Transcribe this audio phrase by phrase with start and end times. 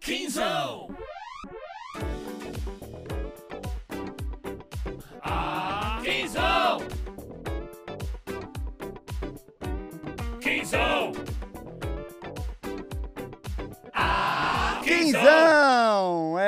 [0.00, 0.88] Quinzão!
[5.22, 6.78] Ah, quinzão!
[10.40, 11.03] Quinzão!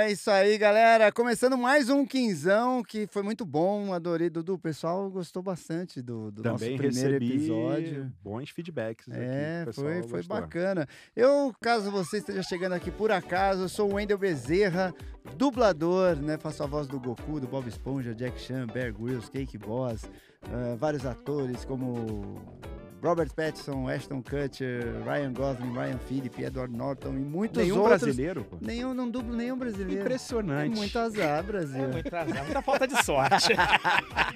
[0.07, 1.11] É isso aí, galera.
[1.11, 3.93] Começando mais um quinzão que foi muito bom.
[3.93, 4.55] Adorei, Dudu.
[4.55, 8.13] O pessoal gostou bastante do, do nosso primeiro episódio.
[8.23, 9.19] bons feedbacks aqui.
[9.21, 10.41] É, pessoal foi, foi gostou.
[10.41, 10.87] bacana.
[11.17, 14.95] Eu, caso você esteja chegando aqui por acaso, eu sou o Wendel Bezerra,
[15.37, 16.39] dublador, né?
[16.39, 20.09] Faço a voz do Goku, do Bob Esponja, Jack Chan, Bear Grylls, Cake Boss,
[20.45, 22.41] ah, vários atores como
[23.07, 28.03] Robert Pattinson, Ashton Kutcher, Ryan Gosling, Ryan Phillip, Edward Norton e muitos Nenhum outros.
[28.03, 28.57] brasileiro, pô.
[28.61, 30.01] Nenhum, não dublo nenhum brasileiro.
[30.01, 30.75] É Impressionante.
[30.77, 31.85] muito azar, Brasil.
[31.85, 33.53] É muito azar, muita falta de sorte.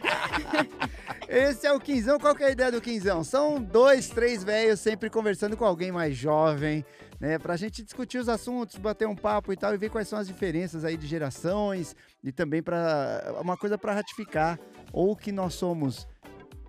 [1.28, 2.18] Esse é o Quinzão.
[2.18, 3.22] Qual que é a ideia do Quinzão?
[3.24, 6.84] São dois, três velhos sempre conversando com alguém mais jovem,
[7.18, 7.38] né?
[7.38, 10.26] Pra gente discutir os assuntos, bater um papo e tal, e ver quais são as
[10.26, 14.58] diferenças aí de gerações e também para uma coisa para ratificar
[14.92, 16.06] ou que nós somos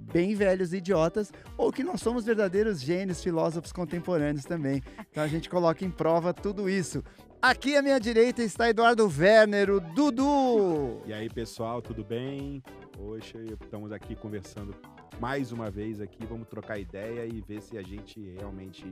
[0.01, 4.81] bem velhos e idiotas, ou que nós somos verdadeiros gênios, filósofos contemporâneos também.
[5.09, 7.03] Então a gente coloca em prova tudo isso.
[7.41, 11.01] Aqui à minha direita está Eduardo Werner, o Dudu.
[11.07, 12.61] E aí, pessoal, tudo bem?
[12.99, 14.75] Hoje estamos aqui conversando
[15.19, 16.23] mais uma vez aqui.
[16.25, 18.91] Vamos trocar ideia e ver se a gente realmente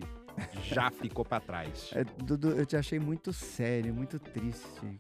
[0.64, 1.92] já ficou para trás.
[1.94, 5.00] É, Dudu, eu te achei muito sério, muito triste.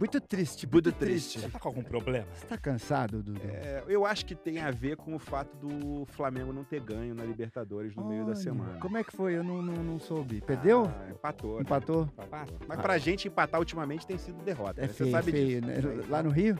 [0.00, 1.40] Muito triste, Muito muito triste.
[1.40, 2.26] Você tá com algum problema?
[2.34, 3.38] Você tá cansado, Dudu?
[3.44, 7.14] É, eu acho que tem a ver com o fato do Flamengo não ter ganho
[7.14, 8.80] na Libertadores no meio da Olha, semana.
[8.80, 9.36] Como é que foi?
[9.36, 10.40] Eu não, não, não soube.
[10.40, 10.86] Perdeu?
[10.86, 11.56] Ah, empatou.
[11.56, 11.60] né?
[11.60, 12.08] Empatou?
[12.16, 12.58] Empatou.
[12.66, 14.80] Mas pra gente empatar ultimamente tem sido derrota.
[14.80, 14.88] É né?
[14.88, 15.86] Você feio, sabe feio, disso.
[15.88, 16.04] né?
[16.08, 16.56] Lá no Rio?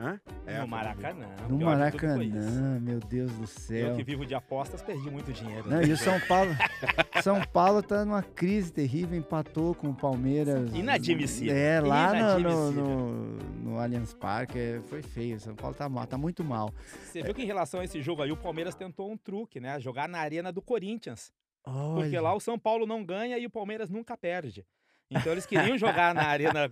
[0.00, 0.18] Hã?
[0.46, 1.26] É, no Maracanã.
[1.46, 1.58] No.
[1.58, 3.96] Maracanã, meu Deus do Eu céu.
[3.96, 5.68] que vivo de apostas perdi muito dinheiro.
[5.68, 6.50] Não, e o São Paulo,
[7.22, 10.74] São Paulo tá numa crise terrível, empatou com o Palmeiras.
[10.74, 11.54] Inadmissível.
[11.54, 12.84] É, lá no, no, Inadmissível.
[12.84, 13.38] no,
[13.72, 15.38] no Allianz Parque, é, foi feio.
[15.38, 16.72] São Paulo tá mal, tá muito mal.
[17.04, 19.78] Você viu que em relação a esse jogo aí, o Palmeiras tentou um truque, né?
[19.78, 21.30] Jogar na arena do Corinthians.
[21.62, 24.64] Porque Olha, lá o São Paulo não ganha e o Palmeiras nunca perde.
[25.10, 26.70] Então eles queriam jogar na arena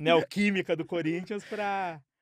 [0.00, 2.13] neoquímica do Corinthians pra ter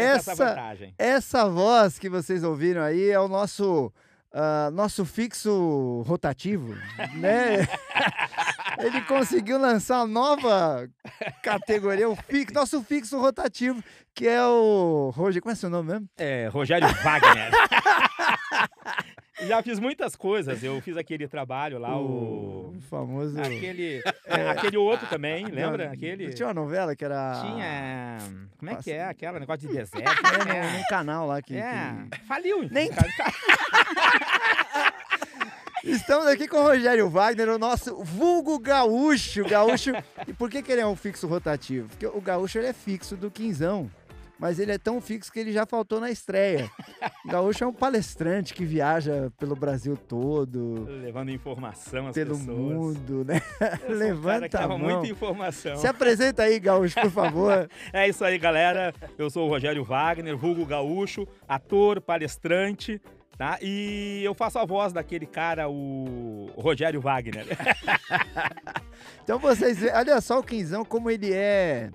[0.00, 0.94] essa Essa- vantagem.
[0.98, 3.92] Essa voz que vocês ouviram aí é o nosso
[4.32, 6.74] ah, nosso fixo rotativo,
[7.16, 7.66] né?
[8.78, 10.88] Ele conseguiu lançar uma nova
[11.42, 13.82] categoria, o fixo, nosso fixo rotativo,
[14.14, 16.08] que é o Roger, como é seu nome mesmo?
[16.16, 17.50] É, Rogério Wagner.
[19.46, 20.64] Já fiz muitas coisas.
[20.64, 22.74] Eu fiz aquele trabalho lá, o.
[22.76, 25.86] o famoso Aquele, é, aquele outro também, lembra?
[25.86, 26.32] Não, Aquele.
[26.34, 28.18] Tinha uma novela que era Tinha.
[28.58, 29.04] Como é que é?
[29.04, 30.00] Aquela negócio de deserto.
[30.26, 30.78] É, né?
[30.78, 32.68] num, canal lá que, É, que- faliu.
[32.68, 32.90] Nem-
[35.84, 39.44] Estamos aqui com o Rogério Wagner, o nosso vulgo gaúcho.
[39.44, 39.92] Gaúcho.
[40.26, 41.88] E por que, que ele é um fixo rotativo?
[41.88, 43.90] Porque o gaúcho ele é fixo do quinzão.
[44.40, 46.70] Mas ele é tão fixo que ele já faltou na estreia.
[47.24, 52.56] O gaúcho é um palestrante que viaja pelo Brasil todo, Levando informação às pelo pessoas.
[52.56, 53.40] mundo, né?
[53.58, 54.78] Cara Levanta que a mão.
[54.78, 55.74] muita informação.
[55.78, 57.68] Se apresenta aí, gaúcho, por favor.
[57.92, 58.94] É isso aí, galera.
[59.18, 63.02] Eu sou o Rogério Wagner, vulgo gaúcho, ator, palestrante,
[63.38, 63.58] tá?
[63.62, 67.46] E eu faço a voz daquele cara, o Rogério Wagner.
[69.22, 71.90] Então vocês, olha só o quinzão como ele é,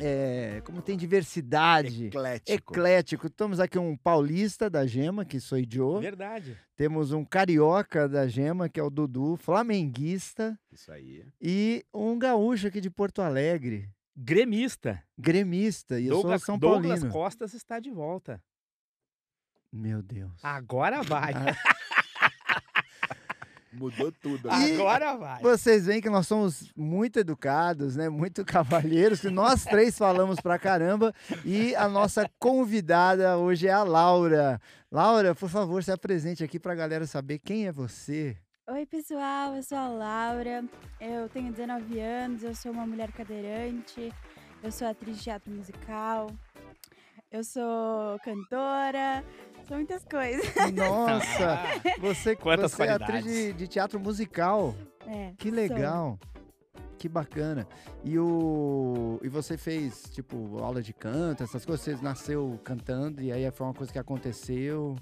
[0.00, 2.06] é como tem diversidade.
[2.06, 2.52] Eclético.
[2.52, 3.30] Eclético.
[3.30, 6.00] Temos aqui um paulista da Gema, que sou Joe.
[6.00, 6.58] Verdade.
[6.74, 10.58] Temos um carioca da Gema, que é o Dudu, flamenguista.
[10.72, 11.24] Isso aí.
[11.40, 15.02] E um gaúcho aqui de Porto Alegre, Gremista.
[15.18, 16.00] gremista.
[16.00, 17.12] E eu Douglas, sou São Douglas Paulino.
[17.12, 18.42] Costas está de volta.
[19.74, 20.30] Meu Deus.
[20.40, 21.34] Agora vai.
[23.72, 24.46] Mudou tudo.
[24.46, 24.74] Né?
[24.74, 25.42] Agora vai.
[25.42, 28.08] Vocês veem que nós somos muito educados, né?
[28.08, 31.12] Muito cavalheiros, que nós três falamos pra caramba.
[31.44, 34.60] E a nossa convidada hoje é a Laura.
[34.92, 38.36] Laura, por favor, se apresente aqui pra galera saber quem é você.
[38.68, 40.64] Oi, pessoal, eu sou a Laura,
[41.00, 44.10] eu tenho 19 anos, eu sou uma mulher cadeirante,
[44.62, 46.30] eu sou atriz de teatro musical,
[47.34, 49.24] eu sou cantora,
[49.66, 50.44] são muitas coisas.
[50.74, 51.58] Nossa,
[52.00, 54.74] você, Quantas você é atriz de, de teatro musical.
[55.06, 55.56] É, Que sou.
[55.56, 56.18] legal.
[56.98, 57.66] Que bacana.
[58.02, 63.30] E o e você fez tipo aula de canto, essas coisas, você nasceu cantando e
[63.30, 64.96] aí foi uma coisa que aconteceu.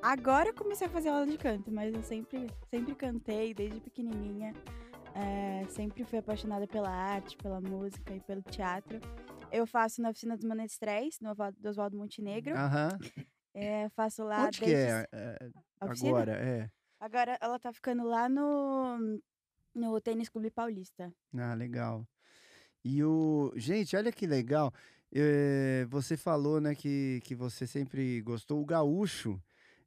[0.00, 4.54] Agora eu comecei a fazer aula de canto, mas eu sempre, sempre cantei desde pequenininha.
[5.14, 9.00] É, sempre fui apaixonada pela arte, pela música e pelo teatro.
[9.50, 12.54] Eu faço na oficina dos Menestréis, no Oswaldo- do Oswaldo Montenegro.
[12.56, 12.90] Aham.
[13.60, 15.50] É, faço lá Onde que desde é, é,
[15.84, 16.10] oficina.
[16.10, 16.32] agora?
[16.32, 16.70] É.
[17.00, 19.20] Agora ela tá ficando lá no,
[19.74, 21.12] no Tênis Clube Paulista.
[21.36, 22.06] Ah, legal.
[22.84, 23.52] E o.
[23.56, 24.72] Gente, olha que legal.
[25.12, 28.60] eh, você falou, né, que, que você sempre gostou.
[28.60, 29.40] O gaúcho,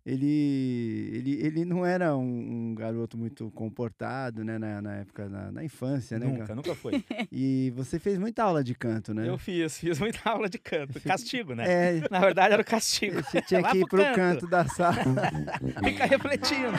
[0.06, 5.52] ele, ele, ele não era um, um garoto muito comportado, né, na, na época, na,
[5.52, 6.26] na infância, né?
[6.26, 7.04] Nunca, Ga- nunca foi.
[7.32, 9.28] E você fez muita aula de canto, né?
[9.28, 11.00] Eu fiz, fiz muita aula de canto.
[11.02, 11.66] Castigo, né?
[11.68, 13.22] É, Na verdade, era o castigo.
[13.24, 14.16] você tinha Lá que ir pro canto.
[14.16, 14.96] canto da sala.
[15.84, 16.72] Fica refletindo.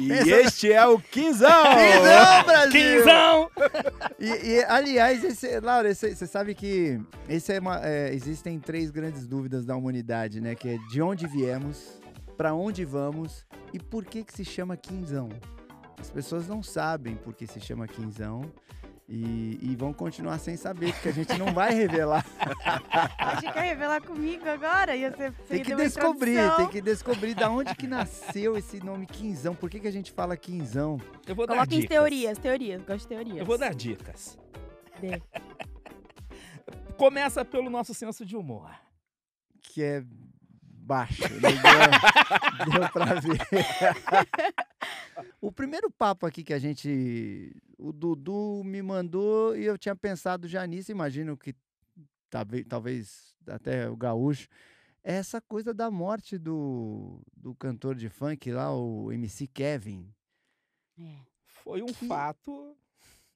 [0.00, 1.48] E este é o Quinzão!
[1.74, 2.98] Quinzão, Brasil!
[2.98, 3.50] Quinzão!
[4.18, 8.90] E, e, aliás, esse, Laura, esse- você sabe que esse é uma, é, existem três
[8.90, 10.54] grandes dúvidas da humanidade, né?
[10.54, 12.00] Que é de onde viemos,
[12.36, 15.28] pra onde vamos e por que que se chama quinzão.
[15.96, 18.52] As pessoas não sabem por que se chama quinzão
[19.08, 22.26] e, e vão continuar sem saber, porque a gente não vai revelar.
[23.18, 24.96] Acho que ia revelar comigo agora.
[24.96, 29.54] Ia ser, Tem que descobrir, tem que descobrir da onde que nasceu esse nome quinzão.
[29.54, 31.00] Por que que a gente fala quinzão?
[31.24, 31.96] Eu vou dar Coloquem dicas.
[31.96, 32.82] teorias, teorias.
[32.82, 33.38] Gosto de teorias.
[33.38, 34.36] Eu vou dar dicas.
[35.00, 35.22] Dê.
[36.98, 38.68] Começa pelo nosso senso de humor.
[39.60, 40.04] Que é
[40.88, 41.20] baixo.
[41.28, 41.50] Deu,
[42.80, 43.38] deu pra ver.
[45.40, 47.54] o primeiro papo aqui que a gente.
[47.78, 51.54] O Dudu me mandou e eu tinha pensado já nisso, imagino que
[52.30, 54.48] talvez, talvez até o gaúcho.
[55.04, 60.12] É essa coisa da morte do, do cantor de funk lá, o MC Kevin.
[60.98, 61.14] É.
[61.62, 62.76] Foi um Que- fato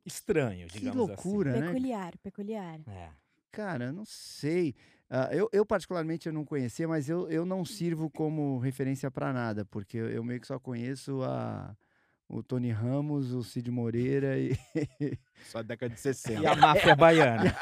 [0.04, 1.66] estranho, Que digamos loucura, né?
[1.68, 2.80] Peculiar, peculiar.
[2.80, 2.90] assim.
[2.90, 3.10] É.
[3.52, 4.74] Cara, eu não sei.
[5.14, 9.30] Ah, eu, eu, particularmente, eu não conhecia, mas eu, eu não sirvo como referência pra
[9.30, 11.76] nada, porque eu, eu meio que só conheço a,
[12.26, 14.56] o Tony Ramos, o Cid Moreira e
[15.44, 16.50] Só década de E 60.
[16.50, 17.54] a máfia baiana.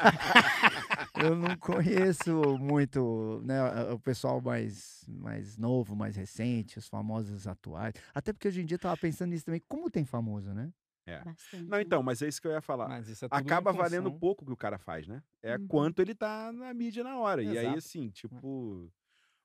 [1.21, 7.47] eu não conheço muito né, a- o pessoal mais, mais novo, mais recente, os famosos
[7.47, 7.93] atuais.
[8.15, 9.61] Até porque hoje em dia eu tava pensando nisso também.
[9.67, 10.71] Como tem famoso, né?
[11.19, 11.67] Bastante.
[11.67, 12.93] Não, então, mas é isso que eu ia falar.
[12.99, 15.23] É Acaba valendo pouco o que o cara faz, né?
[15.41, 15.67] É Uhum.
[15.67, 17.43] quanto ele tá na mídia na hora.
[17.43, 17.77] E aí, Exato.
[17.77, 18.91] assim, tipo,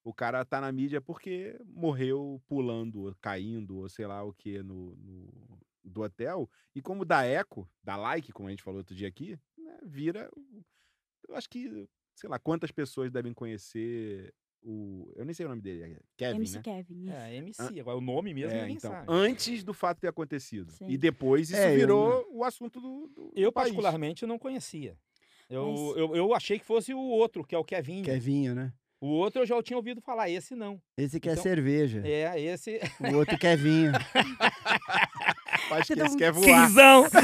[0.05, 4.97] o cara tá na mídia porque morreu pulando, caindo, ou sei lá o que, no,
[4.97, 6.51] no- do hotel.
[6.75, 10.31] E como dá eco, dá like, como a gente falou outro dia aqui, né, vira.
[11.29, 14.33] Eu acho que, sei lá, quantas pessoas devem conhecer
[14.67, 15.13] o.
[15.17, 16.63] Eu nem sei o nome dele, é Kevin, MC né?
[16.63, 17.05] Kevin.
[17.07, 17.15] isso.
[17.17, 17.81] É, MC.
[17.81, 19.07] Agora, o nome mesmo É, ninguém então, sabe.
[19.09, 20.73] antes do fato ter acontecido.
[20.73, 20.87] Sim.
[20.89, 23.69] E depois isso É, eu virou o assunto do, do, Eu, do país.
[23.69, 24.97] particularmente, não conhecia.
[25.49, 28.05] Eu, Mas- eu, eu achei que fosse o outro, que é o Kevinho.
[28.05, 28.73] Kevinho, né?
[29.01, 30.81] O outro eu já tinha ouvido falar, esse não.
[30.97, 32.03] Esse que é Então- cerveja.
[32.05, 32.81] É, esse.
[33.15, 33.93] O outro Kevinho.
[35.71, 36.45] Acho que Cada esse quer voar.
[36.67, 37.05] Quinzão!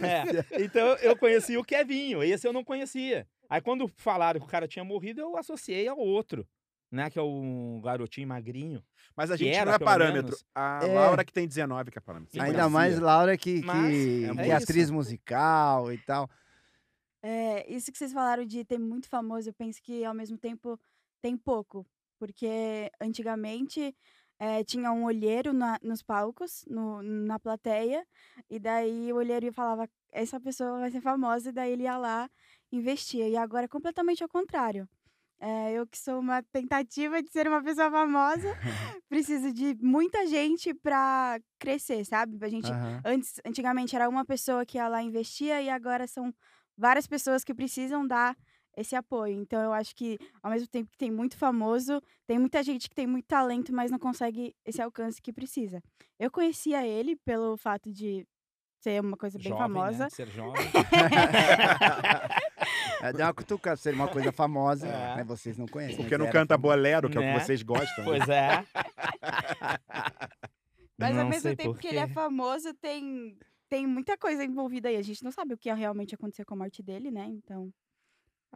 [0.00, 3.26] É, então eu conheci o Kevinho, esse eu não conhecia.
[3.48, 6.46] Aí quando falaram que o cara tinha morrido, eu associei ao outro,
[6.90, 7.10] né?
[7.10, 8.82] Que é um garotinho magrinho.
[9.16, 10.24] Mas a gente era, não é parâmetro.
[10.24, 10.44] menos.
[10.54, 10.94] A É.
[10.94, 12.42] Laura que tem 19 que é parâmetro.
[12.42, 14.64] Ainda mais Laura que, que, Mas que é é isso.
[14.64, 16.28] atriz musical e tal.
[17.22, 20.78] É, isso que vocês falaram de ter muito famoso, eu penso que ao mesmo tempo
[21.22, 21.86] tem pouco.
[22.18, 23.94] Porque antigamente
[24.40, 28.04] eh, tinha um olheiro na- nos palcos, no- na plateia,
[28.50, 32.28] e daí o olheiro falava, essa pessoa vai ser famosa, e daí ele ia lá
[32.76, 33.28] investia.
[33.28, 34.88] E agora é completamente ao contrário.
[35.40, 38.48] Eh, eu que sou uma tentativa de ser uma pessoa famosa,
[39.08, 42.38] preciso de muita gente pra crescer, sabe?
[42.44, 43.00] A gente Aham.
[43.04, 46.32] Antes, antigamente era uma pessoa que ia lá e investia e agora são
[46.76, 48.36] várias pessoas que precisam dar
[48.76, 49.40] esse apoio.
[49.40, 52.94] Então eu acho que ao mesmo tempo que tem muito famoso, tem muita gente que
[52.94, 55.82] tem muito talento, mas não consegue esse alcance que precisa.
[56.18, 58.26] Eu conhecia ele pelo fato de
[58.84, 60.04] ser uma coisa bem jovem, famosa.
[60.04, 60.10] Né?
[60.10, 60.62] Ser jovem.
[63.02, 65.16] É, Deu uma cutucada, ser uma coisa famosa, É.
[65.16, 65.24] né?
[65.24, 65.96] Vocês não conhecem.
[65.96, 66.72] Porque mas não canta famoso.
[66.74, 67.34] bolero, que é o Né?
[67.34, 67.98] que vocês gostam.
[67.98, 68.04] né?
[68.04, 68.64] pois é.
[70.96, 73.36] Mas ao Não mesmo sei tempo que ele é famoso, tem,
[73.68, 74.96] tem muita coisa envolvida aí.
[74.96, 77.26] A gente não sabe o que realmente aconteceu com a morte dele, né?
[77.28, 77.70] Então,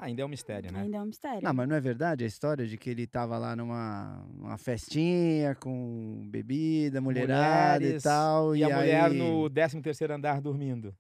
[0.00, 0.81] Ainda é um mistério, né?
[0.81, 1.40] ainda é um mistério.
[1.43, 5.55] Não, mas não é verdade a história de que ele tava lá numa uma festinha
[5.57, 8.55] com bebida, mulherada Mulheres, e tal.
[8.55, 10.95] E, E, a mulher aí, no 13 terceiro andar dormindo.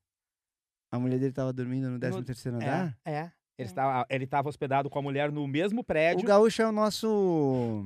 [0.90, 2.96] A mulher dele tava dormindo no 13 No- terceiro andar?
[3.04, 3.20] É, é.
[3.58, 3.70] Ele É.
[3.70, 6.24] estava, ele estava hospedado com a mulher no mesmo O prédio.
[6.26, 7.84] gaúcho é o nosso...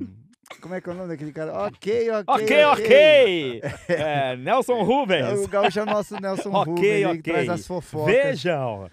[0.61, 1.53] Como é que é o nome daquele cara?
[1.67, 3.61] Ok, ok, Ok, ok!
[3.89, 5.39] É, Nelson Rubens.
[5.41, 7.33] O gaúcho é o nosso Nelson Ok, Rubens, ele que ok.
[7.33, 8.15] traz as fofocas.
[8.15, 8.91] Vejam!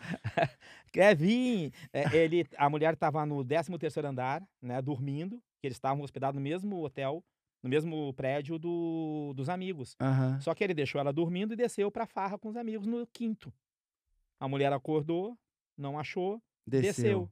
[0.92, 6.04] Kevin, é, ele, a mulher estava no 13 terceiro andar, né, dormindo, que eles estavam
[6.04, 7.24] hospedados no mesmo hotel,
[7.62, 9.96] no mesmo prédio do- dos amigos.
[10.00, 10.40] Aham.
[10.40, 13.52] Só que ele deixou ela dormindo e desceu pra farra com os amigos no quinto.
[14.40, 15.38] A mulher acordou,
[15.78, 17.30] não achou, Desceu.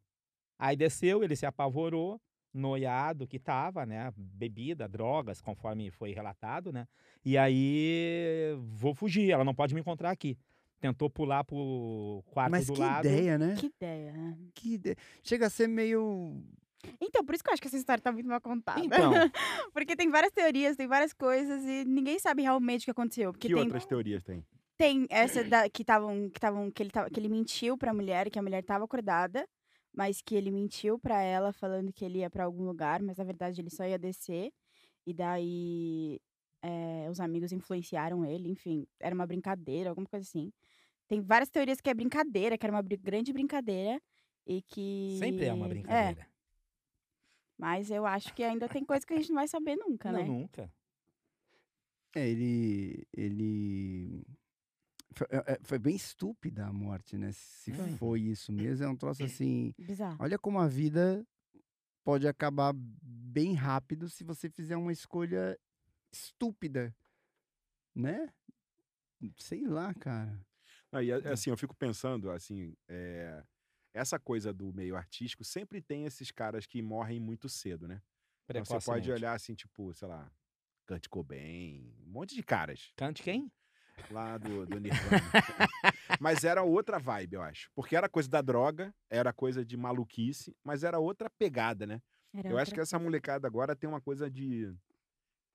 [0.58, 2.20] Aí desceu, ele se apavorou,
[2.52, 4.12] noiado que tava, né?
[4.18, 6.88] Bebida, drogas, conforme foi relatado, né?
[7.24, 10.36] E aí vou fugir, ela não pode me encontrar aqui.
[10.80, 13.08] Tentou pular pro quarto Mas do que lado.
[13.08, 13.56] ideia, né?
[13.58, 14.38] Que ideia, né?
[14.54, 14.96] Que ideia.
[15.24, 16.42] Chega a ser meio.
[17.02, 18.80] Então, por isso que eu acho que essa história tá muito mal contada.
[18.80, 19.12] Então,
[19.74, 23.32] Porque tem várias teorias, tem várias coisas e ninguém sabe realmente o que aconteceu.
[23.32, 24.46] Porque Que tem, outras teorias tem?
[24.78, 28.30] tem essa da- que estavam que estavam que ele tava, que ele mentiu pra mulher,
[28.30, 29.44] que a mulher tava acordada,
[29.92, 33.24] mas que ele mentiu pra ela falando que ele ia pra algum lugar, mas na
[33.24, 34.52] verdade ele só ia descer.
[35.08, 36.20] E daí
[36.62, 40.52] é, os amigos influenciaram ele, enfim, era uma brincadeira, alguma coisa assim.
[41.08, 44.02] Tem várias teorias que é brincadeira, que era uma grande brincadeira
[44.46, 46.28] e que sempre é uma É, brincadeira.
[47.58, 50.20] mas eu acho que ainda tem coisa que a gente não vai saber nunca, não,
[50.20, 50.26] né?
[50.26, 50.72] nunca.
[52.16, 53.08] É, ele.
[53.14, 54.26] Ele.
[55.14, 57.32] Foi, é, é, foi bem estúpida a morte, né?
[57.32, 57.92] Se Foi.
[57.98, 59.74] foi isso mesmo, é um troço assim.
[59.78, 60.18] Bizarro.
[60.20, 61.26] Olha como a vida
[62.04, 65.58] pode acabar bem rápido se você fizer uma escolha
[66.12, 66.96] estúpida,
[67.94, 68.32] né?
[69.38, 70.40] Sei lá, cara.
[70.92, 73.44] Não, e a- assim, eu fico pensando, assim, é,
[73.94, 78.02] essa coisa do meio artístico sempre tem esses caras que morrem muito cedo, né?
[78.50, 80.32] Então você pode olhar assim, tipo, sei lá,
[80.88, 83.52] Kurt Cobain, um monte de caras Cante quem?
[84.10, 85.20] lá do, do Nirvana.
[86.20, 87.70] mas era outra vibe, eu acho.
[87.76, 92.02] Porque era coisa da droga, era coisa de maluquice, mas era outra pegada, né?
[92.34, 94.74] Era Eu acho que essa molecada agora tem uma coisa de,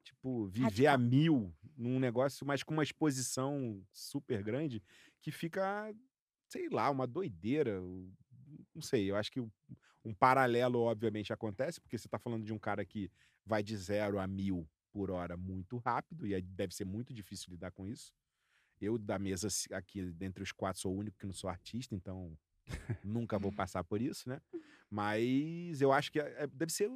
[0.05, 0.95] tipo, viver Radical.
[0.95, 4.83] a mil num negócio, mas com uma exposição super grande,
[5.23, 5.95] que fica,
[6.49, 7.81] sei lá, uma doideira.
[8.75, 9.41] Não sei, eu acho que
[10.05, 13.11] um paralelo, obviamente, acontece, porque você está falando de um cara que
[13.47, 17.51] vai de zero a mil por hora muito rápido, e aí deve ser muito difícil
[17.53, 18.13] lidar com isso.
[18.81, 22.37] Eu, da mesa aqui, dentre os quatro, sou o único que não sou artista, então
[23.05, 24.41] nunca vou passar por isso, né?
[24.91, 26.91] Mas eu acho que é- é- deve ser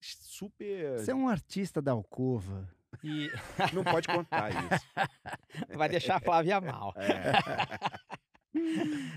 [0.00, 0.98] super.
[0.98, 2.68] Você é um artista da alcova.
[3.04, 3.30] E
[3.74, 4.86] Não pode contar isso.
[5.78, 6.92] vai deixar a Flávia mal.
[6.96, 7.32] É.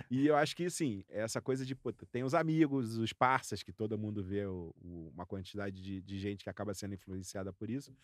[0.10, 3.72] e eu acho que, assim, essa coisa de, puta, tem os amigos, os parças, que
[3.72, 7.70] todo mundo vê o- o- uma quantidade de, de gente que acaba sendo influenciada por
[7.70, 7.96] isso.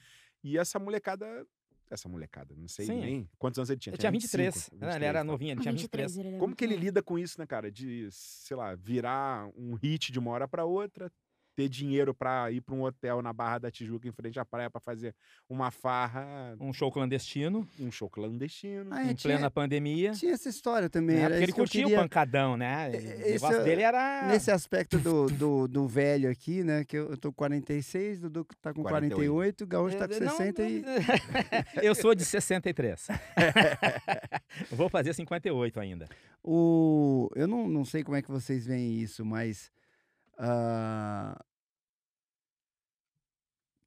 [0.44, 1.46] E essa molecada,
[1.90, 3.00] essa molecada, não sei Sim.
[3.02, 3.92] nem quantos anos ele tinha.
[3.94, 4.54] Ele tinha 23.
[4.56, 4.96] 25, né?
[4.96, 5.24] Ele era 23, tá?
[5.24, 6.18] novinho, ele Com tinha 23, 23.
[6.26, 7.72] ele era Como que ele lida com isso, né, cara?
[7.72, 11.12] De, sei lá, virar um hit de uma hora pra outra,
[11.58, 14.70] ter dinheiro pra ir pra um hotel na Barra da Tijuca, em frente à praia,
[14.70, 15.16] pra fazer
[15.50, 18.94] uma farra, Um show clandestino, um show clandestino.
[18.94, 20.12] Ah, é, em tinha, plena pandemia.
[20.12, 21.18] tinha essa história também.
[21.18, 21.98] Era Porque ele curtia queria...
[21.98, 22.92] o pancadão, né?
[22.94, 24.28] É, O esse negócio é- dele era.
[24.28, 26.86] Nesse aspecto do, do, do velho aqui, né?
[26.86, 30.38] Que eu, tô com 46, Dudu tá com 48, o Gaúcho tá com Eh, não,
[30.38, 30.84] 60 e.
[31.82, 33.08] Eu sou de 63.
[34.72, 36.08] Vou fazer 58 ainda.
[36.44, 37.30] O...
[37.36, 39.72] Eu não, não sei como é que vocês veem isso, mas.
[40.38, 41.40] Ah,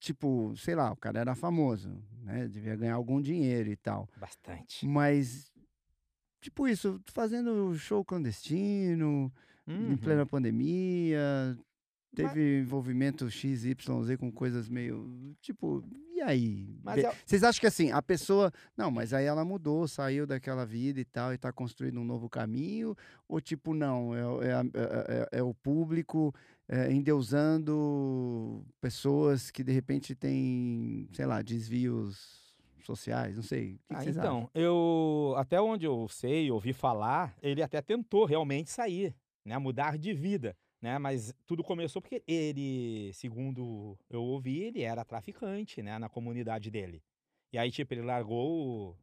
[0.00, 1.90] Tipo, sei lá, o cara era famoso,
[2.22, 2.48] né?
[2.48, 4.08] Devia ganhar algum dinheiro e tal.
[4.16, 4.86] Bastante.
[4.86, 5.52] Mas,
[6.40, 9.30] tipo isso, fazendo show clandestino,
[9.68, 9.98] em Uhum.
[9.98, 11.54] plena pandemia,
[12.14, 15.36] teve envolvimento XYZ com coisas meio.
[15.42, 15.84] Tipo,
[16.20, 16.78] e aí?
[16.82, 18.52] Mas é- Vocês acham que assim, a pessoa.
[18.76, 22.28] Não, mas aí ela mudou, saiu daquela vida e tal, e tá construindo um novo
[22.28, 22.94] caminho?
[23.26, 26.34] Ou tipo, não, é, o- é a- é- é- é o público
[26.68, 33.74] é, endeusando pessoas que de repente têm, sei lá, desvios sociais, não sei.
[33.74, 34.50] O que, Ah, então, acham?
[34.54, 40.12] eu até onde eu sei, ouvi falar, ele até tentou realmente sair, né, mudar de
[40.12, 40.98] vida, né?
[40.98, 47.02] Mas tudo começou porque ele, segundo eu ouvi, ele era traficante, né, na comunidade dele.
[47.52, 48.48] E aí, tipo, ele largou
[48.92, 48.96] o,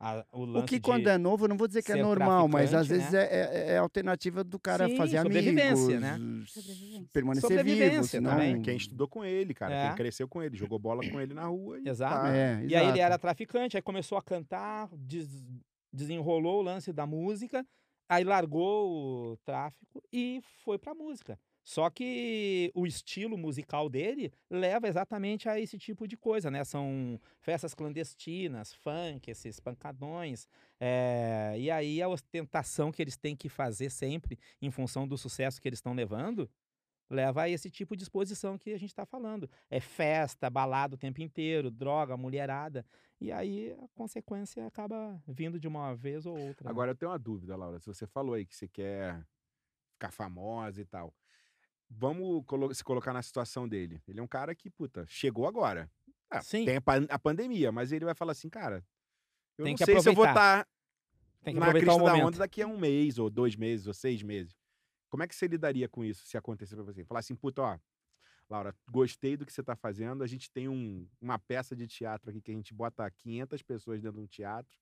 [0.00, 1.96] a- o lance O que de quando é novo, eu não vou dizer que é
[1.96, 5.44] normal, mas às traficante, vezes é, é, é a alternativa do cara Sim, fazer amigos,
[5.44, 6.18] sobrevivência, né?
[6.42, 7.08] s- Sobrevivência.
[7.12, 8.30] permanecer vivo, Sobrevivência senão...
[8.30, 8.62] também.
[8.62, 9.74] Quem estudou com ele, cara.
[9.74, 9.86] É.
[9.88, 11.78] Quem cresceu com ele, jogou bola com ele na rua.
[11.78, 12.14] E Exato.
[12.22, 12.34] tá.
[12.34, 15.44] É, E aí ele era traficante, aí começou a cantar, des-
[15.92, 17.64] desenrolou o lance da música,
[18.08, 21.38] aí largou o tráfico e foi pra música.
[21.64, 26.64] Só que o estilo musical dele leva exatamente a esse tipo de coisa, né?
[26.64, 30.46] São festas clandestinas, funk, esses pancadões.
[30.80, 35.60] eh, e aí a ostentação que eles têm que fazer sempre, em função do sucesso
[35.60, 36.50] que eles estão levando,
[37.12, 39.48] leva a esse tipo de exposição que a gente está falando.
[39.70, 42.84] É festa, balada o tempo inteiro, droga, mulherada.
[43.20, 46.64] E aí a consequência acaba vindo de uma vez ou outra.
[46.64, 46.70] né?
[46.70, 47.78] Agora eu tenho uma dúvida, Laura.
[47.78, 49.24] Se você falou aí que você quer
[49.92, 51.14] ficar famosa e tal.
[51.88, 54.00] Vamos colo- se colocar na situação dele.
[54.08, 55.90] Ele é um cara que, puta, chegou agora.
[56.30, 56.64] Ah, Sim.
[56.64, 58.82] Tem a, pan- a pandemia, mas ele vai falar assim, cara,
[59.58, 60.60] eu Tem não sei se eu vou aproveitar.
[60.60, 60.68] estar
[61.44, 64.22] que na aproveitar crista da onda daqui a um mês, ou dois meses, ou seis
[64.22, 64.56] meses.
[65.12, 67.04] Como é que você lidaria com isso se acontecer pra você?
[67.04, 67.78] Falar assim, puta, ó,
[68.48, 70.24] Laura, gostei do que você tá fazendo.
[70.24, 74.00] A gente tem um- uma peça de teatro aqui que a gente bota 500 pessoas
[74.00, 74.74] dentro de um teatro.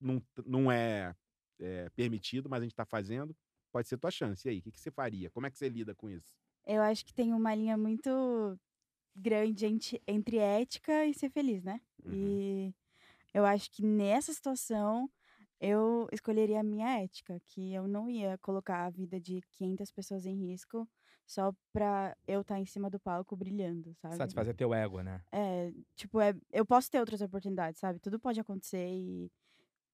[0.00, 1.12] Não, não é,
[1.58, 3.36] é, permitido, mas a gente tá fazendo.
[3.72, 4.46] Pode ser tua chance.
[4.46, 5.28] E aí, o que, que você faria?
[5.30, 6.32] Como é que você lida com isso?
[6.64, 8.56] Eu acho que tem uma linha muito
[9.12, 9.66] grande
[10.06, 11.80] entre ética e ser feliz, né?
[12.04, 12.12] Uhum.
[12.14, 12.74] E
[13.34, 15.10] eu acho que nessa situação
[15.60, 20.26] eu escolheria a minha ética, que eu não ia colocar a vida de 500 pessoas
[20.26, 20.88] em risco
[21.26, 24.16] só pra eu estar em cima do palco brilhando, sabe?
[24.16, 25.22] Satisfazer teu ego, né?
[25.32, 27.98] É, tipo, é, eu posso ter outras oportunidades, sabe?
[27.98, 29.30] Tudo pode acontecer e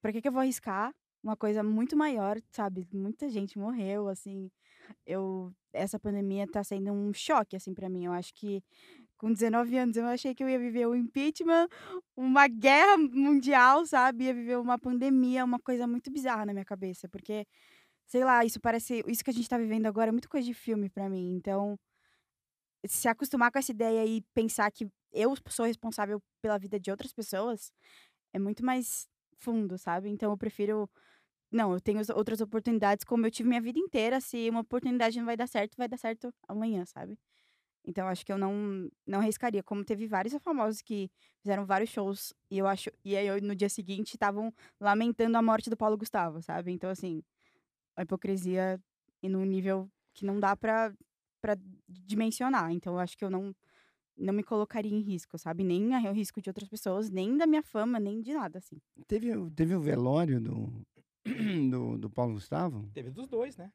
[0.02, 2.88] pra que que eu vou arriscar uma coisa muito maior, sabe?
[2.92, 4.50] Muita gente morreu, assim.
[5.06, 8.06] Eu essa pandemia tá sendo um choque assim pra mim.
[8.06, 8.62] Eu acho que
[9.20, 11.68] com 19 anos eu achei que eu ia viver o impeachment,
[12.16, 14.24] uma guerra mundial, sabe?
[14.24, 17.46] Ia viver uma pandemia, uma coisa muito bizarra na minha cabeça, porque
[18.06, 20.54] sei lá, isso parece, isso que a gente tá vivendo agora é muito coisa de
[20.54, 21.34] filme pra mim.
[21.36, 21.78] Então,
[22.86, 27.12] se acostumar com essa ideia e pensar que eu sou responsável pela vida de outras
[27.12, 27.70] pessoas
[28.32, 29.06] é muito mais
[29.38, 30.08] fundo, sabe?
[30.10, 30.88] Então eu prefiro.
[31.52, 34.20] Não, eu tenho as outras oportunidades, como eu tive minha vida inteira.
[34.20, 37.18] Se uma oportunidade não vai dar certo, vai dar certo amanhã, sabe?
[37.84, 39.62] Então acho que eu não, não arriscaria.
[39.62, 41.10] Como teve vários famosos que
[41.40, 42.90] fizeram vários shows e eu acho.
[43.04, 46.70] E aí eu, no dia seguinte estavam lamentando a morte do Paulo Gustavo, sabe?
[46.72, 47.22] Então, assim,
[47.96, 48.80] a hipocrisia
[49.22, 50.92] e num nível que não dá pra,
[51.40, 51.56] pra
[51.88, 52.70] dimensionar.
[52.72, 53.54] Então eu acho que eu não,
[54.16, 55.64] não me colocaria em risco, sabe?
[55.64, 58.76] Nem o risco de outras pessoas, nem da minha fama, nem de nada, assim.
[59.06, 60.84] Teve, o- teve o velório do,
[61.70, 62.88] do, do Paulo Gustavo?
[62.92, 63.72] Teve dos dois, né?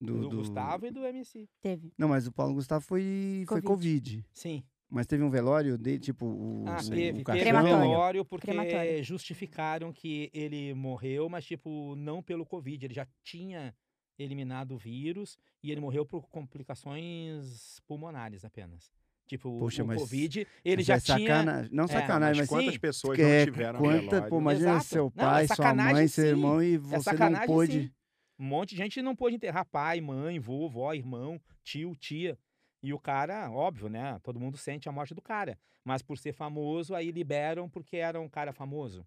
[0.00, 1.48] Do, Do, do- Gustavo e do MC.
[1.60, 1.92] Teve.
[1.98, 4.10] Não, mas o Paulo Gustavo foi foi Covid.
[4.18, 4.26] Covid.
[4.32, 4.62] Sim.
[4.90, 7.20] Mas teve um velório dele, tipo, o, Ah, o, teve.
[7.20, 9.04] o Teve um velório porque Crematório.
[9.04, 12.86] justificaram que ele morreu, mas, tipo, não pelo Covid.
[12.86, 13.74] Ele já tinha
[14.18, 18.90] eliminado o vírus e ele morreu por complicações pulmonares apenas.
[19.26, 21.18] Tipo, Poxa, o mas- Covid, ele já é tinha...
[21.18, 21.70] sacanagem.
[21.70, 24.28] Não É, sacanagem, Mas mas, quantas sim, pessoas que não é, tiveram quanta, velório?
[24.30, 24.84] pô, imagina Exato.
[24.86, 26.30] seu Não, é pai, sua sacanagem, mãe, seu sim.
[26.30, 27.82] irmão e É você não sacanagem, pôde.
[27.82, 27.90] sim.
[28.38, 32.38] Um monte de gente não pôde enterrar pai, mãe, vô, vó, irmão, tio, tia.
[32.82, 34.18] E o cara, óbvio, né?
[34.22, 35.58] Todo mundo sente a morte do cara.
[35.84, 39.04] Mas por ser famoso, aí liberam porque era um cara famoso.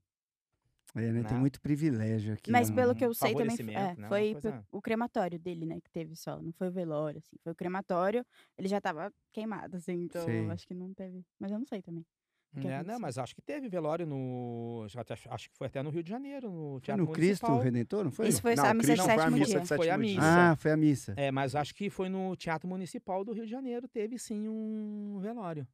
[0.94, 1.24] É, né?
[1.24, 1.40] Tem Né?
[1.40, 2.52] muito privilégio aqui.
[2.52, 2.76] Mas né?
[2.76, 6.18] pelo que eu sei também, é, né, foi coisa- o crematório dele, né, que teve
[6.18, 6.42] só.
[6.42, 7.38] Não foi o velório, assim.
[7.42, 8.26] Foi o crematório,
[8.58, 9.94] ele já tava queimado, assim.
[10.04, 10.40] Então, Sei.
[10.46, 11.24] eu acho que não teve.
[11.40, 12.06] Mas eu não sei também.
[12.54, 14.86] É, não, mas acho que teve velório no.
[14.98, 17.60] até- Acho que foi até no Rio de Janeiro, no Foi Teatro no Cristo Municipal.
[17.64, 18.28] Redentor, não foi?
[18.28, 19.60] Isso foi Não, a missa de Cristo foi a sétimo missa dia.
[19.62, 20.22] de Foi a missa.
[20.22, 21.14] Ah, foi a missa.
[21.16, 25.18] É, mas acho que foi no Teatro Municipal do Rio de Janeiro, teve sim um
[25.22, 25.66] velório.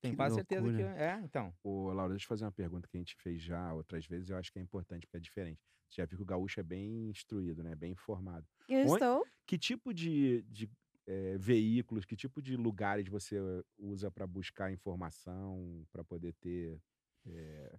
[0.00, 0.82] Tenho Que quase certeza que.
[0.82, 1.54] É, então.
[1.62, 4.36] Ô, Laura, deixa eu fazer uma pergunta que a gente fez já outras vezes, eu
[4.36, 5.60] acho que é importante, porque é diferente.
[5.88, 7.74] Você já viu que o gaúcho é bem instruído, né?
[7.76, 8.46] Bem informado.
[8.68, 9.24] Eu Onde- estou.
[9.46, 10.68] Que tipo de, de,
[11.12, 13.38] eh, veículos, que tipo de lugares você
[13.78, 16.80] usa para buscar informação, para poder ter
[17.26, 17.78] eh,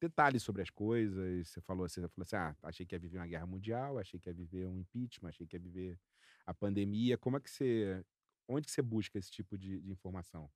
[0.00, 1.48] detalhes sobre as coisas?
[1.48, 4.28] Você falou, você falou assim, ah, achei que ia viver uma guerra mundial, achei que
[4.30, 5.98] ia viver um impeachment, achei que ia viver
[6.46, 7.18] a pandemia.
[7.18, 8.04] Como é que você,
[8.48, 10.50] onde que você busca esse tipo de, de informação?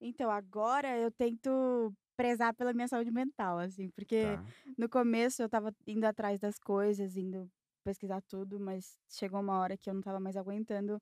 [0.00, 4.54] Então, agora eu tento prezar pela minha saúde mental, assim, porque Tá?
[4.76, 7.50] no começo eu tava indo atrás das coisas, indo
[7.84, 10.98] pesquisar tudo, mas chegou uma hora que eu não tava mais aguentando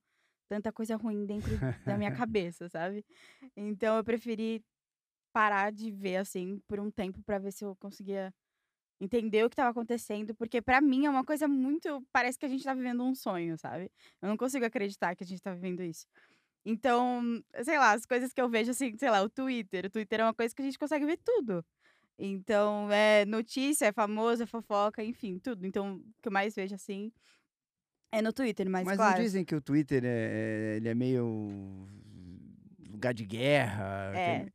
[0.49, 1.51] tanta coisa ruim dentro
[1.85, 3.05] da minha cabeça, sabe?
[3.57, 4.65] Então eu preferi
[5.33, 8.35] parar de ver assim por um tempo pra ver se eu conseguia
[9.01, 12.49] entender o que tava acontecendo, porque pra mim é uma coisa muito, parece que a
[12.49, 13.91] gente tá vivendo um sonho, sabe?
[14.21, 16.07] Eu não consigo acreditar que a gente tá vivendo isso.
[16.65, 17.23] Então,
[17.63, 19.87] sei lá, as coisas que eu vejo assim, sei lá, o Twitter.
[19.87, 21.65] O Twitter é uma coisa que a gente consegue ver tudo.
[22.19, 25.65] Então, é notícia, é famoso, é fofoca, enfim, tudo.
[25.65, 27.13] Então, o que eu mais vejo assim
[28.13, 29.17] é no Twitter, mas, Mas claro.
[29.17, 31.87] não dizem que o Twitter é, é- ele é meio
[32.91, 34.11] lugar de guerra.
[34.13, 34.49] que É.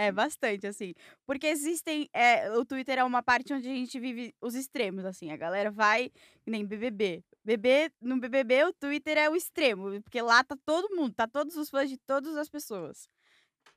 [0.00, 0.94] É, bastante, assim.
[1.26, 2.08] Porque existem.
[2.12, 5.32] é, o Twitter é uma parte onde a gente vive os extremos, assim.
[5.32, 6.10] A galera vai,
[6.44, 7.24] que nem BBB.
[7.44, 10.00] BB, no BBB, o Twitter é o extremo.
[10.02, 13.08] Porque lá tá todo mundo, tá todos os fãs de todas as pessoas.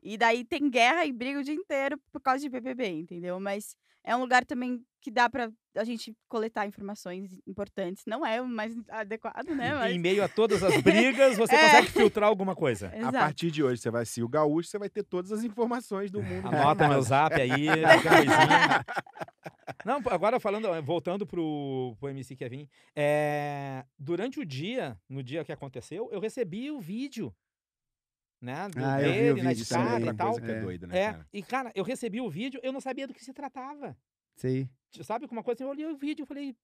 [0.04, 3.40] E daí tem guerra e briga o dia inteiro por causa de BBB, entendeu?
[3.40, 8.04] Mas é um lugar também que dá pra a gente coletar informações importantes.
[8.06, 9.74] Não é o mais adequado, né?
[9.74, 9.96] Mas...
[9.96, 11.62] Em meio a todas as brigas, você É.
[11.66, 12.90] consegue filtrar alguma coisa.
[12.90, 13.18] A Exato.
[13.18, 16.22] partir de hoje, você vai ser o gaúcho, você vai ter todas as informações do
[16.22, 16.46] mundo.
[16.76, 17.66] Anota meu zap aí,
[18.04, 18.86] coisinha.
[19.86, 25.52] Não, agora falando, voltando pro, pro MC Kevin, é, durante o dia, no dia que
[25.52, 27.34] aconteceu, eu recebi o vídeo,
[28.42, 30.40] né, do Ah, eu vi o dele na é escada e tal.
[30.40, 30.62] é É.
[30.62, 31.28] doida, né, É, cara?
[31.32, 33.96] e cara, eu recebi o vídeo, eu não sabia do que se tratava.
[34.36, 34.68] Sei.
[35.04, 36.56] Sabe, com uma coisa assim, eu olhei o vídeo e falei,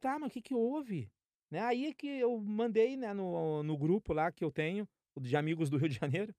[0.00, 1.10] tá, mas o que que houve?
[1.50, 1.60] Né?
[1.60, 5.70] Aí que eu mandei né, no, no grupo lá que eu tenho, o de amigos
[5.70, 6.34] do Rio de Janeiro.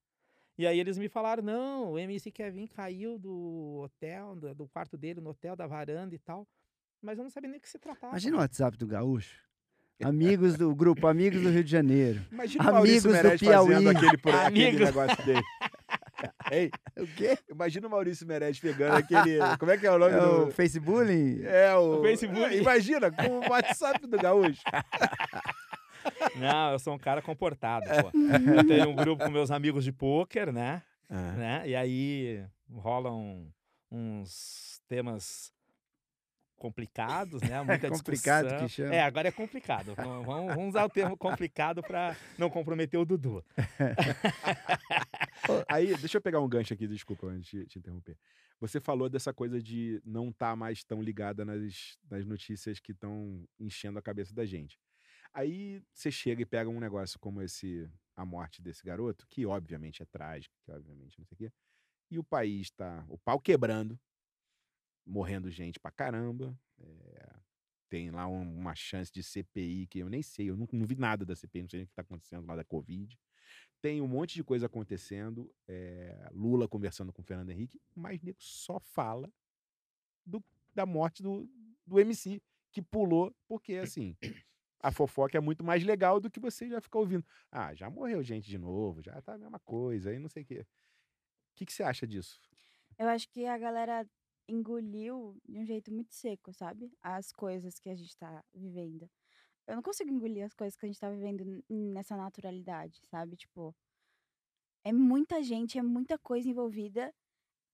[0.58, 4.98] E aí eles me falaram, não, o MC Kevin caiu do hotel, do, do quarto
[4.98, 6.46] dele, no hotel, da varanda e tal.
[7.02, 8.12] Mas eu não sabia nem o que se tratava.
[8.14, 9.42] Imagina o WhatsApp do Gaúcho.
[10.04, 12.22] Amigos do grupo, amigos do Rio de Janeiro.
[12.32, 13.96] Imagina o Maurício Amigos do Meirelles fazendo Piauí.
[13.98, 14.80] aquele, pro- aquele Amigos.
[14.86, 15.42] negócio dele.
[16.52, 17.38] Ei, O quê?
[17.50, 19.40] imagina o Maurício Meirelles pegando aquele.
[19.60, 20.52] Como é que é o nome É o do.
[20.52, 21.42] Facebook?
[21.46, 22.00] É o.
[22.00, 22.56] O Facebook.
[22.58, 24.62] Imagina, com o WhatsApp do Gaúcho.
[26.36, 28.18] Não, eu sou um cara comportado, pô.
[28.18, 30.82] Eu tenho um grupo com meus amigos de pôquer, né?
[31.10, 31.32] Ah.
[31.34, 31.64] né?
[31.66, 33.48] E aí rolam
[33.92, 35.52] uns temas
[36.60, 37.62] complicados, né?
[37.64, 38.68] Muita complicado discussão.
[38.68, 38.96] que chama.
[38.96, 39.96] É, agora é complicado.
[39.96, 43.44] Vamos, vamos- usar o termo complicado para não comprometer o Dudu.
[45.68, 48.18] Aí, deixa eu pegar um gancho aqui, desculpa, antes de te interromper.
[48.60, 53.44] Você falou dessa coisa de não estar mais tão ligada nas, nas notícias que estão
[53.60, 54.78] enchendo a cabeça da gente.
[55.34, 60.04] Aí você chega e pega um negócio como esse, a morte desse garoto, que obviamente
[60.04, 61.52] é trágico, que obviamente não sei o quê,
[62.12, 63.98] e o país tá, o pau quebrando,
[65.06, 67.36] morrendo gente pra caramba, é,
[67.90, 70.96] tem lá um- uma chance de CPI que eu nem sei, eu não, não vi
[70.96, 73.18] nada da CPI, não sei o que tá acontecendo lá da Covid.
[73.82, 78.80] Tem um monte de coisa acontecendo, é, Lula conversando com Fernando Henrique, mas nego só
[78.80, 79.32] fala
[80.26, 80.44] do-
[80.76, 81.50] da morte do,
[81.86, 84.16] do MC, que pulou, porque assim,
[84.82, 87.26] a fofoca é muito mais legal do que você já ficar ouvindo.
[87.52, 90.46] Ah, já morreu gente de novo, já tá a mesma coisa, aí não sei o
[90.46, 90.60] quê.
[90.62, 92.40] O que, que você acha disso?
[92.98, 94.06] Eu acho que a galera
[94.50, 96.92] engoliu de um jeito muito seco, sabe?
[97.02, 99.10] As coisas que a gente tá vivendo.
[99.68, 103.38] Eu não consigo engolir as coisas que a gente tá vivendo nessa naturalidade, sabe?
[103.38, 103.76] Tipo,
[104.84, 107.14] é muita gente, é muita coisa envolvida.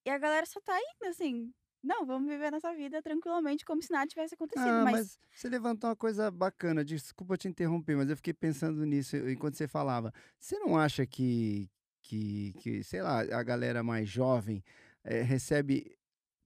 [0.06, 1.54] E a galera só tá indo assim.
[1.82, 4.68] Não, vamos viver nossa vida tranquilamente, como se nada tivesse acontecido.
[4.68, 6.84] Ah, mas, mas você levantou uma coisa bacana.
[6.84, 10.12] Desculpa te interromper, mas eu fiquei pensando nisso enquanto você falava.
[10.40, 11.70] Você não acha que,
[12.02, 14.64] que, que sei lá, a galera mais jovem
[15.04, 15.96] eh, recebe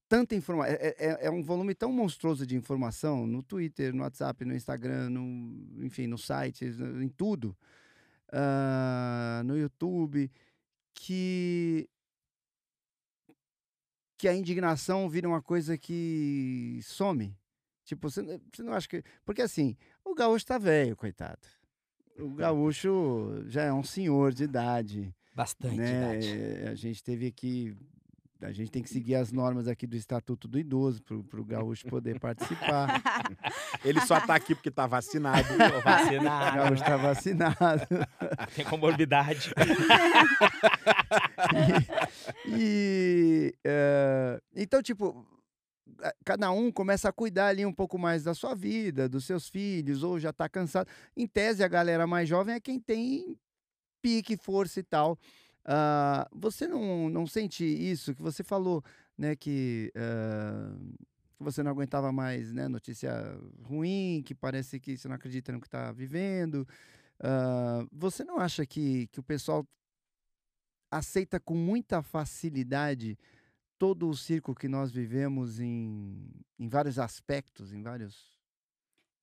[0.10, 0.74] tanta informação?
[0.74, 5.10] É, é- é um volume tão monstruoso de informação no Twitter, no WhatsApp, no Instagram,
[5.12, 7.56] no, enfim, no site, em tudo,
[8.34, 10.30] ah, no YouTube,
[10.94, 11.88] que
[14.18, 17.34] que a indignação vira uma coisa que some.
[17.86, 19.02] Tipo, você, não- você não acha que.
[19.24, 21.40] Porque assim, o gaúcho tá velho, coitado.
[22.18, 25.16] O gaúcho já é um senhor de idade.
[25.34, 25.98] Bastante né?
[26.20, 26.68] idade.
[26.68, 27.74] A gente teve aqui.
[28.42, 31.86] A gente tem que seguir as normas aqui do Estatuto do Idoso para o gaúcho
[31.88, 33.02] poder participar.
[33.84, 35.46] Ele só tá aqui porque tá vacinado.
[35.58, 37.88] Tô O vacinado, gaúcho está vacinado.
[38.56, 39.54] tem comorbidade.
[42.48, 45.26] E eh, então, tipo,
[46.26, 50.04] cada um começa a cuidar ali um pouco mais da sua vida, dos seus filhos,
[50.04, 50.88] ou já tá cansado.
[51.16, 53.38] Em tese, a galera mais jovem é quem tem
[54.02, 55.18] pique, força e tal.
[55.72, 58.84] Ah, você não, não sente isso que você falou,
[59.16, 59.36] né?
[59.36, 59.92] Que,
[61.38, 62.68] que você não aguentava mais, né?
[62.68, 63.12] Notícia
[63.62, 66.68] ruim, que parece que você não acredita no que está vivendo.
[67.20, 69.64] Ah, você não acha que, que o pessoal
[70.90, 73.16] aceita com muita facilidade
[73.78, 78.36] todo o circo que nós vivemos em, em vários aspectos, em vários.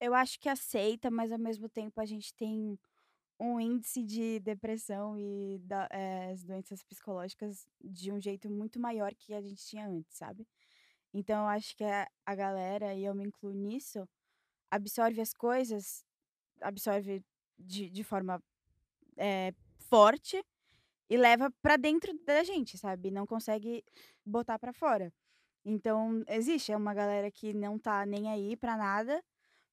[0.00, 2.78] Eu acho que aceita, mas ao mesmo tempo a gente tem
[3.38, 9.14] um índice de depressão e da- eh, as doenças psicológicas de um jeito muito maior
[9.14, 10.46] que a gente tinha antes, sabe?
[11.14, 14.08] Então eu acho que a, a galera, e eu me incluo nisso,
[14.70, 16.04] absorve as coisas,
[16.62, 17.24] absorve
[17.58, 18.42] de, de forma
[19.16, 19.52] eh,
[19.88, 20.42] forte
[21.10, 23.10] e leva pra dentro da gente, sabe?
[23.10, 23.84] Não consegue
[24.24, 25.12] botar pra fora.
[25.64, 29.22] Então, existe é uma galera que não tá nem aí pra nada,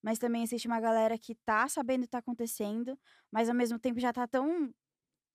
[0.03, 2.99] mas também existe uma galera que tá sabendo o que tá acontecendo,
[3.31, 4.73] mas ao mesmo tempo já tá tão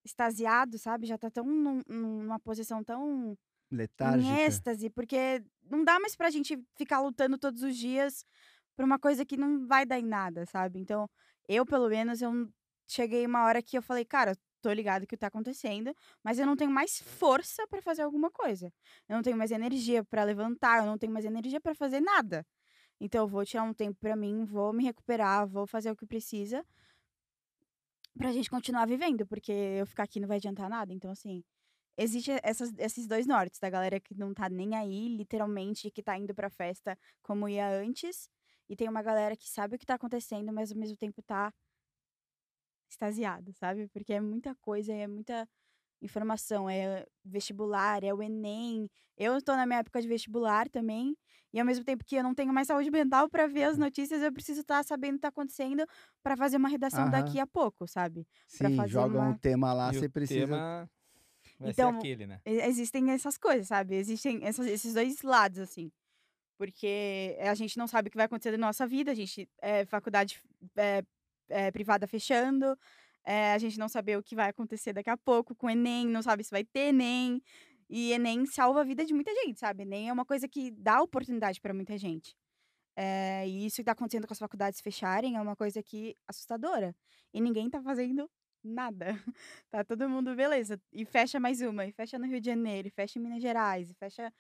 [0.04, 1.06] extasiado, sabe?
[1.06, 3.36] Já tá tão num- numa posição tão
[3.70, 3.98] Letárgica.
[4.00, 8.24] em êxtase, porque não dá mais pra gente ficar lutando todos os dias
[8.76, 10.78] por uma coisa que não vai dar em nada, sabe?
[10.80, 11.08] Então,
[11.48, 12.32] eu, pelo menos, eu
[12.88, 16.56] cheguei uma hora que eu falei, cara, tô ligado que tá acontecendo, mas eu não
[16.56, 18.72] tenho mais força pra fazer alguma coisa.
[19.08, 22.46] Eu não tenho mais energia pra levantar, eu não tenho mais energia pra fazer nada.
[23.00, 26.06] Então, eu vou tirar um tempo pra mim, vou me recuperar, vou fazer o que
[26.06, 26.64] precisa
[28.16, 30.92] pra gente continuar vivendo, porque eu ficar aqui não vai adiantar nada.
[30.92, 31.42] Então, assim,
[31.98, 36.16] existe essas- esses dois nortes, da galera que não tá nem aí, literalmente, que tá
[36.18, 38.30] indo pra festa como ia antes,
[38.68, 41.52] e tem uma galera que sabe o que tá acontecendo, mas ao mesmo tempo tá
[42.90, 43.88] extasiada, sabe?
[43.88, 45.48] Porque é muita coisa, é muita
[46.02, 48.88] informação, é vestibular, é o Enem.
[49.16, 51.16] Eu estou na minha época de vestibular também,
[51.52, 54.22] e ao mesmo tempo que eu não tenho mais saúde mental para ver as notícias,
[54.22, 55.84] eu preciso estar sabendo o que está acontecendo
[56.22, 57.10] para fazer uma redação Aham.
[57.10, 58.26] daqui a pouco, sabe?
[58.46, 60.46] Sim, fazer joga um uma- tema lá, E o você precisa.
[60.46, 60.90] tema
[61.58, 62.40] vai Então, ser aquele, né?
[62.46, 63.96] Existem essas coisas, sabe?
[63.96, 65.90] Existem essas- esses dois lados, assim.
[66.58, 69.84] Porque a gente não sabe o que vai acontecer na nossa vida, a gente é
[69.86, 70.40] faculdade
[70.76, 71.02] é,
[71.48, 72.76] é, privada fechando,
[73.28, 76.06] é, a gente não sabe o que vai acontecer daqui a pouco com o Enem,
[76.08, 77.42] não sabe se vai ter Enem.
[77.86, 79.82] E Enem salva a vida de muita gente, sabe?
[79.82, 82.34] Enem é uma coisa que dá oportunidade para muita gente.
[82.96, 86.96] É, e isso que tá acontecendo com as faculdades fecharem é uma coisa que assustadora.
[87.34, 88.30] E ninguém tá fazendo
[88.64, 89.08] nada.
[89.70, 90.80] Tá todo mundo, beleza.
[90.90, 93.90] E fecha mais uma, e fecha no Rio de Janeiro, e fecha em Minas Gerais,
[93.90, 94.32] e fecha.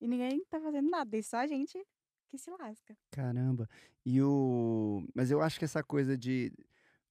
[0.00, 1.14] E ninguém tá fazendo nada.
[1.14, 1.78] E só a gente
[2.30, 2.96] que se lasca.
[3.10, 3.68] Caramba.
[4.06, 5.04] E o.
[5.14, 6.50] Mas eu acho que essa coisa de.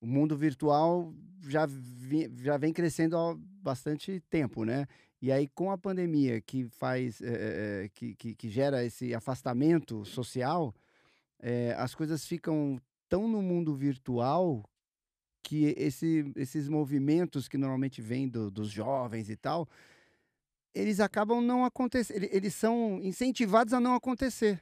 [0.01, 1.13] O mundo virtual
[1.47, 4.87] já, vi- já vem crescendo há bastante tempo, né?
[5.21, 7.19] E aí, com a pandemia que faz.
[7.21, 10.73] eh, que, que, que gera esse afastamento social,
[11.39, 14.63] eh, as coisas ficam tão no mundo virtual
[15.43, 19.67] que esse, esses movimentos que normalmente vêm do- dos jovens e tal,
[20.73, 22.23] eles acabam não acontecendo.
[22.31, 24.61] Eles são incentivados a não acontecer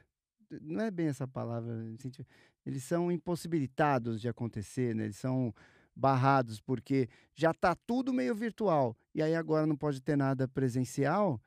[0.62, 2.26] não é bem essa palavra, incenti-
[2.64, 5.04] eles são impossibilitados de acontecer, né?
[5.04, 5.54] Eles são
[5.94, 11.40] barrados porque já está tudo meio virtual e aí agora não pode ter nada presencial.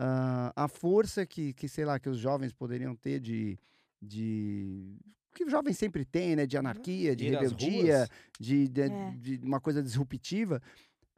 [0.00, 3.58] ah, a força que, que, sei lá, que os jovens poderiam ter de,
[4.00, 4.96] de
[5.34, 6.46] que os jovens sempre têm, né?
[6.46, 9.10] De anarquia, de Ir rebeldia, de, de, É.
[9.16, 10.62] de uma coisa disruptiva,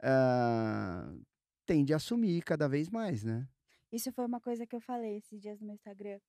[0.03, 1.13] ah,
[1.65, 3.47] tende a assumir cada vez mais, né?
[3.91, 6.19] Isso foi uma coisa que eu falei esses dias no meu Instagram.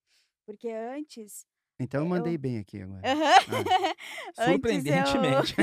[0.46, 1.46] Porque antes.
[1.80, 3.00] Então eu Eu- mandei bem aqui agora.
[4.38, 5.54] Antes eu- Surpreendentemente.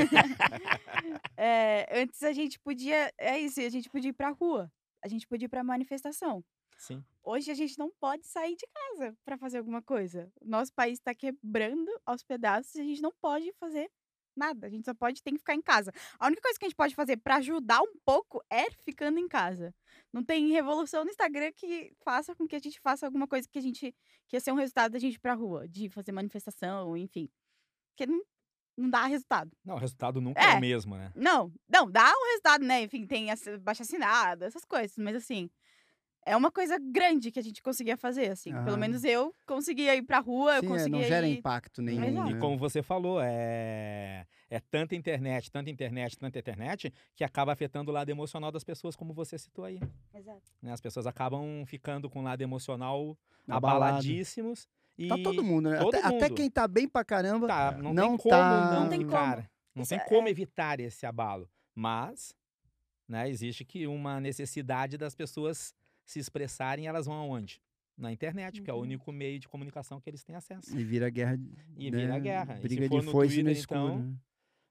[1.37, 3.11] É, antes a gente podia.
[3.17, 4.71] É isso, a gente podia ir pra rua.
[5.01, 6.43] A gente podia ir pra manifestação.
[6.77, 7.03] Sim.
[7.23, 10.29] Hoje a gente não pode sair de casa pra fazer alguma coisa.
[10.41, 13.89] O nosso país está quebrando aos pedaços e a gente não pode fazer
[14.35, 14.67] nada.
[14.67, 15.91] A gente só pode ter que ficar em casa.
[16.17, 19.27] A única coisa que a gente pode fazer pra ajudar um pouco é ficando em
[19.27, 19.73] casa.
[20.12, 23.60] Não tem revolução no Instagram que faça com que a gente faça alguma coisa que
[23.60, 23.93] a gente
[24.28, 27.30] que ia ser um resultado da gente ir pra rua, de fazer manifestação, enfim.
[27.91, 28.22] Porque não,
[28.78, 29.52] não dá resultado.
[29.63, 30.56] Não, o resultado nunca é, É.
[30.56, 31.12] o mesmo, né?
[31.15, 32.84] Não, não, dá um resultado, né?
[32.84, 35.50] Enfim, tem essa baixa assinada, essas coisas, mas assim,
[36.25, 38.51] é uma coisa grande que a gente conseguia fazer, assim.
[38.51, 38.77] Pelo Aham.
[38.77, 41.38] menos eu conseguia ir pra rua, eu Sim, é, conseguia não gera ir...
[41.39, 42.05] impacto nenhum.
[42.05, 42.29] Exato.
[42.29, 42.39] E né?
[42.39, 47.93] como você falou, é, é tanta internet, tanta internet, tanta internet, que acaba afetando o
[47.93, 49.79] lado emocional das pessoas, como você citou aí.
[50.13, 50.41] Exato.
[50.62, 50.71] né?
[50.73, 53.86] As pessoas acabam ficando com o lado emocional Abalado.
[53.86, 54.67] abaladíssimos.
[54.97, 55.77] E Tá todo mundo, né?
[55.79, 56.36] todo Até, até mundo.
[56.36, 57.47] quem tá bem pra caramba.
[57.47, 59.12] tá, não, Não tem como tá- não, Não tem como.
[59.12, 59.49] cara.
[59.73, 60.32] Não Isso tem é- como é.
[60.32, 61.49] evitar esse abalo.
[61.73, 62.36] Mas,
[63.08, 65.73] né, existe que uma necessidade das pessoas
[66.12, 67.62] se expressarem, elas vão aonde?
[67.98, 68.84] Na internet, porque é o Uhum.
[68.84, 70.76] único meio de comunicação que eles têm acesso.
[70.78, 71.38] E vira guerra.
[71.78, 71.98] E né?
[71.98, 72.54] vira guerra.
[72.54, 73.80] E se Briga for de no foice no Twitter, escuro.
[73.80, 74.15] então, né?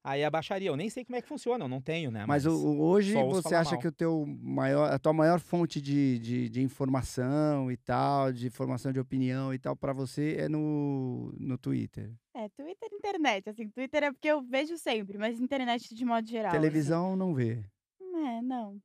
[0.03, 0.69] Aí abaixaria.
[0.71, 2.25] Eu nem sei como é que funciona, eu não tenho, né?
[2.25, 3.81] Mas o- hoje você acha mal.
[3.81, 8.49] que o teu maior, a tua maior fonte de, de, de informação e tal, de
[8.49, 12.11] formação de opinião e tal, pra você é no, no Twitter.
[12.35, 16.27] É, Twitter e internet, assim, Twitter é porque eu vejo sempre, mas internet de modo
[16.27, 16.51] geral.
[16.53, 16.59] assim.
[16.61, 17.63] Televisão não vê.
[18.01, 18.81] É, não,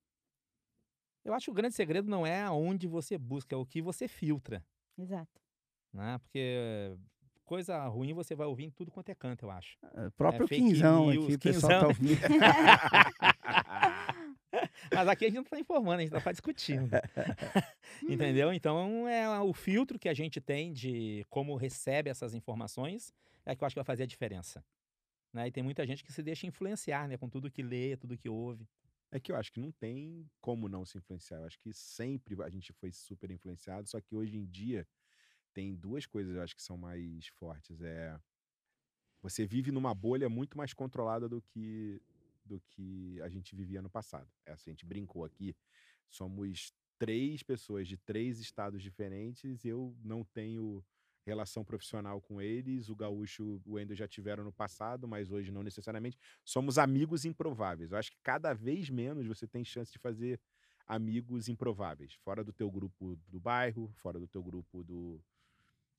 [1.23, 4.07] Eu acho que o grande segredo não é aonde você busca, é o que você
[4.07, 4.63] filtra,
[4.97, 5.41] exato.
[5.93, 6.17] né?
[6.19, 6.95] Porque
[7.45, 9.77] coisa ruim você vai ouvir em tudo quanto é canto, eu acho.
[9.95, 11.89] É, próprio fake Quinzão news, aqui, o pessoal tá Quinzão.
[11.89, 12.21] ouvindo.
[14.93, 16.89] Mas aqui a gente não tá informando, a gente tá só discutindo.
[18.07, 18.53] Entendeu?
[18.53, 23.13] Então é o filtro que a gente tem de como recebe essas informações
[23.45, 24.63] é que eu acho que vai fazer a diferença.
[25.33, 25.47] Né?
[25.47, 27.17] E tem muita gente que se deixa influenciar, né?
[27.17, 28.67] Com tudo que lê, tudo que ouve.
[29.13, 31.37] É que eu acho que não tem como não se influenciar.
[31.37, 34.87] Eu acho que sempre a gente foi super influenciado, só que hoje em dia
[35.53, 37.79] tem duas coisas eu acho que são mais fortes.
[37.79, 38.19] É
[39.21, 42.01] você vive numa bolha muito mais controlada do que
[42.43, 44.27] do que a gente vivia no passado.
[44.47, 45.55] Essa a gente brincou aqui.
[46.09, 49.63] Somos três pessoas de três estados diferentes.
[49.63, 50.83] Eu não tenho
[51.25, 52.89] relação profissional com eles.
[52.89, 56.17] O Gaúcho, o Endo já tiveram no passado, mas hoje não necessariamente.
[56.43, 57.91] Somos amigos improváveis.
[57.91, 60.39] Eu acho que cada vez menos você tem chance de fazer
[60.85, 65.21] amigos improváveis, fora do teu grupo do bairro, fora do teu grupo do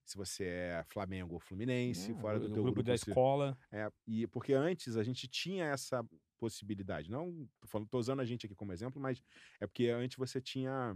[0.04, 2.20] se você é Flamengo ou Fluminense, né?
[2.20, 3.56] fora do teu grupo grupo, da se- escola.
[3.72, 6.04] é, e porque antes a gente tinha essa
[6.38, 7.10] possibilidade.
[7.10, 9.22] Não tô, falando, tô usando a gente aqui como exemplo, mas
[9.58, 10.94] é porque antes você tinha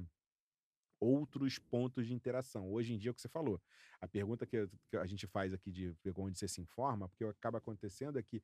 [1.00, 2.72] outros pontos de interação.
[2.72, 3.60] Hoje em dia, é o que você falou,
[4.00, 8.18] a pergunta que, a gente faz aqui de onde você se informa, porque acaba acontecendo
[8.18, 8.42] é que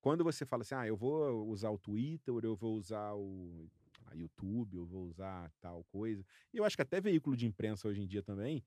[0.00, 3.68] quando você fala assim, ah, eu vou usar o Twitter, eu vou usar o
[4.14, 6.24] YouTube, eu vou usar tal coisa.
[6.52, 8.64] E eu acho que até veículo de imprensa hoje em dia também.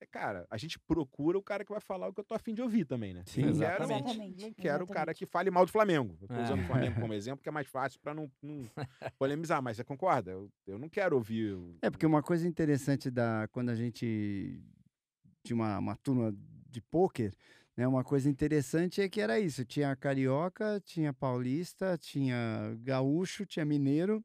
[0.00, 2.54] É, cara, a gente procura o cara que vai falar o que eu tô afim
[2.54, 3.24] de ouvir também, né?
[3.26, 3.88] Sim, não exatamente.
[3.88, 5.18] quero, Exatamente, não quero o cara exatamente.
[5.18, 6.16] que fale mal do Flamengo.
[6.22, 6.42] Eu tô É.
[6.44, 8.70] usando o Flamengo como exemplo, que é mais fácil pra não, não
[9.18, 10.30] polemizar, mas você concorda?
[10.30, 11.52] Eu, eu não quero ouvir.
[11.54, 14.62] o- É, porque uma coisa interessante da quando a gente
[15.42, 16.32] tinha uma, uma turma
[16.70, 17.34] de pôquer,
[17.76, 17.88] né?
[17.88, 19.64] Uma coisa interessante é que era isso.
[19.64, 24.24] Tinha carioca, tinha paulista, tinha gaúcho, tinha mineiro,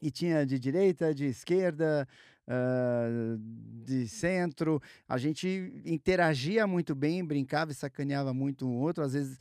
[0.00, 2.06] e tinha de direita, de esquerda,
[2.46, 3.36] ah,
[3.84, 4.80] de centro.
[5.08, 9.04] A gente interagia muito bem, brincava e sacaneava muito um outro.
[9.04, 9.38] Às vezes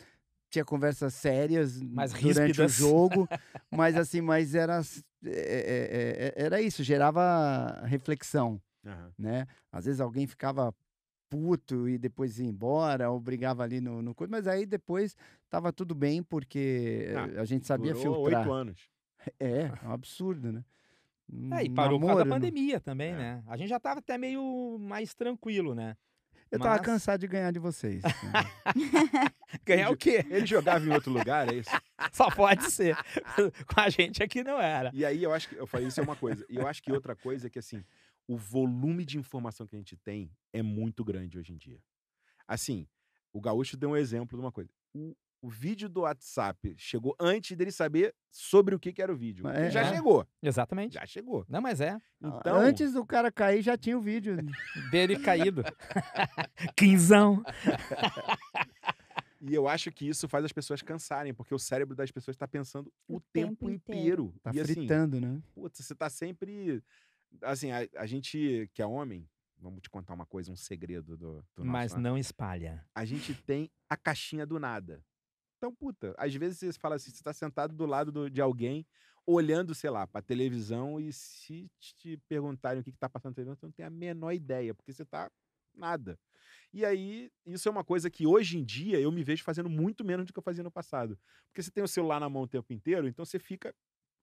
[0.49, 3.27] tinha conversas sérias Mais durante o jogo,
[3.71, 9.11] mas assim, mas era, s- é- é- é- era isso, gerava reflexão, Aham.
[9.17, 9.47] né?
[9.71, 10.73] Às vezes alguém ficava
[11.27, 15.15] puto e depois ia embora, ou brigava ali no, no coisa, mas aí depois
[15.49, 18.41] tava tudo bem, porque Ah, a gente sabia filtrar.
[18.43, 18.81] oito anos.
[19.39, 20.63] É, é um absurdo, né?
[21.54, 23.15] É, e parou por causa da namoro, pandemia também, É.
[23.17, 23.43] né?
[23.48, 25.96] A gente já tava até meio mais tranquilo, né?
[26.52, 28.04] Eu tava Mas- cansado de ganhar de vocês.
[28.04, 28.12] né?
[29.65, 30.24] Ganhar o quê?
[30.30, 31.69] Ele jogava em outro lugar, é isso?
[32.13, 32.96] Só pode ser.
[33.67, 34.91] Com a gente aqui não era.
[34.93, 36.46] E aí eu acho que eu falei isso é uma coisa.
[36.50, 37.84] E eu acho que outra coisa é que assim,
[38.28, 41.80] o volume de informação que a gente tem é muito grande hoje em dia.
[42.48, 42.88] Assim,
[43.32, 44.69] o Gaúcho deu um exemplo de uma coisa.
[44.93, 49.15] O, o vídeo do WhatsApp chegou antes dele saber sobre o que, que era o
[49.15, 49.45] vídeo.
[49.49, 49.93] É- já é.
[49.93, 50.25] chegou.
[50.41, 50.93] Exatamente.
[50.93, 51.45] Já chegou.
[51.49, 51.99] Não, mas é.
[52.21, 54.38] Então, Antes do cara cair, já tinha o vídeo.
[54.89, 55.62] Dele caído.
[56.77, 57.43] Quinzão.
[59.41, 62.47] E eu acho que isso faz as pessoas cansarem, porque o cérebro das pessoas está
[62.47, 64.23] pensando o, O tempo, tempo inteiro.
[64.23, 64.36] inteiro.
[64.41, 65.41] Tá e assim, fritando, né?
[65.53, 66.82] putz, você tá sempre.
[67.41, 69.27] Assim, a, a gente que é homem,
[69.58, 72.86] vamos te contar uma coisa, um segredo do, do nosso Mas não espalha.
[72.95, 75.03] a gente tem a caixinha do nada.
[75.63, 78.86] Então, puta, às vezes você fala assim, você tá sentado do lado do- de alguém,
[79.26, 83.36] olhando, sei lá, pra televisão, e se te perguntarem o que, que tá passando na
[83.36, 85.32] televisão, você não tem a menor ideia, porque você tá
[85.73, 86.19] nada.
[86.73, 90.06] E aí, isso é uma coisa que hoje em dia eu me vejo fazendo muito
[90.06, 91.19] menos do que eu fazia no passado.
[91.49, 93.76] Porque você tem o celular na mão o tempo inteiro, então você fica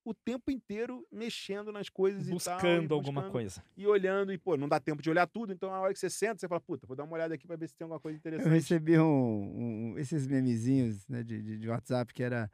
[0.05, 3.63] o tempo inteiro mexendo nas coisas e tal, e Buscando alguma buscando coisa.
[3.77, 6.09] e olhando, e pô, não dá tempo de olhar tudo, então na hora que você
[6.11, 8.17] senta, você fala, puta, vou dar uma olhada aqui pra ver se tem alguma coisa
[8.17, 8.49] Eu interessante.
[8.53, 12.51] recebi um, um- esses memezinhos né, de, de- de WhatsApp que era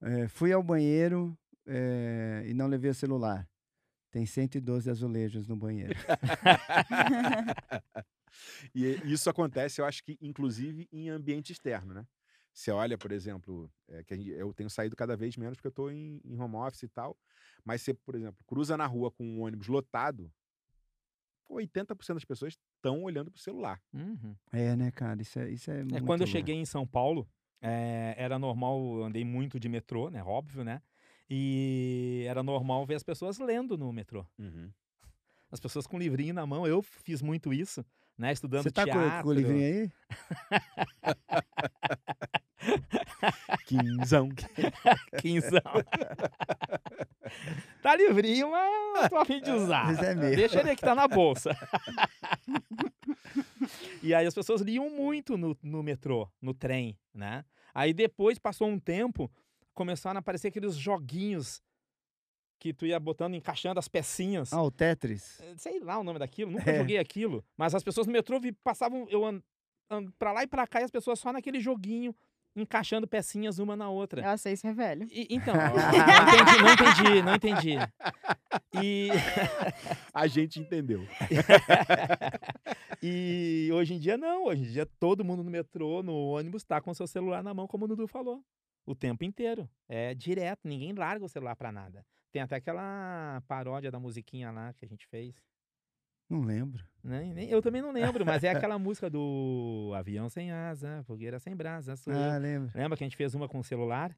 [0.00, 3.48] é, fui ao banheiro é, e não levei o celular.
[4.10, 5.94] Tem 112 azulejos no banheiro.
[8.74, 12.06] E isso acontece, eu acho que, inclusive, em ambiente externo, né?
[12.52, 15.90] Você olha, por exemplo, é, que eu tenho saído cada vez menos porque eu estou
[15.90, 17.16] em, em home office e tal,
[17.64, 20.30] mas você, por exemplo, cruza na rua com um ônibus lotado,
[21.50, 23.80] 80% das pessoas estão olhando pro celular.
[23.92, 24.34] Uhum.
[24.52, 25.20] É, né, cara?
[25.20, 26.38] Isso é, isso é, É, muito quando eu louco.
[26.38, 27.28] cheguei em São Paulo,
[27.60, 30.22] é, era normal, eu andei muito de metrô, né?
[30.22, 30.82] Óbvio, né?
[31.28, 34.26] E era normal ver as pessoas lendo no metrô.
[35.50, 36.66] As pessoas com livrinho na mão.
[36.66, 37.84] Eu fiz muito isso,
[38.18, 38.32] né?
[38.32, 39.22] Estudando Você tá com, teatro.
[39.22, 39.90] com o livrinho aí?
[43.80, 44.28] Quinzão.
[45.20, 45.60] Quinzão.
[47.82, 49.86] tá livrinho, mas tô a fim de usar.
[49.86, 50.36] Mas é mesmo.
[50.36, 51.56] Deixa ele que tá na bolsa.
[54.02, 57.44] e aí as pessoas liam muito no, no metrô, no trem, né?
[57.74, 59.30] Aí depois, passou um tempo,
[59.74, 61.62] começaram a aparecer aqueles joguinhos
[62.58, 64.52] que tu ia botando, encaixando as pecinhas.
[64.52, 65.40] Ah, o Tetris.
[65.40, 66.78] Eh, Sei lá o nome daquilo, nunca É.
[66.78, 67.44] joguei aquilo.
[67.56, 69.42] Mas as pessoas no metrô passavam, eu an,
[69.90, 72.14] an, pra lá e pra cá, e as pessoas só naquele joguinho,
[72.54, 74.22] encaixando pecinhas uma na outra.
[74.22, 75.06] Nossa, isso é velho.
[75.10, 75.62] E- então, não
[76.34, 77.76] entendi, não entendi, não entendi.
[78.82, 79.08] E,
[80.12, 81.00] A gente entendeu.
[83.02, 86.80] e hoje em dia não, hoje em dia todo mundo no metrô, no ônibus, tá
[86.80, 88.42] com seu celular na mão, como o Dudu falou.
[88.84, 89.68] O tempo inteiro.
[89.88, 92.04] É direto, ninguém larga o celular pra nada.
[92.32, 95.34] Tem até aquela paródia da musiquinha lá que a gente fez.
[96.32, 96.82] Não lembro.
[97.04, 101.38] Nem, nem- eu também não lembro, mas é aquela música do Avião Sem Asa, Fogueira
[101.38, 102.10] Sem Brasa, sou.
[102.10, 102.70] Ah, lembro.
[102.74, 104.16] Lembra que a gente fez uma com o celular?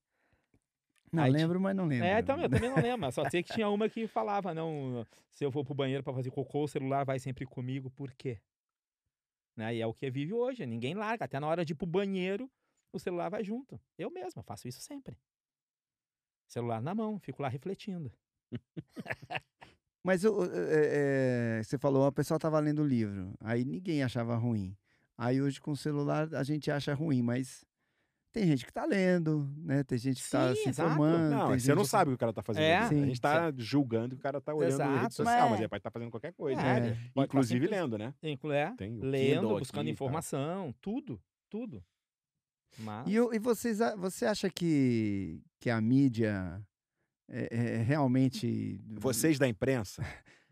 [1.10, 2.06] Não Aí lembro, mas não lembro.
[2.06, 3.10] É, então, eu também não lembro.
[3.10, 6.30] Só sei que tinha uma que falava, não, se eu for pro banheiro pra fazer
[6.30, 8.40] cocô, o celular vai sempre comigo, por quê?
[9.56, 9.74] Né?
[9.74, 11.24] E é o que vive hoje, ninguém larga.
[11.24, 12.48] Até na hora de ir pro banheiro,
[12.92, 13.80] o celular vai junto.
[13.98, 15.18] Eu mesma faço isso sempre.
[16.46, 18.12] Celular na mão, fico lá refletindo.
[20.04, 24.36] Mas o- é, é, você falou, a pessoa estava lendo o livro, aí ninguém achava
[24.36, 24.76] ruim.
[25.16, 27.64] Aí hoje com o celular a gente acha ruim, mas
[28.32, 29.82] tem gente que está lendo, né?
[29.84, 30.70] Tem gente que está se exato.
[30.90, 31.30] informando.
[31.36, 32.64] Não, tem você não sabe o que o cara tá fazendo.
[32.64, 32.88] É.
[32.88, 33.02] Sim.
[33.02, 35.14] a gente tá julgando que o cara tá olhando na rede Exato.
[35.14, 35.62] social, mas É.
[35.62, 36.60] ele pode estar fazendo qualquer coisa.
[36.60, 36.88] É, né?
[36.88, 37.10] É.
[37.14, 38.12] Tá Inclusive lendo, né?
[38.22, 41.82] Inclu- é, Tem o lendo, Kindle buscando aqui e informação, tudo, tudo.
[42.80, 43.06] Mas...
[43.06, 46.60] E, e vocês, você acha que, que a mídia
[47.28, 48.80] é, é realmente.
[49.00, 50.04] Vocês da imprensa,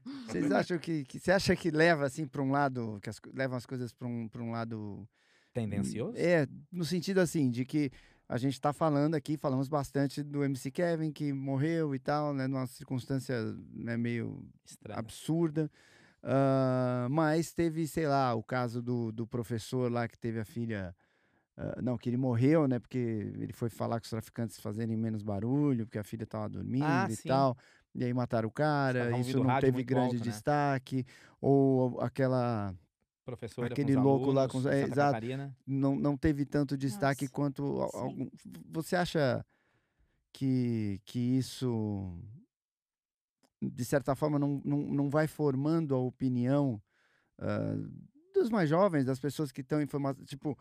[0.27, 1.18] Vocês acham que, que.
[1.18, 2.99] Você acha que leva assim para um lado.
[3.03, 5.09] Que as, levam as coisas para um, pra um lado.
[5.53, 6.16] Tendencioso?
[6.16, 7.91] É, no sentido assim, de que
[8.29, 12.47] a gente está falando aqui, falamos bastante do MC Kevin, que morreu e tal, né?
[12.47, 13.37] Numa circunstância
[13.70, 14.99] né, meio Estranho.
[14.99, 15.70] absurda.
[16.23, 20.95] Ah, mas teve, sei lá, o caso do, do professor lá que teve a filha.
[21.57, 22.79] Ah, não, que ele morreu, né?
[22.79, 26.85] Porque ele foi falar com os traficantes fazerem menos barulho, porque a filha estava dormindo
[26.85, 27.29] Ah, e sim.
[27.29, 27.57] tal.
[27.95, 30.31] E aí mataram o cara, isso não teve grande alto, né?
[30.33, 31.05] destaque.
[31.41, 32.75] Ou aquela.
[33.25, 35.13] Professora com Aquele louco lá alunos, com os- em é, exato.
[35.13, 35.57] Catarina.
[35.67, 37.89] Não, não teve tanto destaque Nossa, quanto.
[37.91, 37.99] sim.
[37.99, 38.31] algum-
[38.71, 39.45] Você acha
[40.33, 42.19] que, que isso,
[43.61, 46.83] de certa forma, não, não, não vai formando a opinião
[47.39, 47.77] ah,
[48.33, 50.24] dos mais jovens, das pessoas que estão informadas?
[50.26, 50.59] Tipo,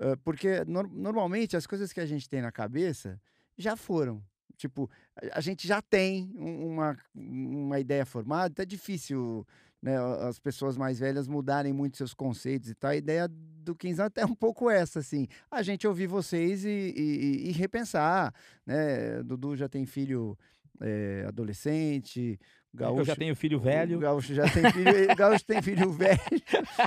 [0.00, 3.20] ah, porque nor- normalmente as coisas que a gente tem na cabeça
[3.56, 4.22] já foram.
[4.56, 9.46] Tipo, a- a gente já tem um- uma, uma ideia formada, então é difícil
[9.82, 9.96] né,
[10.28, 12.90] as pessoas mais velhas mudarem muito seus conceitos e tal.
[12.90, 16.68] A ideia do 15 anos é um pouco essa, assim, a gente ouvir vocês e,
[16.94, 18.34] e- e repensar,
[18.66, 19.22] né?
[19.22, 20.36] Dudu já tem filho
[20.82, 22.38] eh, adolescente,
[22.72, 23.00] Gaúcho...
[23.00, 23.98] Eu já tenho filho o velho.
[23.98, 26.20] Gaúcho já tem filho, Gaúcho tem filho velho,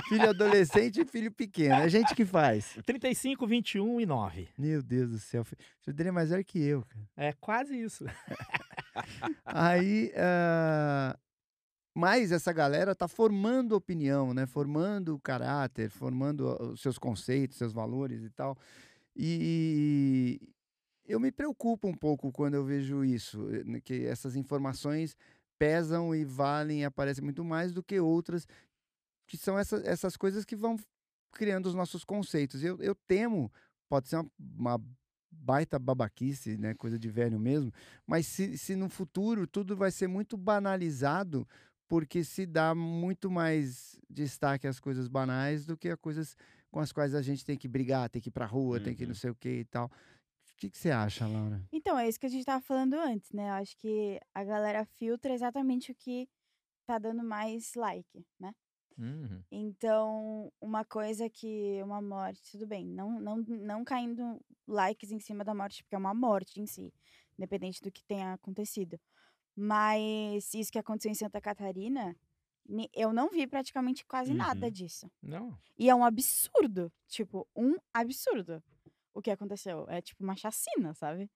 [0.08, 1.74] filho adolescente e filho pequeno.
[1.74, 2.78] É gente que faz.
[2.86, 4.48] 35, 21 e 9.
[4.58, 5.44] Meu Deus do céu.
[5.44, 7.06] Filho dele é mais velho que eu, cara.
[7.16, 8.04] É quase isso.
[9.44, 11.18] Aí, ah,
[11.94, 14.46] mas essa galera tá formando opinião, né?
[14.46, 18.56] Formando o caráter, formando os seus conceitos, seus valores e tal.
[19.14, 20.40] E
[21.06, 25.16] eu me preocupo um pouco quando eu vejo isso, eh, que essas informações
[25.64, 28.46] pesam e valem e aparecem muito mais do que outras,
[29.26, 30.76] que são essa, essas coisas que vão
[31.32, 32.62] criando os nossos conceitos.
[32.62, 33.50] Eu, eu temo,
[33.88, 34.80] pode ser uma, uma
[35.30, 36.74] baita babaquice, né?
[36.74, 37.72] Coisa de velho mesmo,
[38.06, 41.48] mas se, se no futuro tudo vai ser muito banalizado,
[41.88, 46.36] porque se dá muito mais destaque às coisas banais do que a coisas
[46.70, 49.04] com as quais a gente tem que brigar, tem que ir pra rua, tem que
[49.04, 49.08] Uhum.
[49.08, 49.90] não sei o que e tal.
[50.54, 51.60] O que, que você acha, Laura?
[51.72, 53.48] Então, é isso que a gente tava falando antes, né?
[53.50, 56.28] Eu acho que a galera filtra exatamente o que
[56.86, 58.54] tá dando mais like, né?
[58.96, 59.42] Uhum.
[59.50, 65.44] Então, uma coisa que uma morte, tudo bem, não, não, não caindo likes em cima
[65.44, 66.94] da morte, porque é uma morte em si,
[67.36, 68.98] independente do que tenha acontecido.
[69.56, 72.16] Mas isso que aconteceu em Santa Catarina,
[72.92, 74.72] eu não vi praticamente quase nada Uhum.
[74.72, 75.10] disso.
[75.20, 75.58] Não.
[75.76, 78.62] E é um absurdo, tipo, um absurdo
[79.14, 79.86] o que aconteceu.
[79.88, 81.30] É tipo uma chacina, sabe?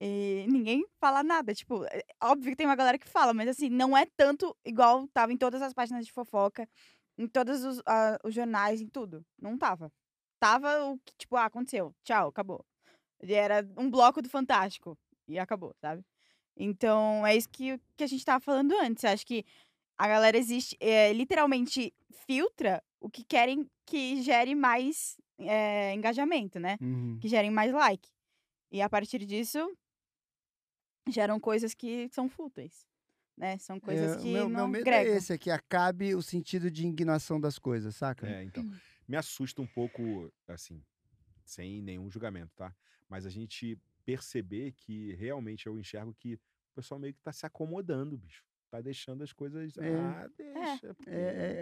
[0.00, 1.54] E ninguém fala nada.
[1.54, 5.06] Tipo, é óbvio que tem uma galera que fala, mas assim, não é tanto igual
[5.08, 6.68] tava em todas as páginas de fofoca,
[7.18, 9.24] em todos os, ah, os jornais, em tudo.
[9.40, 9.92] Não tava.
[10.40, 11.94] Tava o que, tipo, ah, aconteceu.
[12.02, 12.64] Tchau, acabou.
[13.22, 14.98] E Era um bloco do Fantástico.
[15.28, 16.02] E acabou, sabe?
[16.56, 19.04] Então, é isso que, que a gente tava falando antes.
[19.04, 19.44] Acho que
[19.98, 21.92] a galera existe, é, literalmente
[22.26, 26.76] filtra o que querem que gere mais é, engajamento, né?
[27.20, 28.08] Que gerem mais like.
[28.70, 29.76] E a partir disso,
[31.08, 32.86] geram coisas que são fúteis,
[33.36, 33.58] né?
[33.58, 36.70] São coisas É, que meu, não meu medo é esse, é que acabe o sentido
[36.70, 38.28] de indignação das coisas, saca?
[38.28, 38.68] É, então.
[39.08, 40.80] Me assusta um pouco, assim,
[41.44, 42.72] sem nenhum julgamento, tá?
[43.08, 47.44] Mas a gente perceber que realmente eu enxergo que o pessoal meio que tá se
[47.44, 48.44] acomodando, bicho.
[48.70, 49.76] Tá deixando as coisas.
[49.78, 49.94] É.
[49.96, 50.94] Ah, deixa.
[50.94, 51.14] porque- É,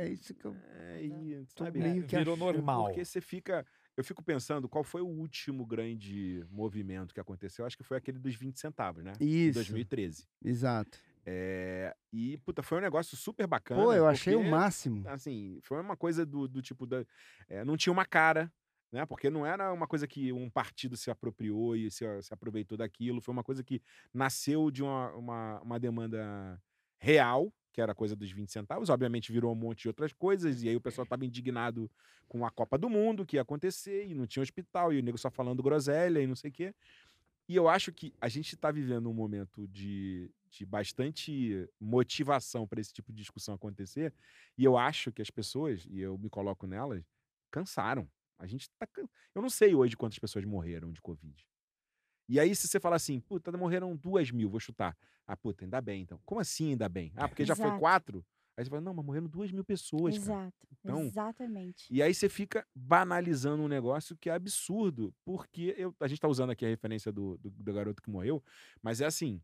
[0.02, 0.54] é, é isso que eu.
[0.74, 1.78] É, e, sabe?
[1.80, 2.84] meio que Virou normal.
[2.84, 3.64] Porque você fica.
[3.96, 7.64] Eu fico pensando qual foi o último grande movimento que aconteceu.
[7.64, 9.14] Acho que foi aquele dos 20 centavos, né?
[9.18, 9.54] Em Isso.
[9.54, 10.28] 2013.
[10.44, 10.98] Exato.
[11.24, 13.82] É, e, puta, foi um negócio super bacana.
[13.82, 15.08] Pô, eu achei o porque, máximo.
[15.08, 16.86] Assim, foi uma coisa do, do tipo.
[16.86, 17.04] Da,
[17.48, 18.52] é, não tinha uma cara,
[18.92, 19.04] né?
[19.06, 23.20] Porque não era uma coisa que um partido se apropriou e se, se aproveitou daquilo.
[23.22, 23.80] Foi uma coisa que
[24.12, 26.60] nasceu de uma, uma, uma demanda
[26.98, 28.90] real, que era coisa dos 20 centavos.
[28.90, 30.62] Obviamente virou um monte de outras coisas.
[30.62, 31.90] E aí o pessoal estava indignado
[32.28, 35.16] com a Copa do Mundo que ia acontecer, e não tinha hospital, e o nego
[35.16, 36.74] só falando groselha e não sei o quê.
[37.48, 42.80] E eu acho que a gente está vivendo um momento de, de bastante motivação para
[42.80, 44.12] esse tipo de discussão acontecer.
[44.56, 47.02] E eu acho que as pessoas, e eu me coloco nelas,
[47.50, 48.06] cansaram.
[48.38, 48.86] A gente tá.
[49.34, 51.46] Eu não sei hoje quantas pessoas morreram de Covid.
[52.28, 54.96] E aí, se você falar assim, puta, morreram duas mil, vou chutar.
[55.26, 56.20] Ah, puta, ainda bem, então.
[56.24, 57.12] Como assim ainda bem?
[57.16, 57.80] Ah, porque já foi Exato.
[57.80, 58.24] quatro?
[58.56, 60.16] Aí você fala, não, mas morreram duas mil pessoas.
[60.16, 60.66] Exato.
[60.72, 61.86] Então, Exatamente.
[61.90, 66.26] E aí você fica banalizando um negócio que é absurdo, porque eu, a gente tá
[66.26, 68.42] usando aqui a referência do, do, do garoto que morreu,
[68.82, 69.40] mas é assim,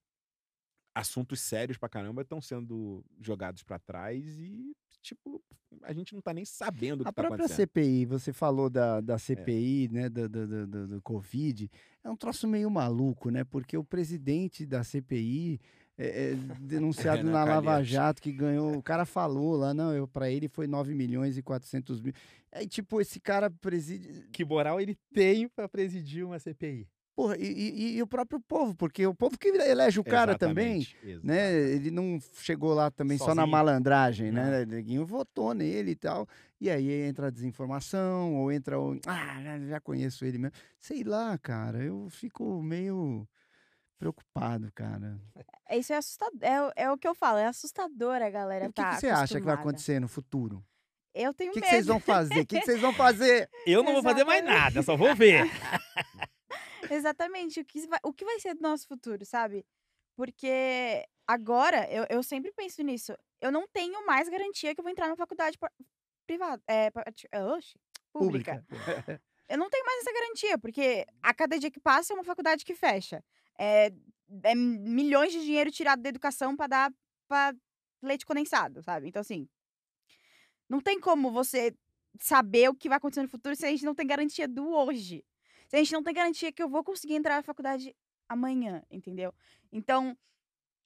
[0.95, 4.75] assuntos sérios pra caramba estão sendo jogados pra trás e,
[5.05, 5.41] tipo,
[5.83, 7.69] a gente não tá nem sabendo o que A tá própria acontecendo.
[7.69, 11.71] CPI, você falou da, da CPI, né, do, do, do, do- Covid,
[12.03, 13.45] é um troço meio maluco, né?
[13.45, 15.61] Porque o presidente da CPI
[15.99, 17.85] é, é denunciado Renan na Lava.
[17.85, 21.43] Jato, que ganhou, o cara falou lá, não, eu, pra ele foi 9 milhões e
[21.43, 22.13] 400 mil.
[22.51, 24.29] Aí, tipo, esse cara preside...
[24.33, 26.89] Que moral ele tem pra presidir uma CPI?
[27.17, 30.79] Porra, e, e- e o próprio povo, porque o povo que elege o cara também,
[30.81, 31.53] Exatamente, né?
[31.53, 33.49] Ele não chegou lá também só na Sozinho.
[33.53, 34.63] malandragem, né?
[34.63, 36.27] O Neguinho votou nele e tal.
[36.61, 38.99] E aí entra a desinformação, ou entra o.
[39.07, 40.57] Ah, já- conheço ele mesmo.
[40.81, 41.79] Sei lá, cara.
[41.85, 43.29] Eu fico meio
[43.97, 45.17] preocupado, cara.
[45.69, 46.39] É, Isso é assustador.
[46.43, 48.95] É, o- é o que eu falo, é assustador a E galera o que, tá
[48.95, 50.65] que você acha que vai acontecer no futuro?
[51.15, 51.75] Eu tenho O que, que medo.
[51.77, 52.41] vocês vão fazer?
[52.41, 53.49] O que, que vocês vão fazer?
[53.65, 54.65] Eu não vou fazer mais Exatamente.
[54.75, 55.49] nada, só vou ver.
[56.91, 57.61] Exatamente.
[57.61, 59.65] O que, vai, o que vai ser do nosso futuro, sabe?
[60.17, 63.17] Porque agora, eu, eu sempre penso nisso.
[63.41, 65.59] Eu não tenho mais garantia que eu vou entrar na faculdade
[66.27, 66.63] privada.
[66.67, 67.79] É, parti- oxe,
[68.13, 68.65] pública.
[69.47, 72.65] Eu não tenho mais essa garantia, porque a cada dia que passa é uma faculdade
[72.65, 73.23] que fecha.
[73.59, 73.93] É,
[74.43, 76.93] é milhões de dinheiro tirado da educação pra dar
[77.29, 77.55] pra
[78.03, 79.09] leite condensado, sabe?
[79.09, 79.47] Então, assim.
[80.67, 81.75] Não tem como você
[82.19, 85.23] saber o que vai acontecer no futuro se a gente não tem garantia do hoje.
[85.75, 87.97] Se a gente não tem garantia que eu vou conseguir entrar na faculdade
[88.29, 89.35] amanhã, entendeu?
[89.73, 90.17] Então,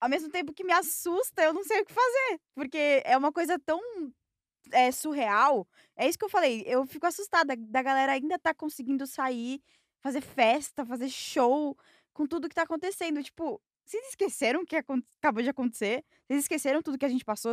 [0.00, 2.40] ao mesmo tempo que me assusta, eu não sei o que fazer.
[2.54, 3.78] Porque é uma coisa tão
[4.72, 5.68] é, surreal.
[5.94, 6.64] É isso que eu falei.
[6.66, 9.60] Eu fico assustada da galera ainda tá conseguindo sair,
[10.00, 11.76] fazer festa, fazer show
[12.14, 13.22] com tudo que tá acontecendo.
[13.22, 16.02] Tipo, vocês esqueceram o que acabou de acontecer?
[16.26, 17.52] Vocês esqueceram tudo que a gente passou?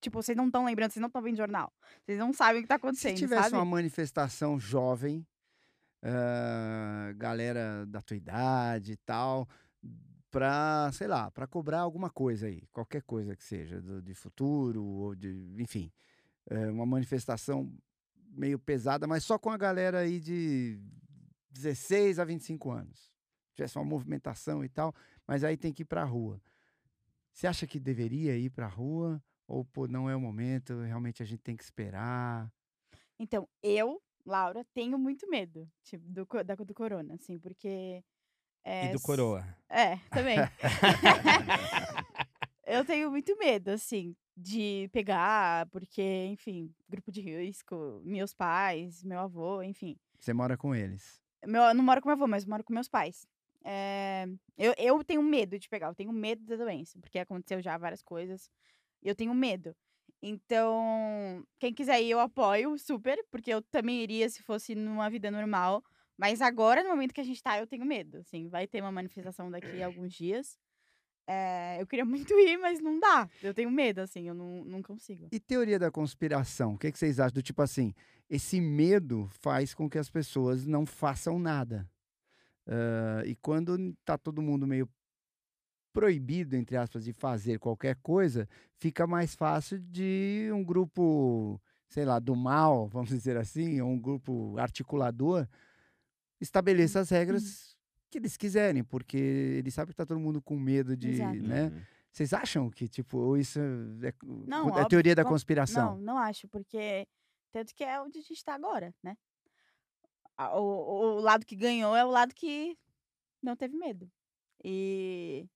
[0.00, 1.72] Tipo, vocês não estão lembrando, vocês não estão vendo jornal.
[2.04, 3.54] Vocês não sabem o que tá Se acontecendo, tivesse sabe?
[3.54, 5.24] uma manifestação jovem,
[6.04, 9.48] ah, galera da tua idade e tal,
[10.30, 14.84] pra, sei lá, pra cobrar alguma coisa aí, qualquer coisa que seja, do- de futuro
[14.84, 15.90] ou de, enfim,
[16.50, 17.72] é, uma manifestação
[18.36, 20.78] meio pesada, mas só com a galera aí de
[21.50, 23.12] 16 a 25 anos.
[23.54, 24.92] Tivesse uma movimentação e tal,
[25.26, 26.40] mas aí tem que ir pra rua.
[27.32, 29.22] Você acha que deveria ir pra rua?
[29.46, 32.52] Ou, pô, não é o momento, realmente a gente tem que esperar?
[33.18, 38.02] Então, eu, Laura, tenho muito medo tipo, do, da, do corona, assim, porque.
[38.64, 39.44] é, E do s- coroa.
[39.68, 40.38] É, também.
[42.66, 49.20] eu tenho muito medo, assim, de pegar, porque, enfim, grupo de risco, meus pais, meu
[49.20, 49.96] avô, enfim.
[50.18, 51.22] Você mora com eles.
[51.46, 53.26] Meu, eu não moro com meu avô, mas moro com meus pais.
[53.62, 57.76] É, eu, eu tenho medo de pegar, eu tenho medo da doença, porque aconteceu já
[57.76, 58.50] várias coisas.
[59.02, 59.76] Eu tenho medo.
[60.22, 65.30] Então, quem quiser ir, eu apoio super, porque eu também iria se fosse numa vida
[65.30, 65.82] normal.
[66.16, 68.18] Mas agora, no momento que a gente tá, eu tenho medo.
[68.18, 70.58] Assim, vai ter uma manifestação daqui a alguns dias.
[71.26, 73.28] É, eu queria muito ir, mas não dá.
[73.42, 75.28] Eu tenho medo, assim, eu não, não consigo.
[75.32, 76.74] E teoria da conspiração?
[76.74, 77.34] O que, que vocês acham?
[77.34, 77.94] Do tipo assim,
[78.30, 81.88] esse medo faz com que as pessoas não façam nada.
[82.66, 84.88] Ah, e quando tá todo mundo meio
[85.94, 92.18] proibido, entre aspas, de fazer qualquer coisa, fica mais fácil de um grupo, sei lá,
[92.18, 95.46] do mal, vamos dizer assim, ou um grupo articulador,
[96.40, 97.76] estabeleça as regras
[98.10, 101.42] que eles quiserem, porque eles sabem que tá todo mundo com medo de, Exato.
[101.42, 101.66] né?
[101.66, 101.82] Uhum.
[102.10, 103.58] Vocês acham que, tipo, ou isso
[104.02, 104.12] é,
[104.46, 105.96] Não, é óbvio teoria da conspiração?
[105.96, 107.06] Não, não acho, porque
[107.52, 109.16] tanto que é onde a gente tá agora, né?
[110.56, 112.76] O, o lado que ganhou é o lado que
[113.40, 114.10] não teve medo.
[114.62, 115.48] E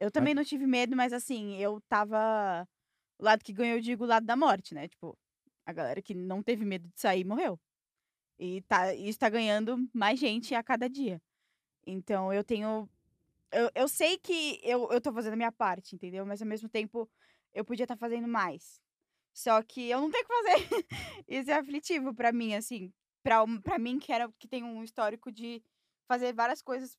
[0.00, 2.66] eu também não tive medo, mas assim, eu tava.
[3.18, 4.88] O lado que ganhou, eu digo o lado da morte, né?
[4.88, 5.16] Tipo,
[5.64, 7.58] a galera que não teve medo de sair morreu.
[8.38, 11.22] E tá, isso tá ganhando mais gente a cada dia.
[11.86, 12.88] Então eu tenho.
[13.52, 16.26] Eu, eu sei que eu, eu tô fazendo a minha parte, entendeu?
[16.26, 17.08] Mas ao mesmo tempo
[17.52, 18.80] eu podia estar fazendo mais.
[19.32, 20.86] Só que eu não tenho o que fazer.
[21.28, 22.92] Isso é aflitivo pra mim, assim.
[23.22, 25.62] Pra, pra mim, que, era, que tem um histórico de
[26.06, 26.96] fazer várias coisas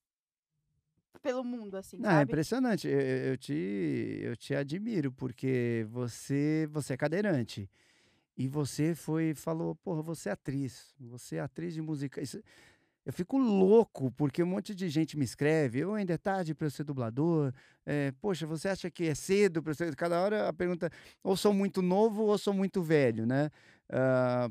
[1.20, 2.24] pelo mundo, assim, Não, é sabe?
[2.32, 2.88] impressionante.
[2.88, 3.54] Eu, eu- te,
[4.24, 7.70] eu te admiro, porque você, você é cadeirante.
[8.38, 10.94] E você foi falou, porra, você é atriz.
[11.00, 12.22] Você é atriz de música.
[12.22, 12.42] Isso-
[13.06, 15.80] eu fico louco, porque um monte de gente me escreve.
[15.80, 17.54] Eu ainda é tarde para ser dublador.
[17.86, 19.96] É, Poxa, você acha que é cedo para ser.
[19.96, 20.90] Cada hora a pergunta,
[21.24, 23.50] ou sou muito novo ou sou muito velho, né?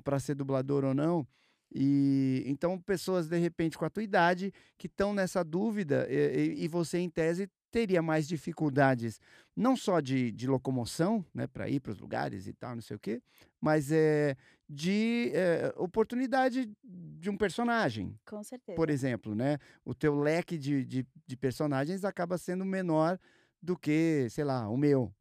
[0.04, 1.26] para ser dublador ou não.
[1.74, 6.68] E então pessoas de repente com a tua idade que estão nessa dúvida e, e-
[6.68, 9.20] você em tese teria mais dificuldades
[9.56, 12.96] não só de, de locomoção, né, para ir para os lugares e tal, não sei
[12.96, 13.20] o quê,
[13.60, 14.36] mas é
[14.68, 18.76] de é, oportunidade de um personagem, Com certeza.
[18.76, 19.58] por exemplo, né?
[19.84, 23.18] O teu leque de, de, de personagens acaba sendo menor
[23.60, 25.12] do que, sei lá, o meu.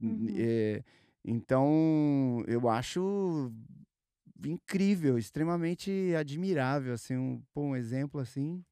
[0.00, 0.26] Uhum.
[0.36, 0.82] É,
[1.24, 3.52] então, eu acho
[4.44, 8.64] incrível, extremamente admirável, assim, um, pô, um exemplo assim.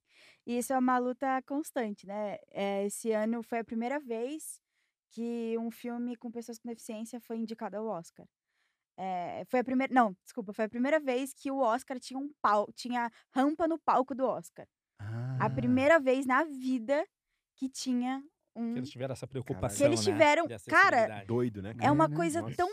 [0.46, 2.36] E isso é uma luta constante, né?
[2.52, 4.60] É, esse ano foi a primeira vez
[5.10, 8.26] que um filme com pessoas com deficiência foi indicado ao Oscar.
[8.98, 9.92] É, foi a primeira.
[9.92, 13.78] Não, desculpa, foi a primeira vez que o Oscar tinha um pau, tinha rampa no
[13.78, 14.66] palco do Oscar.
[14.98, 17.04] Ah, A primeira vez na vida
[17.56, 18.22] que tinha
[18.54, 18.72] um.
[18.72, 21.24] Que eles tiveram essa preocupação, Que eles né, tiveram- de cara.
[21.24, 21.74] Doido, né?
[21.80, 22.16] É uma né?
[22.16, 22.56] coisa Nossa.
[22.56, 22.68] tão.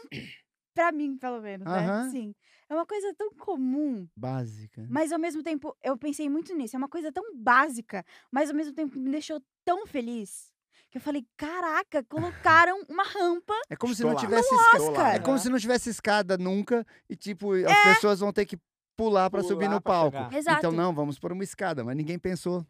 [0.74, 1.88] Pra mim, pelo menos, né?
[1.88, 2.10] Aham.
[2.10, 2.34] Sim.
[2.74, 4.84] É uma coisa tão comum, Básica.
[4.90, 6.76] mas ao mesmo tempo, eu pensei muito nisso.
[6.76, 10.52] É uma coisa tão básica, mas ao mesmo tempo me deixou tão feliz.
[10.90, 13.54] Que eu falei, caraca, colocaram uma rampa.
[13.70, 14.22] É como se Estou não lá.
[14.22, 15.16] tivesse escada.
[15.16, 18.58] É como se não tivesse escada nunca e, tipo, as pessoas vão ter que
[18.98, 20.18] pular pra subir no pra palco.
[20.58, 22.66] Então, não, vamos por uma escada, mas ninguém pensou.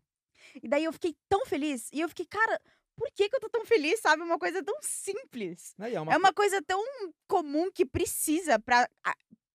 [0.62, 1.90] E daí eu fiquei tão feliz.
[1.94, 2.62] E eu fiquei, cara,
[2.96, 4.22] por que, que eu tô tão feliz, sabe?
[4.22, 5.74] Uma coisa tão simples.
[5.80, 6.82] É uma É uma coisa tão
[7.28, 8.88] comum que precisa pra.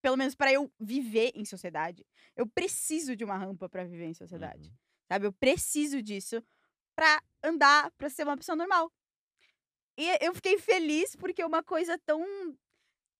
[0.00, 2.06] Pelo menos pra eu viver em sociedade.
[2.36, 4.68] Eu preciso de uma rampa pra viver em sociedade.
[4.68, 4.76] Uhum.
[5.12, 5.26] Sabe?
[5.26, 6.42] Eu preciso disso
[6.94, 8.92] pra andar, pra ser uma pessoa normal.
[9.96, 12.24] E eu fiquei feliz porque é uma coisa tão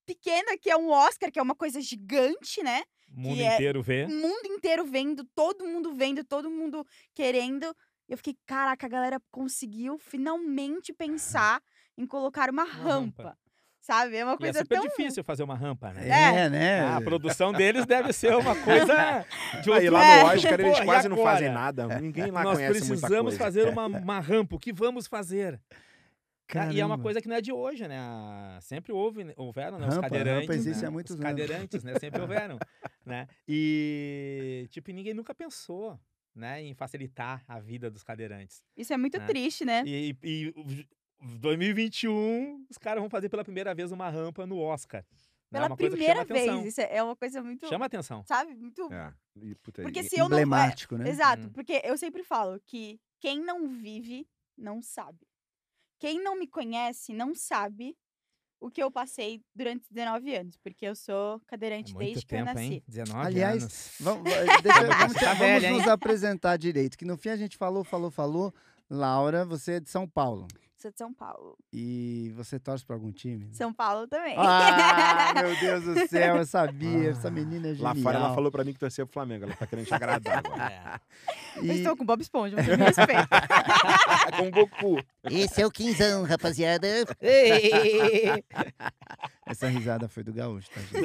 [0.07, 2.83] pequena, que é um Oscar, que é uma coisa gigante, né?
[3.11, 4.05] O mundo que é- inteiro vê.
[4.05, 7.75] O mundo inteiro vendo, todo mundo vendo, todo mundo querendo.
[8.09, 10.93] E eu fiquei, caraca, a galera conseguiu finalmente
[11.59, 11.63] pensar
[11.97, 13.23] em colocar uma, rampa.
[13.23, 13.39] rampa.
[13.89, 14.17] Sabe?
[14.19, 14.87] É uma E é coisa super tão.
[14.87, 16.07] difícil fazer uma rampa, né?
[16.09, 16.51] É.
[16.51, 16.81] né?
[16.83, 19.25] Ah, A produção deles deve ser uma coisa
[19.65, 20.23] de Aí outro lá É.
[20.23, 21.99] no Oscar eles quase não fazem nada.
[21.99, 24.57] Ninguém lá Nós conhece muita precisamos fazer uma, uma rampa.
[24.57, 25.59] O que vamos fazer?
[26.55, 27.03] Ah, E é uma Caramba.
[27.03, 27.99] coisa que não é de hoje, né?
[28.61, 29.33] Sempre houve, né?
[29.39, 29.87] houveram né?
[29.89, 30.51] os Rampa, rampa cadeirantes.
[30.57, 30.89] existe né?
[30.89, 31.31] há muitos os anos.
[31.31, 31.99] cadeirantes, né?
[31.99, 32.59] Sempre houveram,
[33.07, 33.27] né?
[33.47, 35.99] E, tipo, ninguém nunca pensou,
[36.35, 36.63] né?
[36.63, 38.63] Em facilitar a vida dos cadeirantes.
[38.77, 39.27] Isso é muito né?
[39.27, 39.83] triste, né?
[39.87, 40.65] E, e, o
[41.21, 45.03] 2021, os caras vão fazer pela primeira vez uma rampa no Oscar.
[45.03, 45.09] né?
[45.51, 46.61] Pela Uma coisa que primeira atenção.
[46.63, 46.73] vez.
[46.73, 47.67] Isso é é uma coisa muito.
[47.69, 48.23] Chama atenção.
[48.27, 48.55] Sabe?
[48.55, 48.93] Muito.
[48.93, 49.13] É.
[49.43, 50.37] E, puta, Porque e- se eu não.
[50.39, 51.09] é, Emblemático, né?
[51.09, 51.51] Exato, Hum.
[51.53, 55.27] porque eu sempre falo que quem não vive não sabe.
[55.99, 57.97] Quem não me conhece não sabe
[58.61, 62.35] o que eu passei durante 19 anos, porque eu sou É cadeirante muito desde que
[62.35, 62.73] eu tempo, nasci.
[62.75, 62.83] hein?
[62.87, 63.91] 19 Aliás, anos.
[64.01, 65.91] Vamos, deixa- vamos, tá vamos velha, nos hein?
[65.91, 66.97] apresentar direito.
[66.99, 68.53] Que no fim a gente falou, falou, falou.
[68.91, 70.47] Laura, você é de São Paulo.
[70.81, 71.59] Sou de São Paulo.
[71.73, 73.49] E você torce pra algum time?
[73.53, 74.37] São Paulo também.
[74.39, 77.11] Ah, meu Deus do céu, eu sabia.
[77.11, 77.97] Essa Ah, menina é Lá genial.
[77.97, 79.45] fora ela falou pra mim que torcia pro Flamengo.
[79.47, 80.73] Ela tá querendo te agradar agora.
[80.73, 81.01] É.
[81.59, 83.27] Eu E estou com Bob Esponja, você me respeita.
[84.39, 85.03] Com o Goku.
[85.25, 86.87] esse é o quinzão, rapaziada.
[89.45, 91.03] Essa risada foi do gaúcho, tá, gente?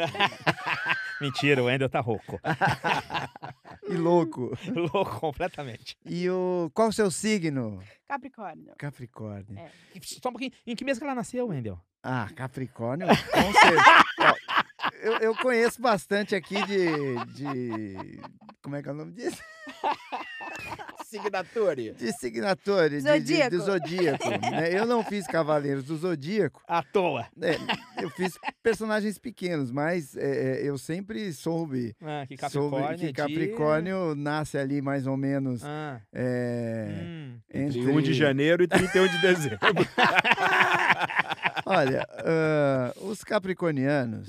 [1.22, 2.40] Mentira, o Wendel tá rouco.
[3.90, 4.58] E louco.
[4.94, 5.98] Louco completamente.
[6.06, 7.84] E o qual o seu signo?
[8.08, 8.74] Capricórnio.
[8.78, 9.60] Capricórnio.
[9.60, 9.70] É.
[10.02, 10.52] Só um pouquinho.
[10.66, 11.80] Em que mês que ela nasceu, Wendel?
[12.02, 13.84] Ah, Capricórnio, com certeza.
[15.02, 18.22] Eu, eu conheço bastante aqui de, de.
[18.62, 19.42] Como é que é o nome disso?
[21.22, 21.92] Signature.
[21.94, 23.50] De signature, de, de, Zodíaco.
[23.52, 24.30] do zodíaco.
[24.52, 24.78] né?
[24.78, 27.26] Eu não fiz Cavaleiros do Zodíaco, À toa.
[27.42, 27.56] é,
[28.04, 32.98] eu fiz personagens pequenos, mas é, é, eu sempre soube, Ah, que soube Capricórnio.
[32.98, 37.38] que é de- Capricórnio nasce ali mais ou menos Ah, é, hum.
[37.54, 39.60] Entre entre 1 de janeiro e 31 de dezembro.
[41.66, 44.28] Olha, ah, os capricornianos,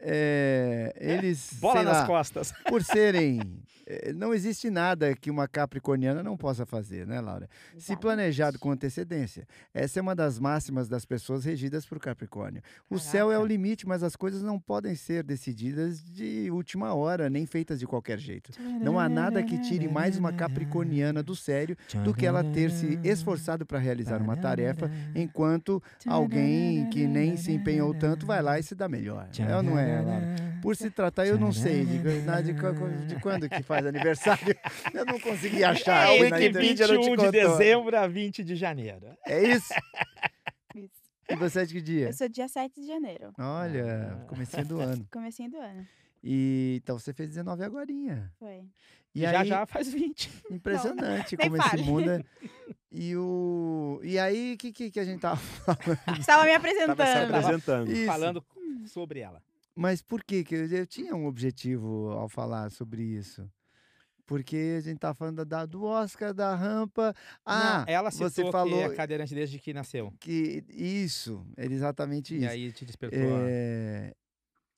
[0.00, 2.52] é, eles, Bola sei nas lá, costas.
[2.68, 3.40] por serem,
[4.14, 7.48] não existe nada que uma capricorniana não possa fazer, né, Laura?
[7.72, 8.00] Se Exatamente.
[8.00, 9.46] planejado com antecedência.
[9.72, 12.62] Essa é uma das máximas das pessoas regidas por Capricórnio.
[12.88, 13.48] O céu é o Caraca.
[13.48, 18.18] limite, mas as coisas não podem ser decididas de última hora, nem feitas de qualquer
[18.18, 18.50] jeito.
[18.80, 22.98] Não há nada que tire mais uma capricorniana do sério do que ela ter se
[23.04, 28.62] esforçado para realizar uma tarefa, enquanto alguém que nem se empenhou tanto vai lá e
[28.62, 29.28] se dá melhor.
[29.38, 30.53] É ou não é, Laura?
[30.64, 34.56] Por se tratar, eu não sei de, de, de- de quando que faz aniversário.
[34.94, 36.08] Eu não consegui achar.
[36.08, 36.74] É, na internet.
[36.86, 39.06] 21 de dezembro a 20 de janeiro.
[39.26, 39.72] É isso?
[40.74, 40.90] Isso.
[41.28, 42.06] E você é de que dia?
[42.08, 43.32] Eu sou dia 7 de janeiro.
[43.38, 44.24] Olha, Ah.
[44.26, 45.06] comecinho do ano.
[45.12, 45.86] Comecinho do ano.
[46.22, 48.32] E então você fez 19 agorinha.
[48.38, 48.64] Foi.
[49.14, 50.30] E já aí, já faz 20.
[50.50, 52.24] impressionante nem como esse mundo é.
[52.90, 56.18] E o e aí, o que, que, que a gente tava falando?
[56.18, 57.34] Estava me se apresentando.
[57.34, 57.92] apresentando.
[57.92, 58.06] Isso.
[58.06, 58.44] Falando
[58.86, 59.42] sobre ela.
[59.74, 63.48] Mas por que que eu, eu tinha um objetivo ao falar sobre isso?
[64.26, 67.14] Porque a gente tá falando da, do Oscar, da rampa.
[67.44, 70.12] Ah, Não, ela citou você falou que é cadeirante desde que nasceu.
[70.18, 72.48] que isso, é exatamente E isso.
[72.48, 73.20] aí te despertou.
[73.20, 74.14] É,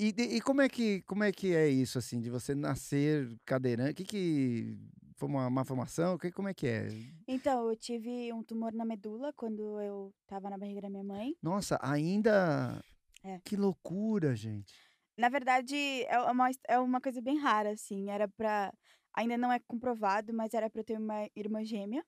[0.00, 3.28] E, de- e como é que como é que é isso assim de você nascer
[3.44, 3.92] cadeirante?
[3.92, 4.78] O que que
[5.18, 6.18] Foi uma má formação?
[6.18, 6.88] Que- Como é que é?
[7.26, 11.34] Então, eu tive um tumor na medula quando eu tava na barriga da minha mãe.
[11.42, 12.82] Nossa, ainda.
[13.24, 13.38] É.
[13.42, 14.74] Que loucura, gente.
[15.16, 18.10] Na verdade, é uma, é uma coisa bem rara, assim.
[18.10, 18.72] Era pra.
[19.14, 22.04] Ainda não é comprovado, mas era pra eu ter uma irmã gêmea.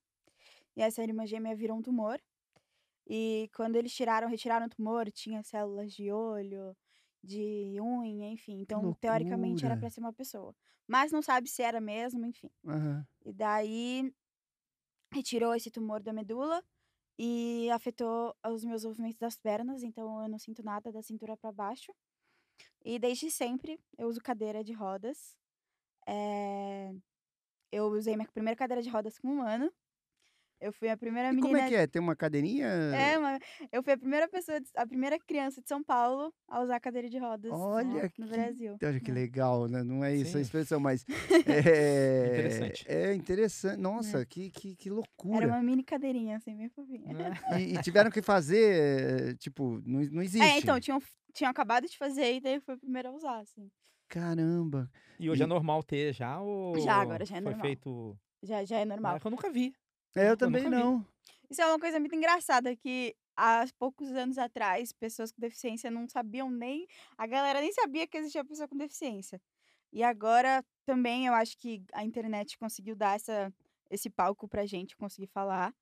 [0.77, 2.21] E essa irmã gêmea virou um tumor.
[3.09, 6.77] E quando eles tiraram, retiraram o tumor, tinha células de olho,
[7.25, 8.61] de unha, enfim.
[8.61, 10.55] Então, teoricamente, era pra ser uma pessoa.
[10.87, 12.51] Mas não sabe se era mesmo, enfim.
[12.67, 13.07] Aham.
[13.25, 14.13] E daí
[15.13, 16.63] retirou esse tumor da medula
[17.19, 21.53] e afetou os meus movimentos das pernas, então eu não sinto nada da cintura para
[21.53, 21.93] baixo.
[22.85, 25.37] E desde sempre eu uso cadeira de rodas.
[26.07, 26.93] Eh,
[27.71, 29.71] Eu usei minha primeira cadeira de rodas com um ano.
[30.61, 31.47] Eu fui a primeira E menina.
[31.47, 31.87] como é que é?
[31.87, 32.67] Tem uma cadeirinha?
[32.67, 33.39] É, uma-
[33.71, 37.09] eu fui a primeira pessoa, de- a primeira criança de São Paulo a usar cadeira
[37.09, 38.77] de rodas Olha no que- Brasil.
[38.83, 39.15] Olha que É.
[39.15, 39.85] legal, né?
[39.85, 40.41] Não é isso a Sim.
[40.41, 41.05] expressão, mas.
[41.47, 42.85] É Interessante.
[42.89, 43.79] É interessante.
[43.81, 45.47] Nossa, que, que, que Era loucura.
[45.47, 47.13] uma mini cadeirinha, assim, bem fofinha.
[47.13, 47.31] Né?
[47.61, 50.43] E, e tiveram que fazer, eh, tipo, não, não existe.
[50.45, 51.01] É, então, tinham,
[51.33, 53.71] tinham acabado de fazer e daí eu fui a primeira a usar, assim.
[54.09, 54.91] Caramba.
[55.19, 57.67] E hoje E- é normal ter já ou Já, agora já é foi normal.
[57.67, 58.19] feito...
[58.43, 59.17] Já, já é normal.
[59.17, 59.75] É que eu nunca vi.
[60.17, 60.71] É, eu Eu também vi.
[60.71, 61.05] não.
[61.51, 66.09] Isso é uma coisa muito engraçada, que há poucos anos atrás, pessoas com deficiência não
[66.09, 66.87] sabiam nem.
[67.17, 69.41] A galera nem sabia que existia pessoa com deficiência.
[69.93, 73.53] E agora também eu acho que a internet conseguiu dar essa,
[73.91, 75.75] esse palco pra gente conseguir falar.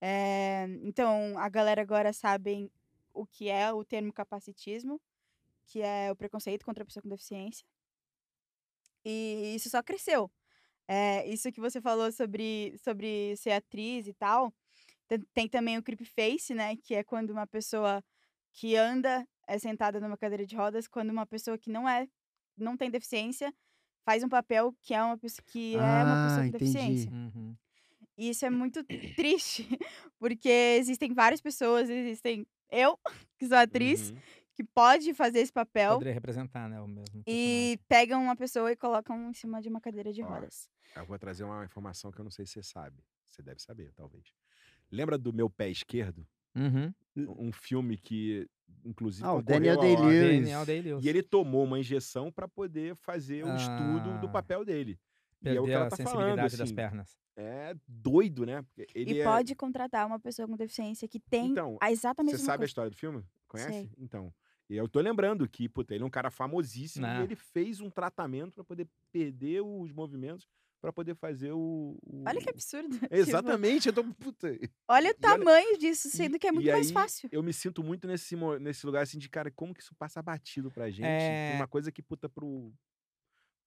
[0.00, 2.70] É, então, a galera agora sabe
[3.12, 5.00] o que é o termo capacitismo,
[5.66, 7.64] que é o preconceito contra a pessoa com deficiência.
[9.04, 10.30] E isso só cresceu.
[10.88, 14.52] É, isso que você falou sobre, sobre ser atriz e tal.
[15.08, 16.76] Tem, tem também o creep face, né?
[16.76, 18.04] Que é quando uma pessoa
[18.52, 22.08] que anda é sentada numa cadeira de rodas, quando uma pessoa que não é,
[22.56, 23.52] não tem deficiência,
[24.04, 26.72] faz um papel que é uma pessoa que é uma Ah, pessoa com entendi.
[26.72, 27.10] deficiência.
[27.12, 27.56] Uhum.
[28.16, 28.84] E isso é muito
[29.16, 29.66] triste,
[30.18, 30.48] porque
[30.78, 32.98] existem várias pessoas, existem eu,
[33.38, 34.16] que sou atriz, Uhum.
[34.54, 38.76] que pode fazer esse papel Poderia representar, né, o mesmo e pegam uma pessoa e
[38.76, 40.68] colocam em cima de uma cadeira de Ó, rodas.
[40.96, 43.02] Eu vou trazer uma informação que eu não sei se você sabe.
[43.30, 44.24] Você deve saber, talvez.
[44.90, 46.26] Lembra do Meu Pé Esquerdo?
[46.54, 46.92] Uhum.
[47.16, 48.46] Um filme que,
[48.84, 49.78] inclusive, Ah, o Daniel.
[49.80, 50.40] Day-Lewis.
[50.40, 51.02] Daniel Day-Lewis.
[51.04, 54.30] E ele tomou uma injeção para poder fazer o estudo do Ah.
[54.30, 55.00] papel dele.
[55.44, 56.74] e é o que ela a tá sensibilidade falando, das assim.
[56.74, 57.18] pernas.
[57.36, 58.62] É doido, né?
[58.62, 62.22] Porque ele e é- pode contratar uma pessoa com deficiência que tem Então, a exata
[62.22, 62.70] Você mesma sabe a coisa.
[62.70, 63.24] história do filme?
[63.48, 63.70] Conhece?
[63.70, 63.90] Sei.
[63.98, 64.32] Então.
[64.68, 67.20] E eu tô lembrando que, puta, ele é um cara famosíssimo Né.
[67.20, 70.46] e ele fez um tratamento para poder perder os movimentos
[70.80, 71.96] para poder fazer o.
[72.02, 72.88] o- Olha que absurdo.
[73.08, 74.02] tipo, Exatamente, eu tô.
[74.14, 74.48] Puta.
[74.88, 77.28] olha o E olha- tamanho disso, sendo E- que é muito e mais aí, fácil.
[77.32, 80.70] Eu me sinto muito nesse, nesse lugar assim de, cara, como que isso passa batido
[80.70, 81.04] pra gente?
[81.06, 81.52] É.
[81.56, 82.72] Uma coisa que, puta, pro,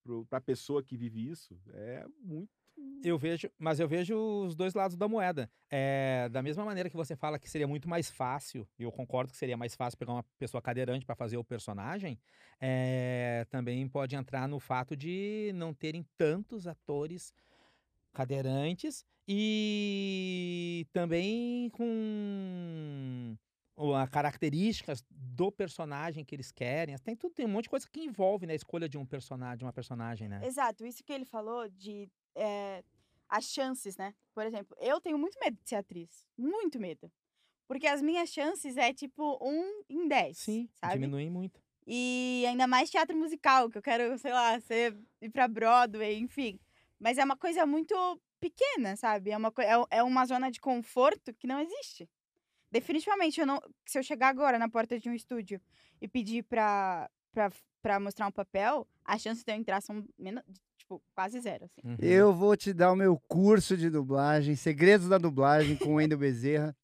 [0.04, 2.50] pro, pra pessoa que vive isso, é muito.
[3.04, 5.50] Eu vejo, mas eu vejo os dois lados da moeda.
[5.70, 9.32] É, da mesma maneira que você fala que seria muito mais fácil, e eu concordo
[9.32, 12.18] que seria mais fácil pegar uma pessoa cadeirante para fazer o personagem,
[12.60, 17.34] é, também pode entrar no fato de não terem tantos atores
[18.12, 23.36] cadeirantes e também com
[23.76, 26.98] o- a características do personagem que eles querem.
[26.98, 29.66] Tem tudo, tem um monte de coisa que envolve na escolha de um personagem, de
[29.66, 30.42] uma personagem, né?
[30.46, 32.84] Exato, isso que ele falou de eh,
[33.30, 34.14] as chances, né?
[34.34, 36.26] Por exemplo, eu tenho muito medo de ser atriz.
[36.38, 37.12] Muito medo.
[37.68, 40.38] Porque as minhas chances é tipo um em dez.
[40.38, 40.94] Sim, sabe?
[40.94, 41.60] diminui muito.
[41.88, 46.60] E ainda mais teatro musical, que eu quero, sei lá, ser, ir pra Broadway, enfim.
[47.00, 47.96] Mas é uma coisa muito
[48.40, 49.32] pequena, sabe?
[49.32, 52.10] É uma, é, é uma zona de conforto que não existe.
[52.72, 55.62] Definitivamente, eu não, se eu chegar agora na porta de um estúdio
[56.02, 60.06] e pedir pra, pra, pra mostrar um papel, as chances de eu entrar são
[60.86, 61.82] tipo, quase zero, assim.
[61.84, 61.98] Uhum.
[62.00, 66.18] Eu vou te dar o meu curso de dublagem, Segredos da Dublagem com o Wendel
[66.18, 66.76] Bezerra.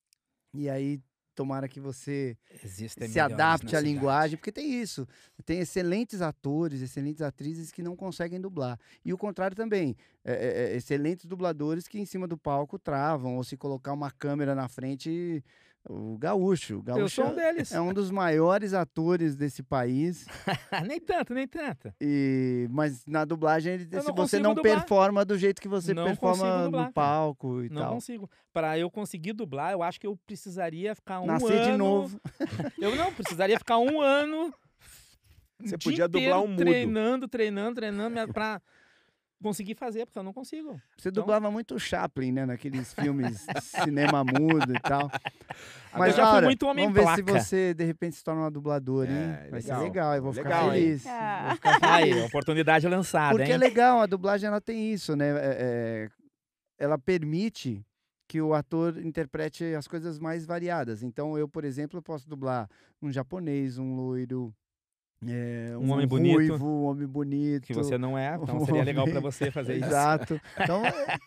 [0.53, 0.99] E aí,
[1.33, 3.85] tomara que você Existem se adapte à cidade.
[3.85, 5.07] linguagem, porque tem isso.
[5.45, 8.77] Tem excelentes atores, excelentes atrizes que não conseguem dublar.
[9.05, 9.95] E o contrário também.
[10.23, 14.11] é, é, é, excelentes dubladores que em cima do palco travam, ou se colocar uma
[14.11, 15.43] câmera na frente,
[15.89, 16.75] o gaúcho.
[16.75, 17.71] O Eu gaúcho sou um deles.
[17.71, 20.25] é um dos maiores atores desse país.
[20.87, 21.93] nem tanto, nem tanto.
[21.99, 24.79] E, mas na dublagem, ele- Eu se não você não dublar.
[24.79, 26.91] performa do jeito que você Não performa dublar, no cara.
[26.91, 27.93] palco e Não tal.
[27.93, 28.29] consigo.
[28.53, 31.71] Para eu conseguir dublar, eu acho que eu precisaria ficar um Nascer ano.
[31.71, 32.21] de novo.
[32.79, 34.53] Eu não, precisaria ficar um ano.
[35.63, 36.57] Você podia dublar um mudo.
[36.57, 38.33] Treinando, treinando, treinando, me-
[39.41, 40.79] pra conseguir fazer, porque eu não consigo.
[40.97, 42.45] Você Então- dublava muito Chaplin, né?
[42.45, 43.61] Naqueles filmes de
[43.95, 45.09] cinema mudo e tal.
[45.97, 47.39] Mas, já fui muito homem vamos ver se placa.
[47.43, 49.17] você, de repente, se torna uma dubladora, hein?
[49.45, 49.83] É, Vai ser legal.
[49.83, 51.05] legal, eu vou Legal, ficar feliz.
[51.07, 51.43] Ah.
[51.47, 52.25] Vou ficar Aí, feliz.
[52.25, 53.55] oportunidade lançada, Porque hein?
[53.55, 55.29] é legal, a dublagem ela tem isso, né?
[55.29, 56.09] É- é,
[56.79, 57.85] ela permite
[58.29, 61.03] que o ator interprete as coisas mais variadas.
[61.03, 62.69] Então, eu, por exemplo, eu posso dublar
[63.01, 64.53] um japonês, um loiro,
[65.27, 66.33] é, Um homem bonito.
[66.35, 67.65] ruivo, um homem bonito.
[67.67, 69.85] Que você não é, então um seria legal pra homem- você fazer isso.
[69.85, 70.41] Exato.
[70.59, 71.17] Então, é,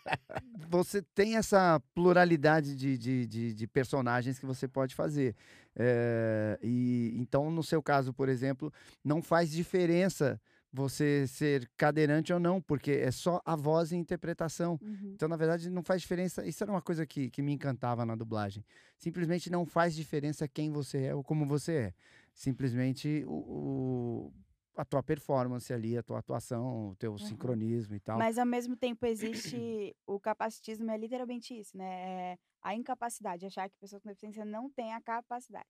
[0.69, 5.35] você tem essa pluralidade de, de, de, de personagens que você pode fazer.
[5.75, 8.71] É, e Então, no seu caso, por exemplo,
[9.03, 10.39] não faz diferença
[10.71, 14.77] você ser cadeirante ou não, porque é só a voz e a interpretação.
[14.81, 15.13] Uhum.
[15.15, 16.45] Então, na verdade, não faz diferença.
[16.45, 18.61] Isso era uma coisa que, que me encantava na dublagem.
[18.97, 21.93] Simplesmente não faz diferença quem você é ou como você é.
[22.35, 24.33] Simplesmente o, o-
[24.75, 27.17] a tua performance ali, a tua atuação, o teu Uhum.
[27.17, 28.17] sincronismo e tal.
[28.19, 32.33] Mas ao mesmo tempo existe o capacitismo, é literalmente isso, né?
[32.33, 35.69] É a incapacidade, achar que pessoas com deficiência não têm a capacidade.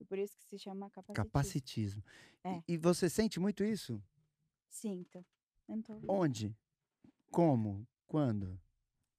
[0.00, 1.24] E por isso que se chama capacitismo.
[1.30, 2.02] Capacitismo.
[2.44, 2.62] E- É.
[2.66, 4.02] E, você sente muito isso?
[4.68, 5.24] Sinto.
[6.08, 6.56] Onde?
[7.30, 7.86] Como?
[8.06, 8.58] Quando?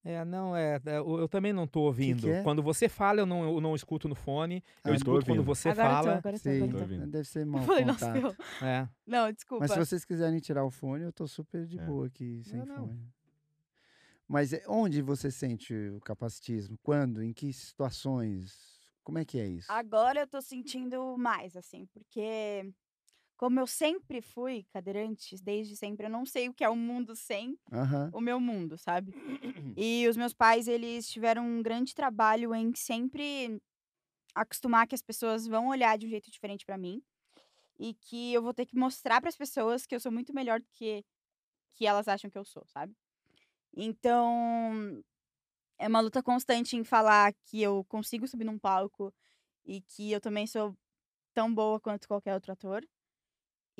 [0.04, 0.82] É, não, é.
[0.86, 2.28] é, Eu, eu também não tô ouvindo.
[2.28, 2.41] é?
[2.41, 4.64] Quando você fala, eu não, eu não escuto no fone.
[4.84, 5.43] Ah, eu escuto quando ouvindo.
[5.43, 6.18] você agora eu tô, fala.
[6.18, 6.80] agora eu tô, agora Tô eu tô.
[6.93, 7.08] ouvindo.
[7.12, 8.36] deve ser Eu mal falei, nossa, contato.
[8.62, 8.68] eu...
[8.68, 8.89] É.
[9.06, 9.64] Não, desculpa.
[9.64, 11.86] Mas se vocês quiserem tirar o fone, eu tô super de É.
[11.86, 12.88] boa aqui, sem Não, não.
[12.88, 13.08] fone.
[14.28, 16.80] Mas é- onde você sente o capacitismo?
[16.82, 17.22] Quando?
[17.22, 18.80] Em que situações?
[19.04, 19.72] Como é que é isso?
[19.72, 22.72] Agora eu tô sentindo mais, assim, porque
[23.42, 27.16] como eu sempre fui cadeirante, desde sempre, eu não sei o que é o mundo
[27.16, 28.12] sem Aham.
[28.14, 29.12] o meu mundo, sabe?
[29.76, 33.60] E os meus pais, eles tiveram um grande trabalho em sempre
[34.36, 37.02] acostumar que as pessoas vão olhar de um jeito diferente pra mim
[37.80, 40.60] e que eu vou ter que mostrar para as pessoas que eu sou muito melhor
[40.60, 41.04] do que
[41.74, 42.94] que elas acham que eu sou, sabe?
[43.76, 45.02] Então,
[45.80, 49.12] é uma luta constante em falar que eu consigo subir num palco
[49.66, 50.76] e que eu também sou
[51.34, 52.86] tão boa quanto qualquer outro ator.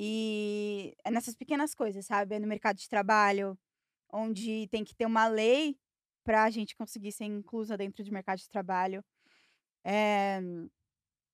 [0.04, 2.34] E é nessas pequenas coisas, sabe?
[2.34, 3.56] É no mercado de trabalho,
[4.12, 5.78] onde tem que ter uma lei
[6.24, 9.06] para a gente conseguir ser inclusa dentro de mercado de trabalho.
[9.86, 10.41] É,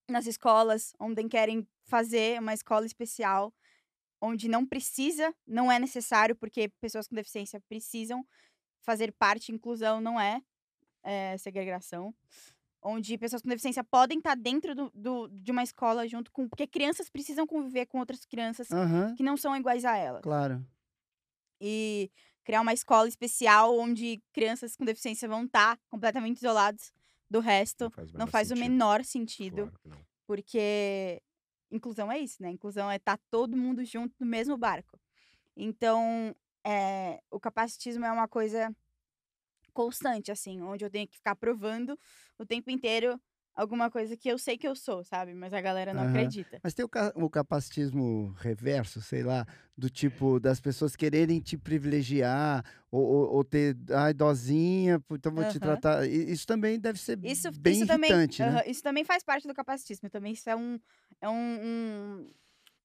[0.09, 3.53] nas escolas, onde querem fazer uma escola especial,
[4.19, 8.27] onde não precisa, não é necessário, porque pessoas com deficiência precisam
[8.81, 10.41] fazer parte, inclusão não é,
[11.03, 12.13] é segregação.
[12.81, 16.47] Onde pessoas com deficiência podem estar dentro do, do- de uma escola junto com.
[16.47, 20.63] Porque crianças precisam conviver com outras crianças Aham, que não são iguais a elas claro.
[21.59, 22.11] e
[22.43, 26.93] criar uma escola especial onde crianças com deficiência vão estar completamente isoladas
[27.29, 27.89] do resto.
[27.89, 29.97] faz o Não faz o menor sentido, Claro que não.
[30.25, 31.21] porque
[31.71, 32.51] inclusão é isso, né?
[32.51, 34.97] Inclusão é estar todo mundo junto no mesmo barco.
[35.55, 38.73] Então, é, o capacitismo é uma coisa
[39.81, 41.91] constante, assim, onde eu tenho que ficar provando
[42.39, 43.19] o tempo inteiro
[43.55, 45.33] alguma coisa que eu sei que eu sou, sabe?
[45.33, 46.03] Mas a galera não Aham.
[46.03, 46.61] acredita.
[46.61, 49.45] Mas tem o, ca- o capacitismo reverso, sei lá,
[49.77, 55.45] do tipo das pessoas quererem te privilegiar ou, ou, ou ter, ai, dozinha, então vou
[55.45, 55.61] te Aham.
[55.61, 56.05] tratar.
[56.07, 58.59] Isso também deve ser Isso, bem isso também, irritante, né?
[58.59, 60.09] aham, isso também faz parte do capacitismo.
[60.09, 60.79] Também isso é um,
[61.21, 62.33] é um, um,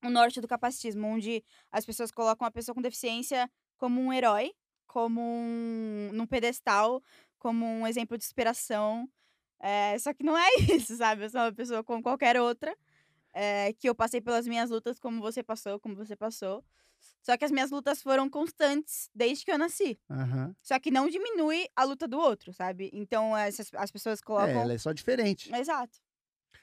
[0.05, 4.53] um norte do capacitismo, onde as pessoas colocam a pessoa com deficiência como um herói,
[4.93, 7.03] como um, num pedestal,
[7.38, 9.09] como um exemplo de inspiração.
[9.61, 11.24] É, só que não é isso, sabe?
[11.24, 12.76] Eu sou uma pessoa como qualquer outra,
[13.34, 16.64] é, que eu passei pelas minhas lutas como você passou, como você passou.
[17.22, 20.01] Só que as minhas lutas foram constantes desde que eu nasci.
[20.11, 20.55] Aham.
[20.62, 22.90] Só que não diminui a luta do outro, sabe?
[22.93, 24.62] Então, essas, as pessoas É, colocam.
[24.62, 25.51] ela é só diferente.
[25.55, 25.99] Exato.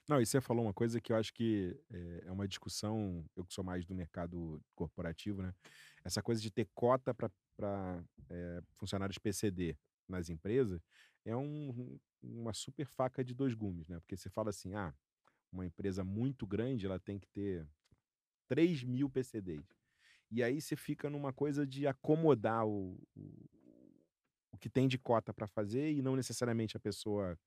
[0.07, 3.45] Não, e você falou uma coisa que eu acho que é, é uma discussão, eu
[3.45, 5.53] que sou mais do mercado corporativo, né?
[6.03, 7.31] Essa coisa de ter cota para
[8.75, 9.77] funcionários PCD
[10.07, 10.81] nas empresas
[11.25, 13.99] é um- uma super faca de dois gumes, né?
[13.99, 14.93] Porque você fala assim, ah,
[15.51, 17.67] uma empresa muito grande, ela tem que ter
[18.47, 19.65] 3 mil PCDs.
[20.31, 23.49] E aí você fica numa coisa de acomodar o, o,
[24.51, 27.37] o que tem de cota para fazer e não necessariamente a pessoa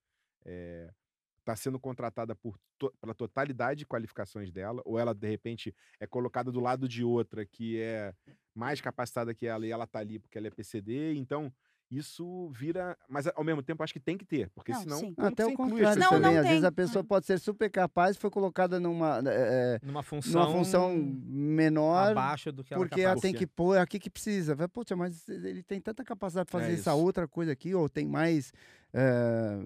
[1.42, 6.06] está sendo contratada por to- pela totalidade de qualificações dela, ou ela, de repente, é
[6.06, 8.14] colocada do lado de outra que é
[8.54, 11.52] mais capacitada que ela e ela tá ali porque ela é PCD, então
[11.90, 12.96] isso vira.
[13.08, 15.14] Mas ao mesmo tempo acho que tem que ter, porque Não, senão.
[15.18, 16.32] Até que o contrário Não, também.
[16.32, 16.68] não Às vezes tem.
[16.68, 20.52] a pessoa pode ser super capaz e foi colocada numa, é, é, Numa função, numa
[20.52, 24.54] função menor abaixo do que ela é porque ela tem que pôr aqui que precisa.
[24.54, 26.98] Vai, Poxa, mas ele tem tanta capacidade para É fazer essa isso.
[27.04, 28.52] outra coisa aqui, ou tem mais.
[28.94, 29.58] é,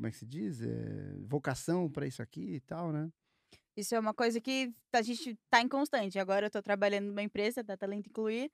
[0.00, 0.62] como é que se diz?
[0.62, 3.10] É, vocação para isso aqui e tal, né?
[3.76, 6.18] Isso é uma coisa que a gente tá em constante.
[6.18, 8.50] Agora eu tô trabalhando numa empresa da Talento Incluir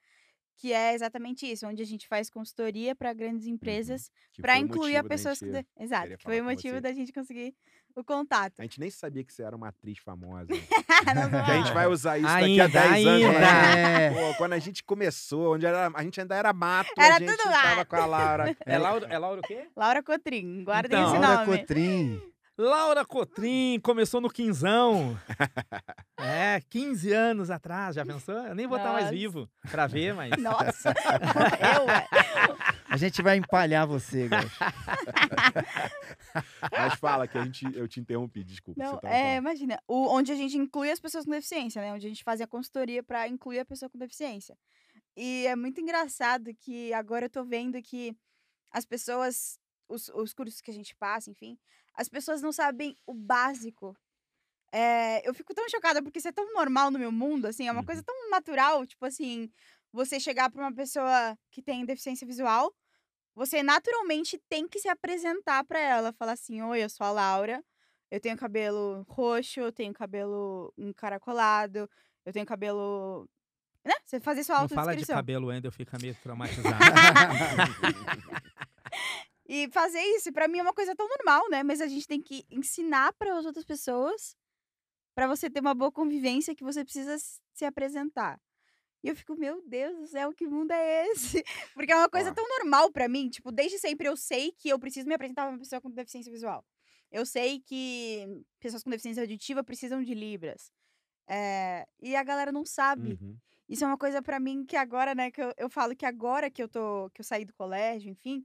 [0.56, 4.96] que é exatamente isso, onde a gente faz consultoria para grandes empresas, Que para incluir
[4.96, 5.66] a pessoas de...
[5.78, 7.54] Exato, que foi o motivo da gente conseguir
[7.96, 8.52] o contato.
[8.58, 10.48] A gente nem sabia que você era uma atriz famosa.
[10.96, 13.26] Que a gente vai usar isso Ainda, daqui a 10 anos.
[13.26, 13.38] ainda.
[13.40, 14.06] né?
[14.06, 14.10] É.
[14.10, 17.30] Pô, quando a gente começou, onde era, a gente ainda era mato, Era a gente
[17.30, 17.88] tudo tava mato.
[17.88, 18.56] com a Laura.
[18.64, 19.68] É Laura, é Laura o quê?
[19.76, 21.58] Laura Cotrim, guardem Então, esse Laura nome.
[21.58, 22.22] Cotrim.
[22.58, 25.16] Laura Cotrim começou no quinzão.
[26.18, 28.34] É, 15 anos atrás, já pensou?
[28.34, 29.14] Eu nem vou estar mais Nossa.
[29.16, 30.30] vivo pra ver, mas...
[30.42, 32.56] Nossa, eu.
[32.88, 34.58] A gente vai empalhar você, Gaúcho.
[36.72, 38.82] Mas fala que a gente, eu te interrompi, desculpa.
[38.82, 39.38] Não, você tava é, falando.
[39.38, 41.92] imagina, o, onde a gente inclui as pessoas com deficiência, né?
[41.92, 44.56] Onde a gente faz a consultoria para incluir a pessoa com deficiência.
[45.16, 48.16] E é muito engraçado que agora eu tô vendo que
[48.72, 51.58] as pessoas, os, os cursos que a gente passa, enfim,
[51.94, 53.96] as pessoas não sabem o básico.
[54.72, 57.72] É, eu fico tão chocada porque isso é tão normal no meu mundo, assim, é
[57.72, 59.50] uma coisa tão natural, tipo assim,
[59.92, 62.74] você chegar para uma pessoa que tem deficiência visual,
[63.34, 67.62] você naturalmente tem que se apresentar para ela, falar assim: "Oi, eu sou a Laura,
[68.10, 71.88] eu tenho cabelo roxo, eu tenho cabelo encaracolado,
[72.24, 73.28] eu tenho cabelo.
[73.84, 73.94] Né?
[74.04, 75.16] Você fazer sua Não fala de autodescrição.
[75.16, 76.76] cabelo ainda, eu fico meio traumatizado.
[79.48, 81.62] E fazer isso, pra mim, é uma coisa tão normal, né?
[81.62, 84.36] Mas a gente tem que ensinar para as outras pessoas
[85.14, 87.16] pra você ter uma boa convivência que você precisa
[87.52, 88.40] se apresentar.
[89.02, 91.44] E eu fico, meu Deus do céu, que mundo é esse?
[91.74, 93.28] Porque é uma coisa tão normal pra mim.
[93.28, 96.32] Tipo, desde sempre eu sei que eu preciso me apresentar pra uma pessoa com deficiência
[96.32, 96.64] visual.
[97.10, 98.26] Eu sei que
[98.58, 100.72] pessoas com deficiência auditiva precisam de libras.
[101.28, 103.12] É, E a galera não sabe.
[103.20, 103.36] Uhum.
[103.68, 106.50] Isso é uma coisa pra mim que agora, né, que eu, eu falo que agora
[106.50, 108.44] que eu tô, que eu saí do colégio, enfim,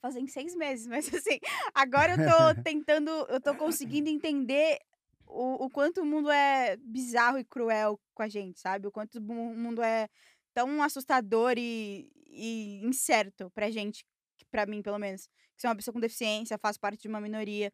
[0.00, 1.38] fazem seis meses, mas assim,
[1.74, 4.78] agora eu tô tentando, eu tô conseguindo entender
[5.26, 8.86] o, o quanto o mundo é bizarro e cruel com a gente, sabe?
[8.86, 10.08] O quanto o mu- mundo é
[10.54, 14.04] tão assustador e, e incerto pra gente,
[14.50, 15.26] pra mim, pelo menos.
[15.56, 17.72] Que sou uma pessoa com deficiência, faço parte de uma minoria,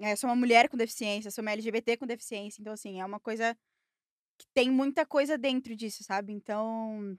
[0.00, 3.20] é, sou uma mulher com deficiência, sou uma LGBT com deficiência, então assim, é uma
[3.20, 3.56] coisa
[4.38, 6.32] que tem muita coisa dentro disso, sabe?
[6.32, 7.16] Então,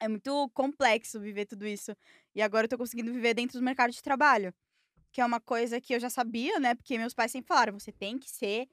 [0.00, 1.94] é muito complexo viver tudo isso.
[2.34, 4.52] E agora eu tô conseguindo viver dentro do mercado de trabalho,
[5.12, 6.74] que é uma coisa que eu já sabia, né?
[6.74, 8.68] Porque meus pais sempre falaram, você tem que ser,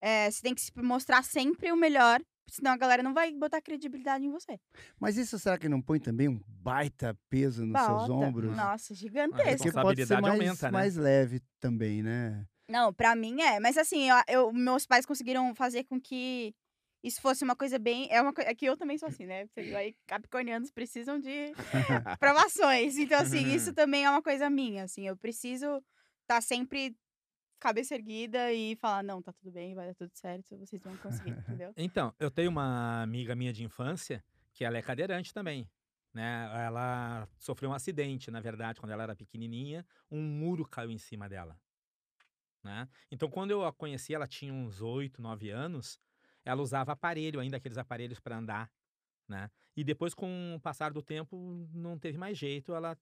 [0.00, 3.60] eh, você tem que se mostrar sempre o melhor, senão a galera não vai botar
[3.60, 4.58] credibilidade em você.
[4.98, 8.12] Mas isso será que não põe também um baita peso nos seus Bota.
[8.12, 8.56] ombros?
[8.56, 9.44] Nossa, A gigantesco.
[9.46, 10.70] Ser responsabilidade mais, aumenta, né?
[10.72, 12.46] mais leve também, né?
[12.70, 13.58] Não, pra mim é.
[13.60, 16.54] Mas assim, eu, eu- meus pais conseguiram fazer com que
[17.02, 18.08] isso fosse uma coisa bem.
[18.10, 18.50] É uma coisa.
[18.50, 19.48] É que eu também sou assim, né?
[19.76, 21.52] Aí, capricornianos precisam de
[22.18, 22.96] provações.
[22.98, 24.84] Então, assim, isso também é uma coisa minha.
[24.84, 25.82] Assim, eu preciso
[26.22, 26.96] estar sempre
[27.58, 31.30] cabeça erguida e falar, não, tá tudo bem, vai dar tudo certo, vocês vão conseguir,
[31.30, 31.72] entendeu?
[31.76, 35.68] Então, eu tenho uma amiga minha de infância que ela é cadeirante também.
[36.14, 36.50] Né?
[36.64, 41.28] Ela sofreu um acidente, na verdade, quando ela era pequenininha, um muro caiu em cima
[41.28, 41.58] dela.
[42.62, 42.88] Né?
[43.10, 46.00] Então, quando eu a conheci, ela tinha uns 8, 9 anos,
[46.48, 48.72] ela usava aparelho, ainda aqueles aparelhos para andar.
[49.28, 49.50] Né?
[49.76, 52.96] E depois, com o passar do tempo, não teve mais jeito, ela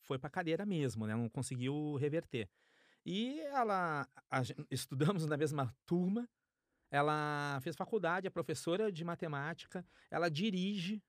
[0.00, 1.14] foi para cadeira mesmo, né?
[1.14, 2.50] não conseguiu reverter.
[3.04, 6.28] E ela, a estudamos na mesma turma,
[6.90, 11.00] ela fez faculdade, é professora de matemática, ela dirige,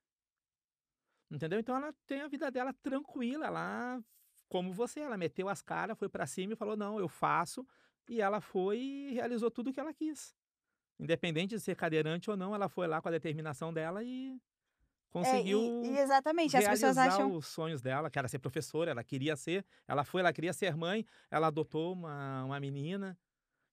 [1.32, 1.60] entendeu?
[1.60, 3.99] Então ela tem a vida dela tranquila, ela,
[4.47, 7.68] como você, ela meteu as caras, foi pra cima e falou: não, eu faço,
[8.08, 10.37] e ela foi e realizou tudo o que ela quis.
[11.00, 14.32] Independente de ser cadeirante ou não, ela foi lá com a determinação dela e
[15.24, 17.36] É, e- conseguiu e, exatamente, as pessoas realizar acham.
[17.36, 20.76] os sonhos dela, que era ser professora, ela queria ser, ela foi, ela queria ser
[20.76, 23.18] mãe, ela adotou uma, uma menina,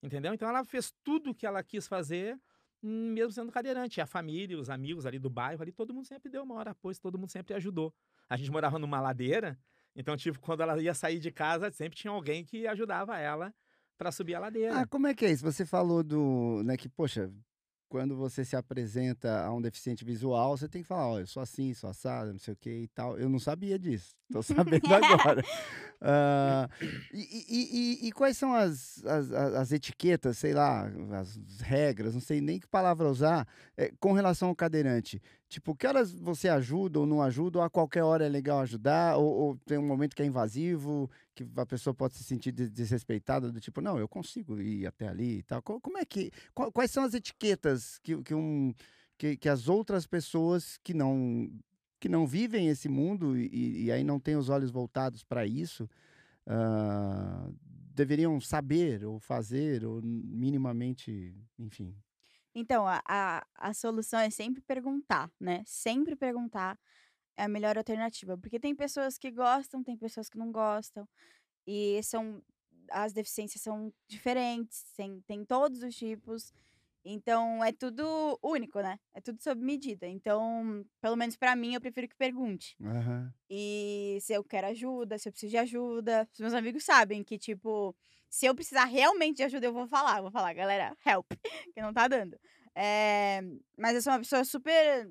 [0.03, 0.35] entendeu?
[0.35, 2.39] Então ela fez tudo o que ela quis fazer,
[2.83, 4.01] hum, mesmo sendo cadeirante.
[4.01, 6.99] A família, os amigos ali do bairro, ali, todo mundo sempre deu uma hora apoio,
[7.01, 7.95] todo mundo sempre ajudou.
[8.29, 9.59] A gente morava numa ladeira,
[9.97, 13.55] então, tipo, quando ela ia sair de casa, sempre tinha alguém que ajudava ela
[13.99, 14.80] para subir a ladeira.
[14.80, 15.45] Ah, como é que é isso?
[15.45, 17.30] Você falou do, né, que, poxa,
[17.88, 21.40] quando você se apresenta a um deficiente visual, você tem que falar, ó, eu sou
[21.42, 23.16] assim, sou assado, não sei o que e tal.
[23.16, 24.42] Eu não sabia disso, tô
[24.82, 25.42] sabendo agora.
[26.07, 26.68] Ah,
[27.14, 27.18] e,
[27.49, 30.86] e- e- e quais são as, as, as- as etiquetas, sei lá,
[31.18, 35.22] as regras, não sei nem que palavra usar, eh, com relação ao cadeirante?
[35.49, 39.16] Tipo, que horas você ajuda ou não ajuda, ou a qualquer hora é legal ajudar,
[39.16, 42.70] ou, ou tem um momento que é invasivo, que a pessoa pode se sentir des-
[42.70, 45.62] desrespeitada, do tipo, não, eu consigo ir até ali e tal.
[45.62, 46.30] Co- Como é que.
[46.55, 48.74] qua- Quais são as etiquetas que, que, um,
[49.16, 51.49] que, que as outras pessoas que não,
[52.01, 55.88] que não vivem esse mundo e, e aí não têm os olhos voltados para isso
[56.47, 57.49] ah,
[57.95, 61.95] deveriam saber ou fazer, ou minimamente, enfim.
[62.55, 65.62] Então, a, a, a solução é sempre perguntar, né?
[65.66, 66.78] Sempre perguntar
[67.36, 68.38] é a melhor alternativa.
[68.38, 71.09] Porque tem pessoas que gostam, tem pessoas que não gostam.
[71.66, 72.42] E são.
[72.90, 76.52] As deficiências são diferentes, tem, tem todos os tipos.
[77.05, 78.98] Então, é tudo único, né?
[79.12, 80.07] É tudo sob medida.
[80.07, 82.76] Então, pelo menos pra mim, eu prefiro que pergunte.
[82.82, 83.32] Aham.
[83.48, 86.28] E se eu quero ajuda, se eu preciso de ajuda.
[86.32, 87.94] Os meus amigos sabem que, tipo,
[88.30, 90.16] se eu precisar realmente de ajuda, eu vou falar.
[90.18, 91.26] Eu vou falar, galera, help,
[91.74, 92.38] que não tá dando.
[92.74, 93.42] É,
[93.78, 95.11] mas eu sou uma pessoa super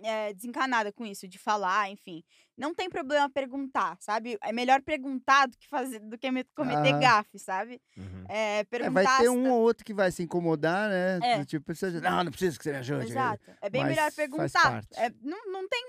[0.00, 2.22] é, desencanada com isso, de falar, enfim.
[2.56, 4.38] Não tem problema perguntar, sabe?
[4.42, 7.00] É melhor perguntar do que fazer, do que me- cometer Aham.
[7.00, 7.80] gafe, sabe?
[7.96, 8.24] Uhum.
[8.28, 9.02] É, É, perguntar.
[9.04, 11.18] vai ter um tá- ou outro que vai se incomodar, né?
[11.22, 11.44] É.
[11.44, 13.10] Tipo, você, não, não precisa que você me ajude.
[13.10, 13.50] Exato.
[13.60, 14.82] É bem Mas melhor perguntar.
[14.96, 15.84] É, não, não tem.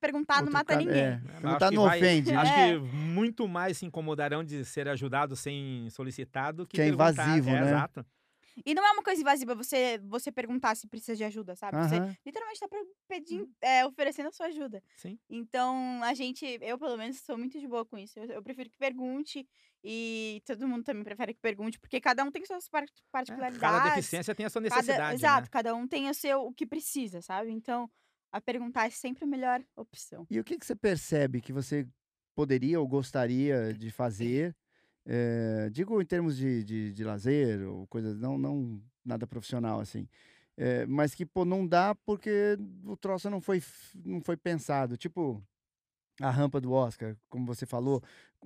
[0.00, 0.96] Perguntar não Outro mata cara- ninguém.
[1.02, 2.34] É, É, perguntar acho que não vai- ofende.
[2.34, 2.72] Acho É.
[2.72, 7.50] que muito mais se incomodarão de ser ajudado sem solicitar do que, Que é invasivo,
[7.50, 7.66] É, né?
[7.68, 8.06] Exato.
[8.64, 11.76] E não é uma coisa invasiva você, você perguntar se precisa de ajuda, sabe?
[11.88, 12.16] Você Aham.
[12.24, 12.68] literalmente tá
[13.08, 14.82] pedindo, é, oferecendo a sua ajuda.
[14.96, 15.18] Sim.
[15.28, 18.18] Então, a gente, eu pelo menos sou muito de boa com isso.
[18.18, 19.46] Eu, eu prefiro que pergunte
[19.84, 23.60] e todo mundo também prefere que pergunte, porque cada um tem suas par- É, particularidades.
[23.60, 25.14] Cada deficiência tem a sua cada- necessidade.
[25.14, 25.48] exato, né?
[25.50, 27.50] cada um tem o seu o que precisa, sabe?
[27.52, 27.88] Então,
[28.32, 30.26] a perguntar é sempre a melhor opção.
[30.30, 31.86] E o que, que você percebe que você
[32.34, 34.54] poderia ou gostaria de fazer?
[35.08, 40.06] Eh, digo em termos de, de, de lazer ou coisas, não, não nada profissional assim.
[40.56, 43.62] eh, mas que, pô, não dá porque o troço não foi,
[44.04, 44.96] não foi pensado.
[44.96, 45.42] Tipo,
[46.20, 48.02] a rampa do Oscar, como você falou,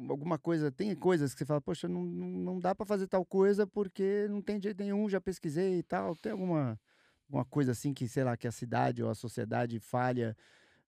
[0.09, 3.67] alguma coisa, tem coisas que você fala, poxa, não, não, dá para fazer tal coisa
[3.67, 6.15] porque não tem jeito nenhum, já pesquisei e tal.
[6.17, 6.79] Tem alguma,
[7.29, 10.37] alguma coisa assim que, sei lá, que a cidade ou a sociedade falha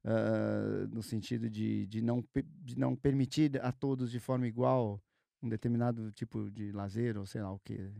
[0.05, 2.23] ah, no sentido de, de, não,
[2.63, 5.03] de não permitir a todos de forma igual
[5.45, 7.93] um determinado tipo de lazer ou sei lá o que.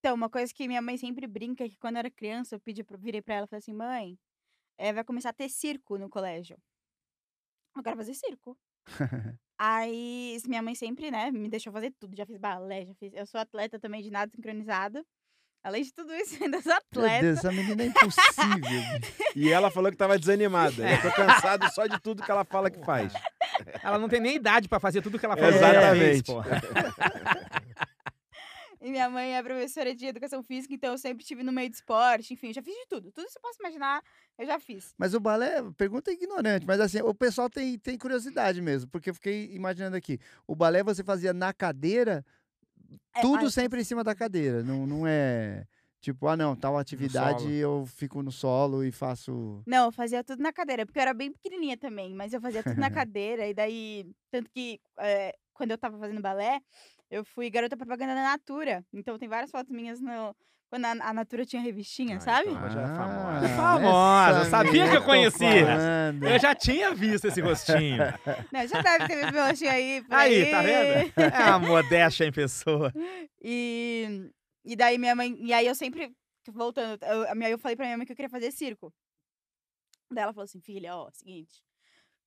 [0.00, 2.60] Então, uma coisa que minha mãe sempre brinca é que quando eu era criança, eu
[2.60, 4.18] pedi pra, virei pra ela e falei assim: mãe,
[4.78, 6.58] eh, vai começar a ter circo no colégio.
[7.76, 8.58] Eu quero fazer circo.
[9.58, 12.16] Aí, minha mãe sempre, né, me deixou fazer tudo.
[12.16, 13.12] Já fiz balé, já fiz.
[13.14, 15.04] Eu sou atleta também de nado sincronizado.
[15.62, 17.22] Além de tudo isso, ainda sou Meu atleta.
[17.22, 19.26] Deus, essa menina é impossível.
[19.34, 20.88] E ela falou que tava desanimada.
[20.90, 23.12] Eu tô cansado só de tudo que ela fala que faz.
[23.82, 25.56] Ela não tem nem idade pra fazer tudo que ela faz.
[25.56, 26.24] Exatamente.
[26.24, 26.42] Pô.
[28.78, 31.74] E minha mãe é professora de educação física, então eu sempre estive no meio de
[31.74, 32.32] esporte.
[32.34, 33.10] Enfim, já fiz de tudo.
[33.10, 34.00] Tudo que você possa imaginar,
[34.38, 34.94] eu já fiz.
[34.96, 39.14] Mas o balé, pergunta ignorante, mas assim, o pessoal tem, tem curiosidade mesmo, porque eu
[39.14, 40.20] fiquei imaginando aqui.
[40.46, 42.24] O balé você fazia na cadeira,
[43.12, 44.62] É, tudo sempre em cima da cadeira.
[44.62, 45.66] Não, não é
[46.00, 49.62] tipo, ah, não, tal atividade eu fico no solo e faço.
[49.66, 52.62] Não, eu fazia tudo na cadeira, porque eu era bem pequenininha também, mas eu fazia
[52.62, 56.60] tudo na cadeira, e daí, tanto que eh, quando eu tava fazendo balé,
[57.10, 60.34] eu fui garota propaganda da Natura, então tem várias fotos minhas no,
[60.68, 62.50] quando a, a Natura tinha revistinha, Ah, sabe?
[62.50, 63.46] então já é famosa.
[63.46, 65.66] Ah, Famosa, essa sabia que eu conhecia.
[65.66, 66.26] falando.
[66.26, 68.02] Eu já tinha visto esse rostinho.
[68.52, 70.02] Não, já deve ter visto meu rostinho aí.
[70.02, 71.12] por Aí, tá vendo?
[71.16, 72.92] É a modéstia em pessoa.
[73.48, 74.28] E,
[74.66, 75.36] e daí minha mãe.
[75.40, 76.14] E aí eu sempre.
[76.48, 78.92] Voltando, eu, minha- eu falei pra minha mãe que eu queria fazer circo.
[80.10, 81.62] Daí ela falou assim: filha, ó, seguinte.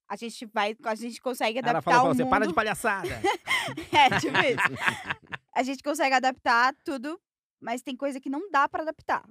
[0.08, 0.76] A gente vai.
[0.84, 2.32] A gente consegue Ela adaptar falou pra o você, mundo.
[2.32, 3.10] para de palhaçada.
[3.94, 5.30] É, tipo isso.
[5.54, 7.22] A gente consegue adaptar tudo,
[7.60, 9.24] mas tem coisa que não dá pra adaptar.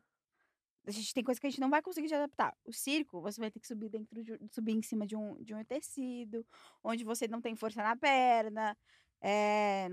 [0.87, 2.57] A gente tem coisa que a gente não vai conseguir adaptar.
[2.65, 5.55] O circo, você vai ter que subir dentro de, subir em cima de um, de
[5.55, 6.47] um tecido,
[6.85, 8.77] onde você não tem força na perna.
[9.21, 9.89] é,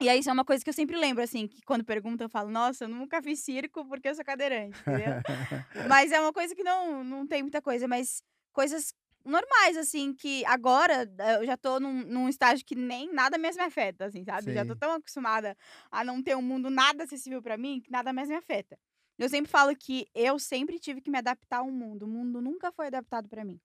[0.00, 2.30] E aí, isso é uma coisa que eu sempre lembro, assim, que quando perguntam, eu
[2.30, 5.12] falo, nossa, eu nunca fiz circo porque eu sou cadeirante, entendeu?
[5.88, 10.42] mas é uma coisa que não, não tem muita coisa, mas coisas normais, assim, que
[10.46, 14.24] agora eh, eu já tô num, num estágio que nem nada mais me afeta, assim,
[14.24, 14.54] sabe?
[14.54, 15.54] Já tô tão acostumada
[15.90, 18.78] a não ter um mundo nada acessível pra mim que nada mais me afeta.
[19.18, 22.04] Eu sempre falo que eu sempre tive que me adaptar ao mundo.
[22.04, 23.60] O mundo nunca foi adaptado pra mim.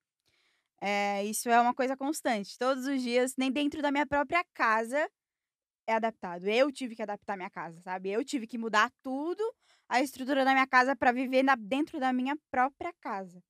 [0.81, 2.57] É, isso é uma coisa constante.
[2.57, 5.09] Todos os dias, nem dentro da minha própria casa
[5.87, 6.47] é adaptado.
[6.47, 8.09] Eu tive que adaptar minha casa, sabe?
[8.09, 9.43] Eu tive que mudar tudo,
[9.87, 13.41] a estrutura da minha casa pra viver na- dentro da minha própria casa.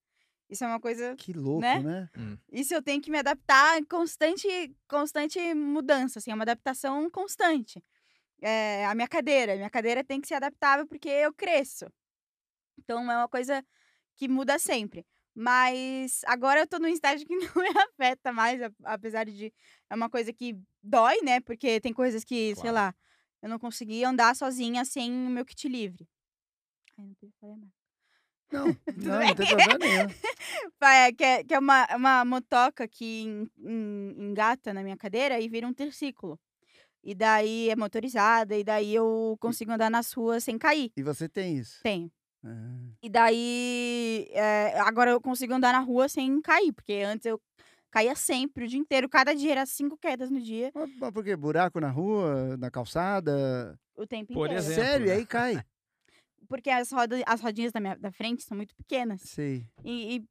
[0.49, 1.79] Isso é uma coisa Que louco, Né?
[1.81, 2.37] né?
[2.51, 4.47] isso eu tenho que me adaptar em constante,
[4.87, 7.83] constante mudança, assim, é uma adaptação constante.
[8.41, 11.85] É, a minha cadeira, a minha cadeira tem que ser adaptável porque eu cresço.
[12.77, 13.65] Então é uma coisa
[14.15, 15.05] que muda sempre.
[15.35, 19.53] Mas agora eu tô num estágio que não me afeta mais, apesar de
[19.89, 21.41] é uma coisa que dói, né?
[21.41, 22.73] Porque tem coisas que, sei Claro.
[22.75, 22.95] lá,
[23.41, 26.07] eu não conseguia andar sozinha sem o meu kit livre.
[26.97, 27.71] Ai, não podia falar mais.
[28.51, 30.07] Não, não, não tem problema nenhum.
[30.81, 35.39] É, que é, que é uma, uma motoca que en- en- engata na minha cadeira
[35.39, 36.39] e vira um triciclo.
[37.03, 40.91] E daí é motorizada, e daí eu consigo andar nas ruas sem cair.
[40.95, 41.79] E você tem isso?
[41.83, 42.11] Tenho.
[42.45, 47.41] Ah, E daí, é, agora eu consigo andar na rua sem cair, porque antes eu
[47.91, 49.09] caía sempre, o dia inteiro.
[49.09, 51.35] Cada dia era cinco quedas no dia, mas, por quê?
[51.35, 53.79] Buraco na rua, na calçada?
[53.97, 54.59] o tempo Por inteiro.
[54.63, 55.05] exemplo, Sério?
[55.05, 55.15] E né?
[55.15, 55.53] aí cai?
[56.47, 59.21] Porque as, roda, as rodinhas da, minha, da frente são muito pequenas.
[59.21, 59.65] Sei.
[59.83, 60.25] E, e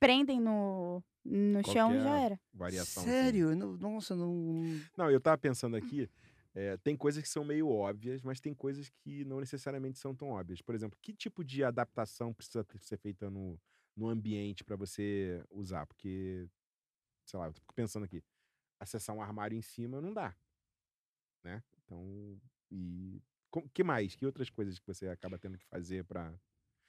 [0.00, 2.40] prendem no, no chão e já Qualquer era.
[2.52, 3.02] Variação.
[3.04, 3.12] assim.
[3.12, 3.54] Sério?
[3.54, 4.64] Não- Nossa, não.
[4.96, 6.08] Não, eu tava pensando aqui,
[6.54, 10.30] é, tem coisas que são meio óbvias, mas tem coisas que não necessariamente são tão
[10.30, 10.60] óbvias.
[10.62, 13.58] Por exemplo, que tipo de adaptação precisa ter- ser feita no,
[13.96, 15.86] no ambiente para você usar?
[15.86, 16.48] Porque,
[17.26, 18.22] sei lá, eu fico pensando aqui,
[18.80, 20.36] acessar um armário em cima não dá,
[21.42, 21.62] né?
[21.84, 23.20] Então, e
[23.50, 24.14] com- que mais?
[24.14, 26.32] Que outras coisas que você acaba tendo que fazer para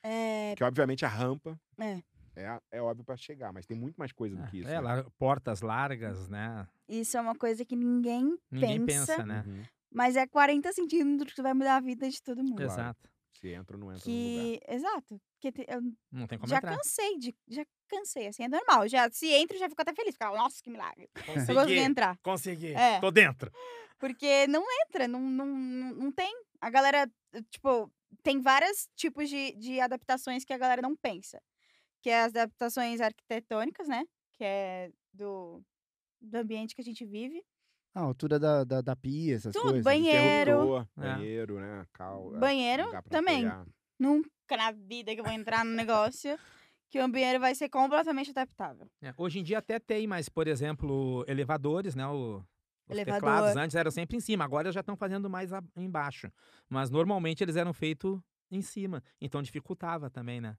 [0.04, 2.04] É, que obviamente a rampa É.
[2.36, 4.70] é, é óbvio para chegar, mas tem muito mais coisa do que isso.
[4.70, 4.80] É, né?
[4.80, 6.68] lar- portas largas, né?
[6.88, 9.44] isso é uma coisa que ninguém, Ninguém pensa, pensa, né?
[9.48, 9.64] Uhum.
[9.92, 12.56] mas é 40 centímetros que vai mudar a vida de todo mundo.
[12.58, 12.72] Claro.
[12.72, 13.10] Exato.
[13.40, 14.44] Se entra ou não entra no lugar.
[14.44, 15.22] Que, exato.
[15.40, 15.82] Que te- eu
[16.12, 16.78] Não tem como já entrar.
[16.78, 17.36] cansei de.
[17.50, 18.88] Já cansei, assim, é normal.
[18.88, 20.16] Já, se entro, já fico até feliz.
[20.16, 21.10] Fico, nossa, que milagre.
[21.28, 22.18] Eu consegui entrar.
[22.24, 22.74] consegui.
[22.74, 23.00] É.
[23.02, 23.52] Tô dentro.
[24.00, 26.34] Porque não entra, não, não, não, não tem.
[26.62, 27.10] A galera,
[27.50, 27.92] tipo,
[28.22, 31.42] tem vários tipos de, de adaptações que a galera não pensa.
[32.04, 34.06] Que é as adaptações arquitetônicas, né?
[34.34, 35.64] Que é do,
[36.22, 37.42] do ambiente que a gente vive.
[37.96, 39.84] A altura da, da, da pia, essas Tudo, coisas.
[39.84, 40.78] banheiro.
[40.98, 41.02] É.
[41.16, 41.86] banheiro, né?
[41.94, 43.46] Cal, é, Banheiro também.
[43.48, 43.66] apoiar.
[44.00, 46.38] Nunca na vida que eu vou entrar no negócio
[46.90, 48.88] que o ambiente vai ser completamente adaptável.
[49.02, 52.06] É, hoje em dia até tem, mas, por exemplo, elevadores, né?
[52.08, 52.44] O, os
[52.90, 53.14] Elevador.
[53.22, 56.30] teclados antes eram sempre em cima, agora já estão fazendo mais a- embaixo.
[56.70, 58.20] Mas normalmente eles eram feitos
[58.52, 59.02] em cima.
[59.22, 60.58] Então dificultava também, né?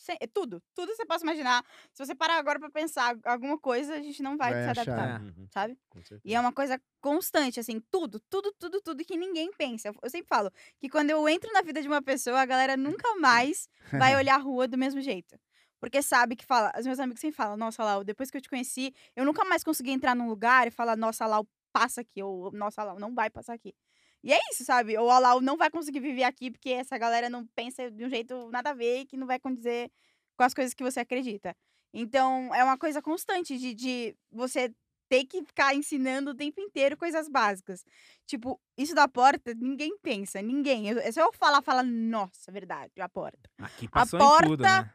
[0.00, 1.62] Se- é tudo, tudo você possa imaginar.
[1.92, 4.92] Se você parar agora pra pensar alguma coisa, a gente não vai, Vai se achar.
[4.98, 5.78] adaptar, Uhum, sabe?
[6.24, 9.88] E é uma coisa constante, assim, tudo, tudo, tudo, tudo que ninguém pensa.
[9.88, 12.76] Eu- Eu sempre falo que quando eu entro na vida de uma pessoa, a galera
[12.76, 15.38] nunca mais vai olhar a rua do mesmo jeito.
[15.78, 18.48] Porque sabe que fala, os meus amigos sempre falam, nossa, Lau, depois que eu te
[18.48, 22.50] conheci, eu nunca mais consegui entrar num lugar e falar, nossa, Lau, passa aqui, ou
[22.52, 23.74] nossa, Lau, não vai passar aqui.
[24.22, 24.96] E é isso, sabe?
[24.98, 28.08] Ou a Lau não vai conseguir viver aqui porque essa galera não pensa de um
[28.10, 29.90] jeito nada a ver e que não vai condizer
[30.36, 31.56] com as coisas que você acredita.
[31.92, 34.72] Então, é uma coisa constante de, de você
[35.08, 37.84] ter que ficar ensinando o tempo inteiro coisas básicas.
[38.26, 40.88] Tipo, isso da porta, ninguém pensa, ninguém.
[40.88, 43.50] Eu, é só eu falar, falar, nossa, verdade, a porta.
[43.58, 44.94] Aqui passou em tudo, porta- né?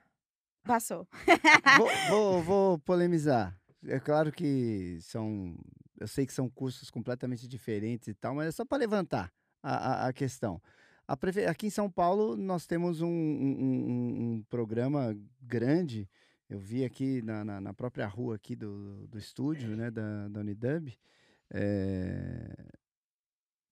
[0.64, 1.08] Passou.
[1.78, 3.56] vou, vou, vou polemizar.
[3.86, 5.56] É claro que são.
[6.00, 9.32] Eu sei que são cursos completamente diferentes e tal, mas é só para levantar
[9.64, 10.62] a, a, a questão.
[11.08, 16.10] A prefe- Aqui em São Paulo, nós temos um, um- um- programa grande.
[16.50, 20.40] Eu vi aqui na, na, na própria rua aqui do, do estúdio, né, da, da
[20.42, 20.92] Unidub.
[21.52, 22.66] é,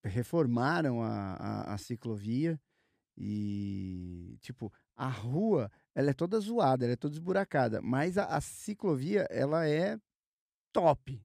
[0.03, 2.59] reformaram a, a, a ciclovia
[3.17, 8.41] e, tipo, a rua ela é toda zoada, ela é toda esburacada, mas a, a
[8.41, 9.97] ciclovia, ela é
[10.71, 11.23] top.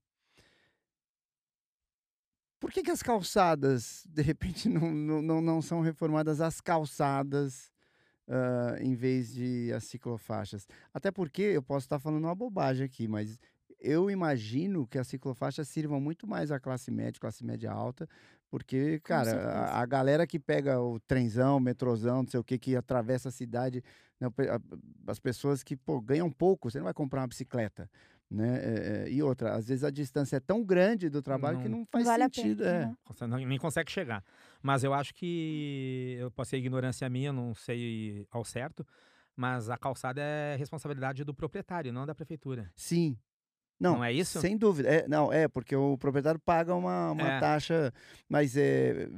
[2.61, 7.73] Por que, que as calçadas, de repente, não, não, não, são reformadas as calçadas
[8.29, 10.67] ah, em vez de as ciclofaixas?
[10.93, 13.39] Até porque eu posso estar falando uma bobagem aqui, mas
[13.81, 18.09] eu imagino que as ciclofaixas sirvam muito mais à classe média, classe média alta,
[18.51, 22.75] porque, cara, a, a galera que pega o trenzão, metrozão, não sei o que, que
[22.75, 23.85] atravessa a cidade,
[24.19, 24.29] né,
[25.07, 27.89] as pessoas que pô, ganham pouco, você não vai comprar uma bicicleta.
[28.31, 28.59] Né?
[29.07, 31.87] É, e outra, às vezes a distância é tão grande do trabalho que Não não
[31.87, 32.63] faz vale sentido.
[32.63, 32.99] a pena.
[33.23, 33.27] é.
[33.27, 34.23] não- nem consegue chegar.
[34.63, 38.87] Mas eu acho que eu posso ser ignorância minha, não sei ao certo,
[39.35, 42.71] mas a calçada é responsabilidade do proprietário, não da prefeitura.
[42.77, 43.17] Sim.
[43.81, 44.41] Não, Não é isso?
[44.41, 44.89] Sem dúvida.
[44.91, 47.41] É, não, é, porque o proprietário paga uma, uma É.
[47.41, 47.95] taxa,
[48.29, 49.09] mas é.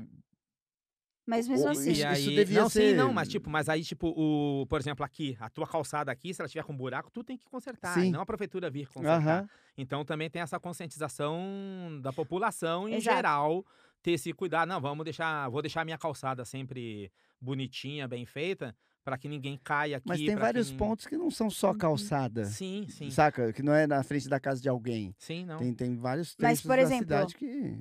[1.30, 3.48] Mas mesmo O- assim, Isso- e aí, isso devia não, ser- sim, não, mas tipo,
[3.48, 6.76] mas aí tipo, o, por exemplo, aqui, a tua calçada aqui, se ela tiver com
[6.76, 9.48] buraco, tu tem que consertar, e não a prefeitura vir consertar.
[9.78, 13.16] Então também tem essa conscientização da população em Exato.
[13.16, 13.64] geral
[14.02, 18.74] ter esse cuidado, não, vamos deixar, vou deixar a minha calçada sempre bonitinha, bem feita,
[19.04, 20.08] para que ninguém caia aqui.
[20.08, 20.76] Mas tem vários que...
[20.76, 21.78] pontos que não são só Uhum.
[21.78, 22.44] calçada.
[22.46, 23.10] Sim, sim.
[23.10, 23.52] Saca?
[23.52, 25.14] Que não é na frente da casa de alguém.
[25.18, 25.58] Sim, não.
[25.58, 27.78] Tem, tem vários Mas, trechos por da exemplo, cidade que.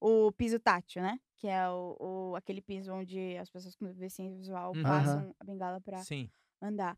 [0.00, 1.18] O piso tátil, né?
[1.36, 1.96] Que é o,
[2.32, 4.82] o- aquele piso onde as pessoas com deficiência visual Uhum.
[4.82, 6.30] passam a bengala pra Sim.
[6.60, 6.96] andar.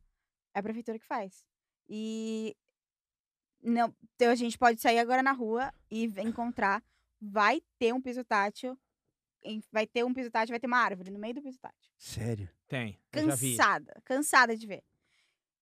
[0.54, 1.44] É a prefeitura que faz.
[1.88, 2.56] E
[3.62, 6.82] não, então a gente pode sair agora na rua e encontrar.
[7.20, 8.78] Vai ter um piso tátil.
[9.70, 11.90] Vai ter um piso tátil, vai ter uma árvore no meio do piso tátil.
[11.98, 12.48] Sério.
[12.68, 12.98] Tem.
[13.12, 13.56] Eu já vi.
[13.56, 14.82] Cansada, cansada de ver.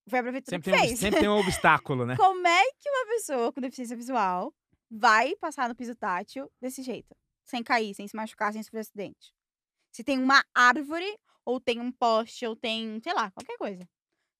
[0.08, 0.98] Foi a prefeitura Sempre que tem, um, fez.
[1.00, 2.16] sempre tem um obstáculo, né?
[2.16, 4.54] Como é que uma pessoa com deficiência visual
[4.90, 7.14] vai passar no piso tátil desse jeito?
[7.48, 9.32] Sem cair, sem se machucar, sem sofrer acidente.
[9.92, 13.88] Se tem uma árvore, ou tem um poste, ou tem, sei lá, qualquer coisa.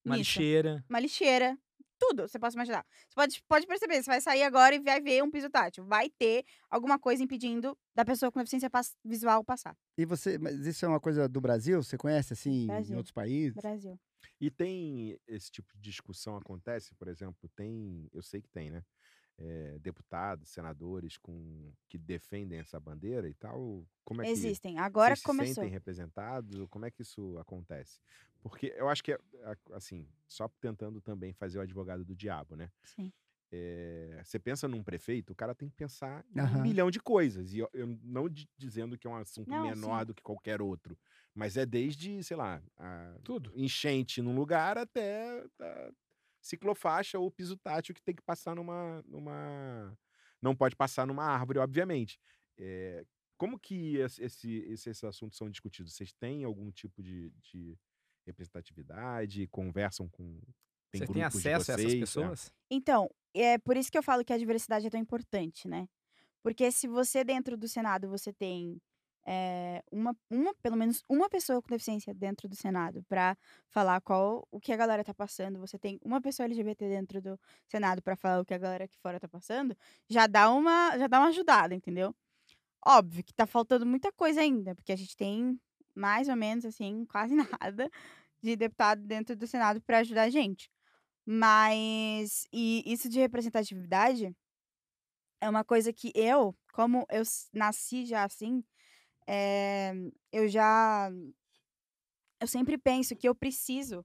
[0.05, 0.39] Uma nisso.
[0.39, 0.85] lixeira.
[0.89, 1.59] Uma lixeira.
[1.99, 2.87] Tudo, você pode imaginar.
[3.09, 5.85] Você pode, pode perceber, você vai sair agora e vai ver um piso tátil.
[5.85, 8.71] Vai ter alguma coisa impedindo da pessoa com deficiência
[9.05, 9.77] visual passar.
[9.97, 11.83] E você, mas isso é uma coisa do Brasil?
[11.83, 12.97] Você conhece assim em Brasil.
[12.97, 13.57] outros países?
[13.57, 13.99] Brasil.
[14.41, 18.85] E tem esse tipo de discussão acontece, por exemplo, tem, eu sei que tem, né?
[19.39, 23.87] Eh, deputados, senadores com que defendem essa bandeira e tal.
[24.05, 24.79] Como é que Existem.
[24.79, 25.65] Agora vocês se começou.
[25.65, 26.67] sentem representados?
[26.71, 28.01] Como é que isso acontece?
[28.43, 29.19] Porque eu acho que é
[29.73, 32.71] assim, só tentando também fazer o advogado do diabo, né?
[32.85, 33.13] Sim.
[33.51, 36.59] É, você pensa num prefeito, o cara tem que pensar em Aham.
[36.59, 37.55] um milhão de coisas.
[37.55, 40.07] E eu, eu não di- dizendo que é um assunto Não, menor sim.
[40.09, 40.99] do que qualquer outro.
[41.35, 43.51] Mas é desde, sei lá, a Tudo.
[43.55, 45.91] enchente num lugar até a
[46.41, 49.03] ciclofaixa ou piso tátil que tem que passar numa.
[49.07, 49.97] numa
[50.41, 52.19] não pode passar numa árvore, obviamente.
[52.57, 53.05] É,
[53.37, 55.95] como que esse, esse- esses assuntos são discutidos?
[55.95, 57.77] Vocês têm algum tipo de, de
[58.27, 59.47] representatividade?
[59.49, 60.41] Conversam com.
[60.91, 62.01] Tem Vocês grupos de acesso a essas vocês?
[62.01, 62.53] Pessoas?
[62.71, 65.87] Então, é por isso que eu falo que a diversidade é tão importante, né?
[66.43, 68.81] Porque se você, dentro do Senado, você tem
[69.31, 73.37] é, uma, uma, pelo menos uma pessoa com deficiência dentro do Senado para
[73.69, 77.39] falar qual o que a galera tá passando, você tem uma pessoa LGBT dentro do
[77.67, 79.77] Senado para falar o que a galera aqui fora tá passando,
[80.09, 82.17] já dá uma, já dá uma ajudada, entendeu?
[82.87, 85.61] Óbvio que tá faltando muita coisa ainda, porque a gente tem
[85.95, 87.91] mais ou menos assim, quase nada
[88.41, 90.71] de deputado dentro do Senado para ajudar a gente.
[91.27, 94.35] Mas e isso de representatividade
[95.39, 97.23] é uma coisa que eu, como eu
[97.53, 98.65] nasci já assim,
[99.29, 99.93] eh,
[100.33, 101.11] eu já
[102.41, 104.05] eu sempre penso que eu preciso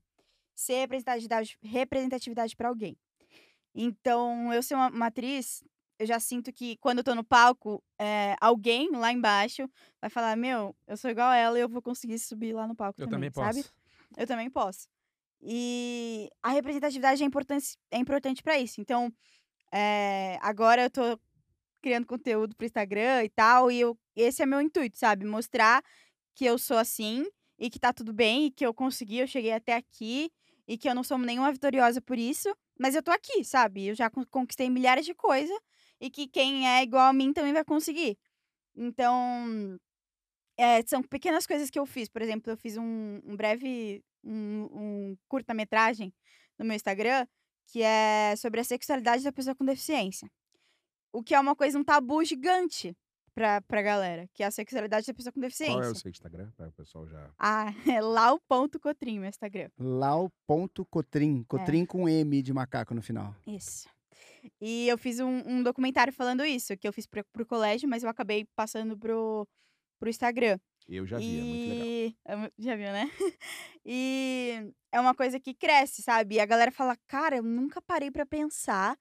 [0.55, 2.97] ser representatividade representatividade para alguém.
[3.75, 5.63] Então, eu ser uma, uma atriz,
[5.97, 9.69] eu já sinto que quando eu tô no palco, eh, alguém lá embaixo
[10.01, 12.75] vai falar: Meu, eu sou igual a ela e eu vou conseguir subir lá no
[12.75, 13.63] palco Eu também sabe?
[13.63, 13.73] posso.
[14.17, 14.87] Eu também posso.
[15.41, 18.79] E a representatividade é importante, é importante para isso.
[18.79, 19.11] Então,
[19.71, 21.19] eh, agora eu tô
[21.83, 25.25] criando conteúdo pro Instagram e tal, e eu, esse é meu intuito, sabe?
[25.25, 25.83] Mostrar
[26.33, 27.25] que eu sou assim
[27.59, 30.31] e que tá tudo bem e que eu consegui, eu cheguei até aqui
[30.65, 33.87] e que eu não sou nenhuma vitoriosa por isso, mas eu tô aqui, sabe?
[33.87, 35.55] Eu já con- conquistei milhares de coisas
[35.99, 38.17] e que quem é igual a mim também vai conseguir.
[38.75, 39.77] Então,
[40.57, 42.07] é, são pequenas coisas que eu fiz.
[42.09, 46.13] Por exemplo, eu fiz um, um breve, um, um curta-metragem
[46.57, 47.27] no meu Instagram
[47.67, 50.29] que é sobre a sexualidade da pessoa com deficiência.
[51.13, 52.97] O que é uma coisa, um tabu gigante
[53.35, 55.75] pra, pra galera, que é a sexualidade da pessoa com deficiência.
[55.75, 56.49] Qual é o seu Instagram?
[56.57, 57.29] Para o pessoal já.
[57.37, 57.65] Ah,
[57.97, 59.69] é lau.cotrim, meu Instagram.
[59.77, 61.43] Lau.cotrim.
[61.43, 63.35] Cotrim com M de macaco no final.
[63.45, 63.87] Isso.
[64.59, 68.03] E eu fiz um, um documentário falando isso, que eu fiz pro, pro colégio, mas
[68.03, 69.47] eu acabei passando pro,
[69.99, 70.59] pro Instagram.
[70.87, 71.87] Eu já vi, é muito legal.
[71.87, 73.09] E- é Já viu, né?
[73.85, 76.35] E é uma coisa que cresce, sabe?
[76.35, 78.97] E a galera fala, cara, eu nunca parei pra pensar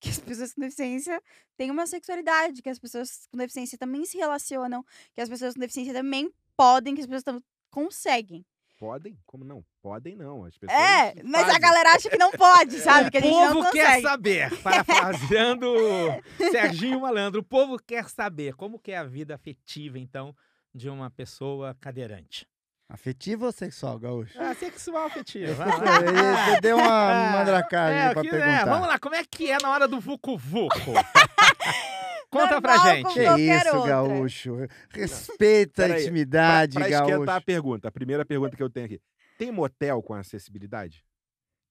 [0.00, 1.22] que as pessoas com deficiência
[1.56, 4.84] têm uma sexualidade, que as pessoas com deficiência também se relacionam,
[5.14, 8.44] que as pessoas com deficiência também podem, que as pessoas conseguem.
[8.78, 9.18] Podem?
[9.26, 9.64] Como não?
[9.82, 10.44] Podem não.
[10.44, 10.80] As pessoas.
[10.80, 13.10] É, mas a galera acha que não pode, sabe?
[13.10, 14.62] Que a o gente não povo quer saber.
[14.62, 15.66] Parafraseando
[16.52, 20.34] Serginho Malandro, o povo quer saber como que é a vida afetiva, então,
[20.72, 22.46] de uma pessoa cadeirante.
[22.90, 24.32] Afetivo ou sexual, gaúcho?
[24.40, 25.66] Ah, sexual lá.
[26.52, 28.64] Ele deu uma mandracada É, o pra que- é, perguntar.
[28.64, 30.92] vamos lá, como é que é na hora do Vucu Vucu?
[32.30, 33.04] Conta pra Normal, gente.
[33.04, 33.88] com Que isso, outra.
[33.90, 34.56] gaúcho.
[34.90, 37.30] Respeita a Peraí, intimidade, Pra esquentar gaúcho.
[37.30, 39.00] a pergunta, a primeira pergunta que eu tenho aqui.
[39.38, 41.02] Tem motel com acessibilidade?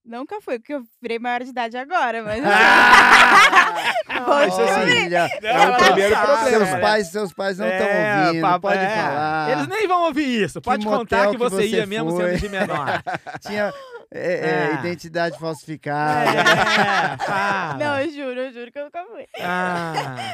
[0.07, 2.41] Nunca foi, porque eu virei maior de idade agora, mas.
[2.45, 3.93] Ah!
[4.25, 5.01] Vou assim, descobrir.
[5.03, 6.49] Filha, Não, é o primeiro problema.
[6.49, 6.79] seus né?
[6.79, 8.89] pais, seus pais não estão É, ouvindo, papo- pode é.
[8.89, 9.51] falar.
[9.51, 10.61] Eles nem vão ouvir isso.
[10.61, 12.31] Pode contar motel que que você, você ia mesmo foi.
[12.31, 13.03] sendo de menor.
[13.45, 13.73] Tinha
[14.11, 14.79] é, é, Ah.
[14.79, 16.29] identidade falsificada.
[16.31, 17.77] É.
[17.77, 19.25] Não, eu juro, eu juro que eu nunca fui.
[19.41, 19.93] Ah,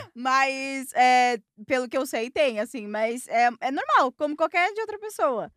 [0.15, 1.37] Mas, é,
[1.67, 5.51] pelo que eu sei, tem, assim, mas é, é normal, como qualquer de outra pessoa.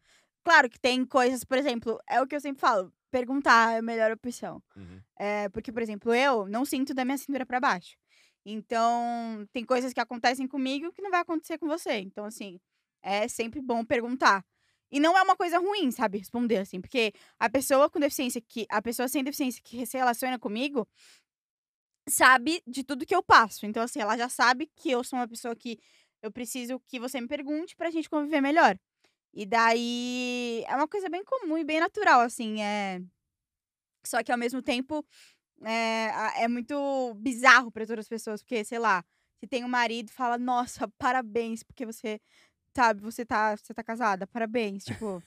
[0.45, 3.83] Claro que tem coisas, por exemplo, é o que eu sempre falo, perguntar é a
[3.83, 4.63] melhor opção.
[4.77, 5.01] Uhum.
[5.19, 7.97] É, porque, por exemplo, eu não sinto da minha cintura pra baixo.
[8.45, 11.95] Então, tem coisas que acontecem comigo que não vai acontecer com você.
[11.99, 12.61] Então, assim,
[13.03, 14.45] é sempre bom perguntar.
[14.91, 18.67] E não é uma coisa ruim, sabe, responder assim, porque a pessoa com deficiência que
[18.69, 20.87] a pessoa sem deficiência que se relaciona comigo
[22.09, 23.67] sabe de tudo que eu passo.
[23.67, 25.79] Então, assim, ela já sabe que eu sou uma pessoa que
[26.23, 28.79] eu preciso que você me pergunte pra gente conviver melhor.
[29.37, 33.03] E daí é uma coisa bem comum e bem natural, assim, é
[34.07, 35.05] só que ao mesmo tempo
[35.65, 39.05] é, é muito bizarro para todas as pessoas, porque, sei lá,
[39.41, 42.19] Se tem um marido, fala, nossa, parabéns, porque você,
[42.75, 44.85] sabe, você tá, você tá casada, parabéns.
[44.85, 45.23] Tipo,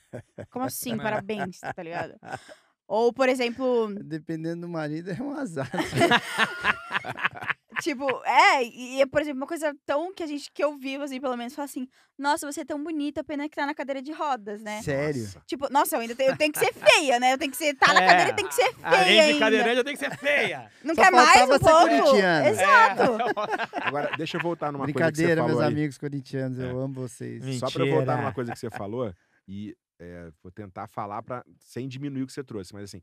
[0.50, 2.16] como assim, parabéns, tá ligado?
[2.88, 5.70] Ou, por exemplo, Dependendo do marido, é um azar.
[7.82, 11.20] tipo, é, e, por exemplo, uma coisa tão que a gente, que eu vivo, assim,
[11.20, 11.88] pelo menos, fala assim,
[12.18, 14.82] nossa, você é tão bonita, pena que tá na cadeira de rodas, né?
[14.82, 15.22] Sério.
[15.24, 15.42] Nossa.
[15.48, 17.34] Tipo, nossa, eu ainda tenho, eu tenho que ser feia, né?
[17.34, 19.40] Eu tenho que ser, tá na É, cadeira, tem que ser feia Além de ainda.
[19.40, 20.72] cadeirante, eu tenho que ser feia.
[20.84, 22.16] Não Só quer mais um ser pouco?
[22.18, 23.02] Exato.
[23.82, 25.74] Agora, deixa eu voltar numa Brincadeira, coisa que você meus falou aí.
[25.74, 27.44] amigos corintianos, eu amo vocês.
[27.44, 27.68] Mentira.
[27.68, 29.14] Só pra eu voltar numa coisa que você falou,
[29.48, 33.02] e é, vou tentar falar pra, sem diminuir o que você trouxe, mas assim,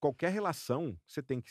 [0.00, 1.50] qualquer relação, você tem que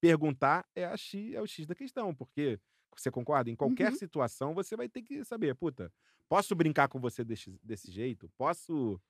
[0.00, 2.60] perguntar é, a X, é o X da questão, porque
[2.96, 3.50] você concorda?
[3.50, 3.96] Em qualquer Uhum.
[3.96, 5.92] situação, você vai ter que saber, puta,
[6.28, 8.30] posso brincar com você desse, desse jeito?
[8.38, 9.00] Posso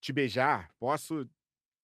[0.00, 0.70] te beijar?
[0.78, 1.28] Posso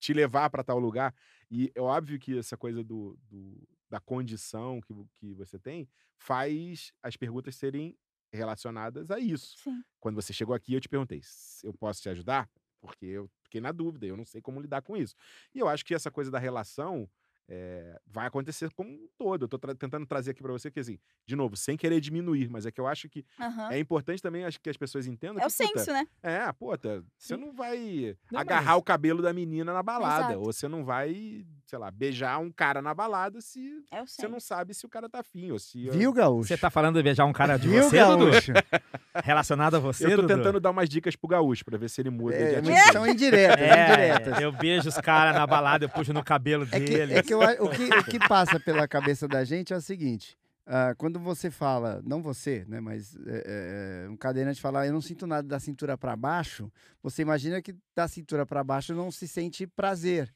[0.00, 1.14] te levar pra tal lugar?
[1.50, 5.88] E é óbvio que essa coisa do, do- da condição que, que você tem
[6.18, 7.96] faz as perguntas serem
[8.32, 9.84] relacionadas a isso Sim.
[10.00, 12.50] quando você chegou aqui, eu te perguntei, "S- eu posso te ajudar?
[12.80, 15.14] Porque eu fiquei na dúvida, eu não sei como lidar com isso.
[15.54, 17.10] E eu acho que essa coisa da relação
[17.48, 19.44] eh, vai acontecer como um todo.
[19.44, 22.48] Eu tô tra- tentando trazer aqui pra você que, assim, de novo, sem querer diminuir,
[22.50, 23.70] mas é que eu acho que Aham.
[23.72, 26.06] é importante também acho que as pessoas entendam É o que, puta, senso, né?
[26.22, 27.40] é, puta, você Sim.
[27.40, 30.38] não vai Não, agarrar mas- o cabelo da menina na balada, Exato.
[30.40, 34.28] ou você não vai, sei lá, beijar um cara na balada se É o você
[34.28, 35.88] não sabe se o cara tá afim, ou se...
[35.90, 36.48] Viu, Gaúcho?
[36.48, 38.30] Você tá falando de beijar um cara de Viu, você, Dudu?
[38.30, 38.52] Gaúcho?
[39.24, 40.28] Relacionado a você, Eu tô Dudu?
[40.36, 42.70] tentando dar umas dicas pro gaúcho pra ver se ele muda de É, atitude.
[42.70, 44.38] mas são indiretas, indiretas.
[44.38, 47.16] É, eu beijo os caras na balada, eu puxo no cabelo É que, deles.
[47.16, 49.80] é que eu a- o, que, o que passa pela cabeça da gente é o
[49.80, 50.36] seguinte:
[50.66, 55.00] ah, quando você fala, não você, né, mas é, é, um cadeirante falar, eu não
[55.00, 56.70] sinto nada da cintura para baixo,
[57.02, 60.34] você imagina que da cintura para baixo não se sente prazer,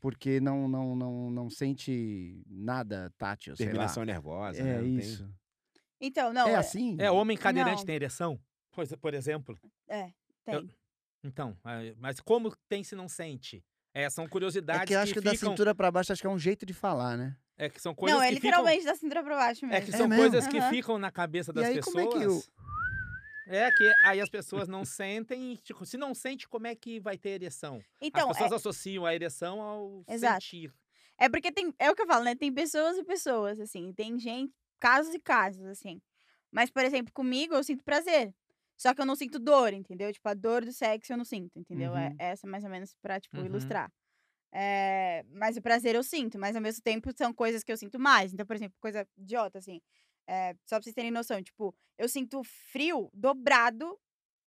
[0.00, 3.72] porque não não não, não sente nada tátil, sei lá.
[3.72, 4.76] Terminação nervosa, né?
[4.78, 5.28] É tem- isso.
[6.00, 6.96] Então, não, é é, assim?
[6.98, 7.86] É, homem cadeirante Não.
[7.86, 8.38] tem ereção?
[8.72, 9.58] Pois, por exemplo.
[10.44, 10.70] tem.
[11.22, 13.64] Então, ah, mas como tem se não sente?
[13.94, 15.50] É, são curiosidades É que eu acho que, da ficam...
[15.52, 17.36] cintura para baixo acho que é um jeito de falar, né?
[17.56, 18.50] É que são coisas Não, é que ficam...
[18.50, 19.76] literalmente da cintura pra baixo mesmo.
[19.76, 20.20] É que É são mesmo?
[20.22, 20.70] coisas que Aham.
[20.70, 21.94] ficam na cabeça E das aí, pessoas.
[21.94, 22.42] como é que o-
[23.46, 26.98] É que aí as pessoas não sentem, e, tipo, se não sente, como é que
[26.98, 27.80] vai ter ereção?
[28.00, 30.42] Então, as pessoas é, associam a ereção ao Exato.
[30.42, 30.72] sentir.
[31.20, 31.72] é porque tem.
[31.78, 32.34] É o que eu falo, né?
[32.34, 33.92] Tem pessoas e pessoas, assim.
[33.92, 36.00] Tem gente, casos e casos, assim.
[36.50, 38.34] Mas, por exemplo, comigo eu sinto prazer.
[38.76, 40.12] Só que eu não sinto dor, entendeu?
[40.12, 41.96] Tipo, a dor do sexo eu não sinto, entendeu?
[41.96, 42.18] É Uhum.
[42.18, 43.44] essa mais ou menos pra, tipo, Uhum.
[43.44, 43.90] ilustrar.
[44.52, 47.98] É, mas o prazer eu sinto, mas ao mesmo tempo são coisas que eu sinto
[47.98, 48.32] mais.
[48.32, 49.80] Então, por exemplo, coisa idiota, assim.
[50.28, 53.98] é, só pra vocês terem noção, tipo, eu sinto frio dobrado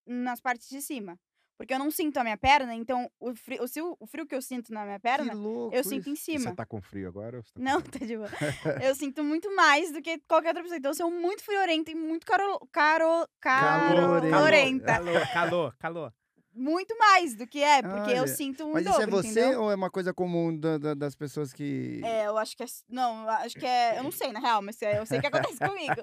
[0.08, 1.20] nas partes de cima.
[1.58, 4.36] Porque eu não sinto a minha perna, então o frio, o, se o- frio que
[4.36, 5.34] eu sinto na minha perna,
[5.74, 6.10] eu sinto isso.
[6.12, 6.52] em cima.
[6.52, 7.38] Você tá com frio agora?
[7.38, 7.92] ou você tá com Não, frio?
[8.00, 8.30] tá de boa.
[8.90, 10.78] Eu sinto muito mais do que qualquer outra pessoa.
[10.78, 14.30] Então eu sou muito friorenta e muito caro, caro, Calorenta.
[14.30, 14.86] calorenta.
[14.86, 16.14] Calor, calor, calor.
[16.54, 19.28] Muito mais do que é, porque eu Olha, sinto um Mas dobro, isso é você
[19.42, 19.62] entendeu?
[19.64, 22.02] ou é uma coisa comum da- da- das pessoas que.
[22.04, 22.68] É, eu acho que é.
[22.90, 23.98] Não, eu acho que é.
[23.98, 26.02] Eu não sei, na real, mas é- eu sei que acontece comigo.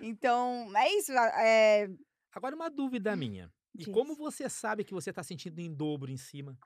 [0.00, 1.12] Então, é isso.
[1.12, 1.88] É,
[2.34, 3.50] Agora uma dúvida minha.
[3.78, 3.94] E Diz.
[3.94, 6.58] como você sabe que você tá sentindo em dobro em cima?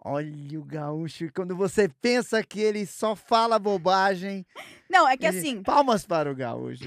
[0.00, 4.44] Olha o gaúcho, quando você pensa que ele só fala bobagem.
[4.90, 5.62] Não, é que ele- assim.
[5.62, 6.84] Palmas para o gaúcho.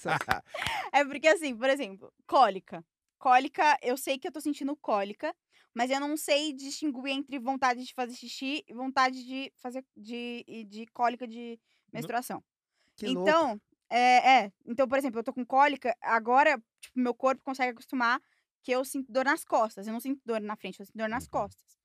[0.00, 0.24] Sabe.
[0.94, 2.84] É porque assim, por exemplo, cólica.
[3.18, 5.34] Cólica, eu sei que eu tô sentindo cólica,
[5.74, 10.44] mas eu não sei distinguir entre vontade de fazer xixi e vontade de fazer de,
[10.46, 11.58] e de cólica de
[11.92, 12.44] menstruação.
[12.96, 13.60] Que louco.
[13.96, 14.52] É, é.
[14.66, 18.20] Então, por exemplo, eu tô com cólica, agora, tipo, meu corpo consegue acostumar
[18.62, 19.86] que eu sinto dor nas costas.
[19.86, 21.30] Eu não sinto dor na frente, eu sinto dor nas Uhum.
[21.30, 21.78] costas.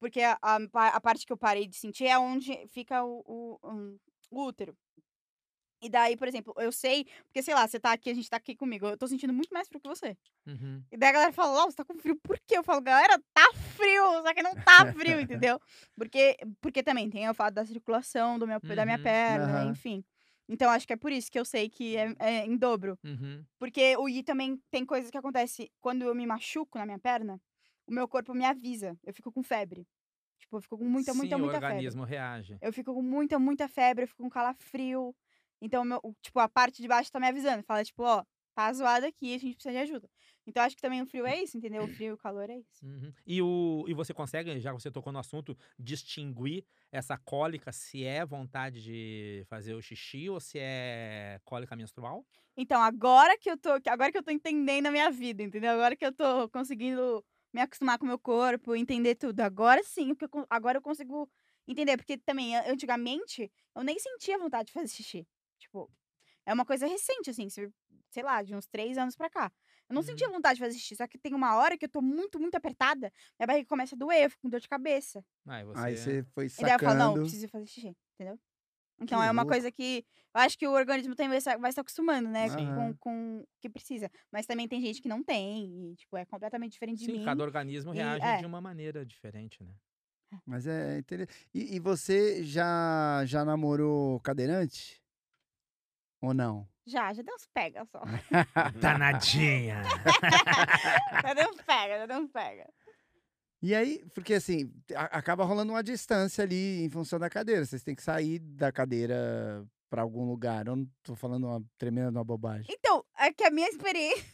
[0.00, 0.56] Porque a, a,
[0.88, 3.98] a parte que eu parei de sentir é onde fica o, o, um,
[4.30, 4.76] o útero.
[5.82, 8.36] E daí, por exemplo, eu sei, porque sei lá, você tá aqui, a gente tá
[8.36, 10.16] aqui comigo, eu tô sentindo muito mais frio que você.
[10.46, 10.82] Uhum.
[10.92, 12.58] E daí a galera fala, Lau, você tá com frio, por quê?
[12.58, 15.60] Eu falo, galera, tá frio, só que não tá frio, entendeu?
[15.96, 19.02] Porque, porque também tem o fato da circulação do meu, da minha Uhum.
[19.04, 19.70] perna, Aham.
[19.70, 20.04] enfim.
[20.50, 22.98] Então, acho que é por isso que eu sei que é, é em dobro.
[23.04, 23.44] Uhum.
[23.58, 27.40] Porque o I também tem coisas que acontecem quando eu me machuco na minha perna,
[27.86, 28.98] o meu corpo me avisa.
[29.04, 29.86] Eu fico com febre.
[30.40, 31.74] Tipo, eu fico com muita, muita, Sim, muita o febre.
[31.74, 32.58] organismo reage.
[32.60, 35.14] Eu fico com muita, muita febre, eu fico com calafrio.
[35.62, 37.62] Então, meu, o- tipo, a parte de baixo tá me avisando.
[37.62, 38.24] Fala, tipo, ó,
[38.54, 40.08] tá zoado aqui, a gente precisa de ajuda.
[40.50, 41.84] Então, acho que também o frio é isso, entendeu?
[41.84, 42.84] O frio e o calor é isso.
[42.84, 43.12] Uhum.
[43.26, 48.04] E, o, e você consegue, já que você tocou no assunto, distinguir essa cólica se
[48.04, 52.26] é vontade de fazer o xixi ou se é cólica menstrual?
[52.56, 55.70] Então, agora que eu tô, agora que eu tô entendendo a minha vida, entendeu?
[55.72, 59.40] Agora que eu tô conseguindo me acostumar com o meu corpo, entender tudo.
[59.40, 61.30] Agora sim, porque eu agora eu consigo
[61.66, 65.26] entender, porque também, antigamente, eu nem sentia vontade de fazer xixi.
[65.58, 65.90] Tipo,
[66.46, 67.70] é uma coisa recente, assim, se-
[68.10, 69.52] sei lá, de uns três anos pra cá.
[69.90, 72.00] Eu não sentia vontade de fazer xixi, só que tem uma hora que eu tô
[72.00, 75.24] muito, muito apertada, minha barriga começa a doer, eu fico com dor de cabeça.
[75.46, 75.80] Aí você...
[75.80, 77.20] Aí você foi E daí eu falo, não, sacando.
[77.22, 78.38] preciso fazer xixi, entendeu?
[79.02, 79.48] Então Que é uma louco.
[79.52, 80.04] coisa que
[80.34, 82.48] eu acho que o organismo também vai se, vai se acostumando, né?
[82.50, 82.66] Sim.
[82.74, 84.10] Com, com o que precisa.
[84.30, 87.24] Mas também tem gente que não tem, e, tipo, é completamente diferente de Sim, mim.
[87.24, 88.36] cada organismo E- reage é.
[88.36, 89.74] de uma maneira diferente, né?
[90.46, 91.48] Mas é interessante.
[91.52, 94.99] E, e você já, já namorou cadeirante?
[96.20, 96.68] Ou não?
[96.86, 98.02] Já, já deu uns pega só.
[98.80, 99.82] Danadinha!
[101.22, 102.68] já deu uns pega, já deu uns pega.
[103.62, 107.64] E aí, porque assim, a- acaba rolando uma distância ali em função da cadeira.
[107.64, 110.66] Vocês têm que sair da cadeira pra algum lugar.
[110.66, 112.66] Eu não tô falando uma tremenda uma bobagem.
[112.70, 114.24] Então, é que a minha experiência.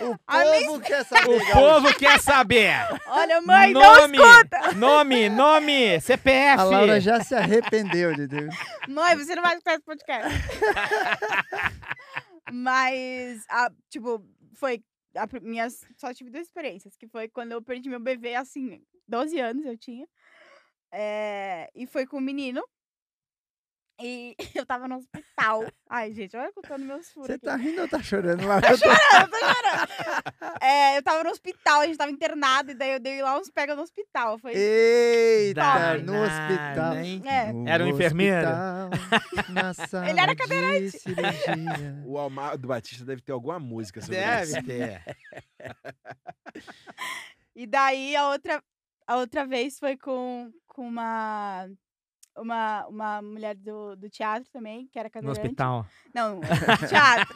[0.00, 1.28] O povo quer saber.
[1.28, 2.74] O povo quer saber!
[3.06, 4.72] Olha, mãe, não nome, escuta!
[4.76, 6.60] nome, nome, CPF!
[6.60, 8.54] A Laura já se arrependeu de Deus.
[8.88, 10.28] Mãe, você não vai escutar esse podcast.
[12.52, 14.24] Mas, a, tipo,
[14.54, 14.82] foi.
[15.16, 19.40] A, minhas, só tive duas experiências, que foi quando eu perdi meu bebê, assim, 12
[19.40, 20.06] anos eu tinha.
[20.92, 22.62] É, e foi com um menino.
[24.00, 25.64] E eu tava no hospital.
[25.90, 27.26] Ai, gente, olha contando meus furos.
[27.26, 27.44] Você aqui.
[27.46, 28.68] tá rindo ou tá chorando, Laura?
[28.70, 30.58] Eu tô- Eu tô chorando.
[30.62, 33.50] É, eu tava no hospital, a gente tava internado, e daí eu dei lá uns
[33.50, 34.38] pega no hospital.
[34.38, 36.96] Foi Eita, no Danada, hospital.
[36.98, 37.22] hein?
[37.26, 37.52] É.
[37.52, 38.46] No Era um enfermeiro?
[38.48, 42.02] hospital, na sala Ele era de cirurgia.
[42.06, 44.62] O Almado Batista deve ter alguma música sobre Deve isso.
[44.64, 45.02] ter.
[47.54, 48.62] E daí a outra,
[49.06, 51.68] a outra vez foi com, com uma,
[52.40, 55.40] uma, uma mulher do, do teatro também, que era No cadeirante.
[55.40, 55.86] hospital.
[56.14, 56.40] Não,
[56.88, 57.34] teatro.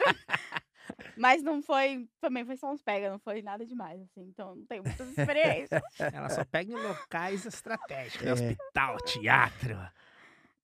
[1.15, 4.21] Mas não foi, também foi só uns pega, não foi nada demais, assim.
[4.29, 5.81] Então não tenho muitas experiências.
[5.99, 8.25] Ela só pega em locais estratégicos.
[8.27, 8.33] É.
[8.33, 9.77] Hospital, teatro.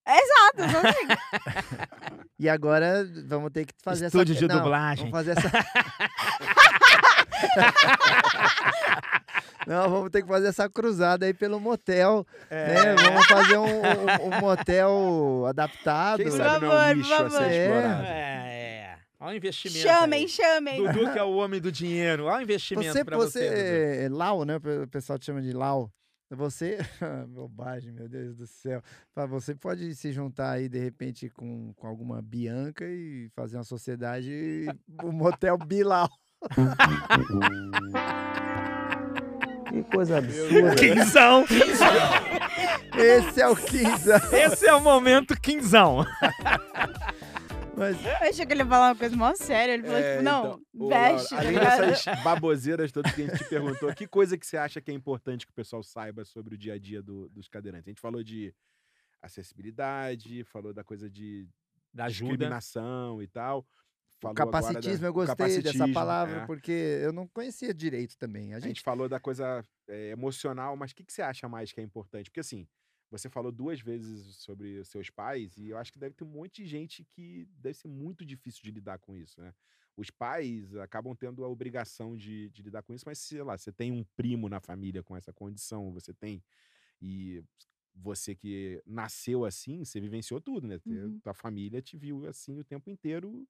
[0.07, 2.19] Exato, não.
[2.39, 4.47] E agora vamos ter que fazer Estúdio essa...
[4.47, 5.11] de Não, dublagem.
[5.11, 5.51] Vamos fazer essa...
[9.67, 12.73] Não, vamos ter que fazer essa cruzada aí pelo motel, É.
[12.73, 12.95] né?
[12.95, 16.23] Vamos fazer um, um- um motel adaptado.
[16.23, 18.03] Quem sabe não é um nicho a ser explorado.
[18.07, 18.95] É, é.
[19.19, 19.79] Olha o investimento.
[19.79, 20.29] Chamem, aí.
[20.29, 20.83] chamem.
[20.83, 22.25] Dudu, que é o homem do dinheiro.
[22.25, 23.49] Olha o investimento Você, pra você, você.
[23.49, 24.05] Dudu.
[24.05, 24.55] é Lau, né?
[24.55, 25.91] O pessoal te chama de Lau.
[26.31, 26.77] Você,
[27.29, 28.81] bobagem, meu Deus do céu.
[29.29, 34.67] Você pode se juntar aí, de repente, com, com alguma Bianca e fazer uma sociedade,
[35.03, 36.09] o motel Bilau.
[39.69, 40.75] Que coisa absurda.
[40.75, 41.45] Quinzão!
[42.97, 44.17] Esse é o Quinza.
[44.33, 46.05] Esse é o momento quinzão.
[47.77, 49.73] Mas Eu achei que ele ia falar uma coisa mó séria.
[49.73, 51.29] Ele falou, É, tipo, não, então, Laura, veste.
[51.29, 51.79] tá além ligado?
[51.81, 54.93] dessas baboseiras todas que a gente te perguntou, que coisa que você acha que é
[54.93, 57.87] importante que o pessoal saiba sobre o dia a dia do- dos cadeirantes?
[57.87, 58.53] A gente falou de
[59.21, 61.47] acessibilidade, falou da coisa de
[61.93, 62.31] Da ajuda.
[62.31, 63.65] discriminação e tal.
[64.21, 66.45] Falou agora da- capacitismo, eu gostei dessa capacitismo, palavra, é.
[66.45, 68.53] porque eu não conhecia direito também.
[68.53, 71.47] A A gente gente falou da coisa é, emocional, mas o que, que você acha
[71.47, 72.29] mais que é importante?
[72.29, 72.67] Porque assim,
[73.09, 76.27] você falou duas vezes sobre os seus pais, e eu acho que deve ter um
[76.27, 79.53] monte de gente que deve ser muito difícil de lidar com isso, né?
[79.95, 83.71] Os pais acabam tendo a obrigação de, de lidar com isso, mas sei lá, você
[83.71, 86.43] tem um primo na família com essa condição, você tem.
[87.01, 87.43] E
[87.95, 90.79] você que nasceu assim, você vivenciou tudo, né?
[90.85, 91.21] Uhum.
[91.23, 93.47] Tua família te viu assim o tempo inteiro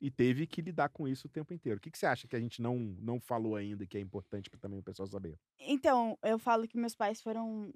[0.00, 1.78] e teve que lidar com isso o tempo inteiro.
[1.78, 4.50] O que, que você acha que a gente não, não falou ainda que é importante
[4.50, 5.38] para também o pessoal saber?
[5.58, 7.72] Então, eu falo que meus pais foram.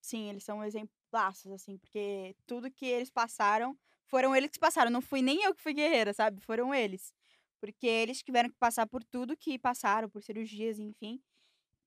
[0.00, 4.90] Sim, eles são exemplaços, assim, porque tudo que eles passaram foram eles que passaram.
[4.90, 6.40] Não fui nem eu que fui guerreira, sabe?
[6.40, 7.14] Foram eles.
[7.60, 11.22] Porque eles tiveram que passar por tudo que passaram, por cirurgias, enfim.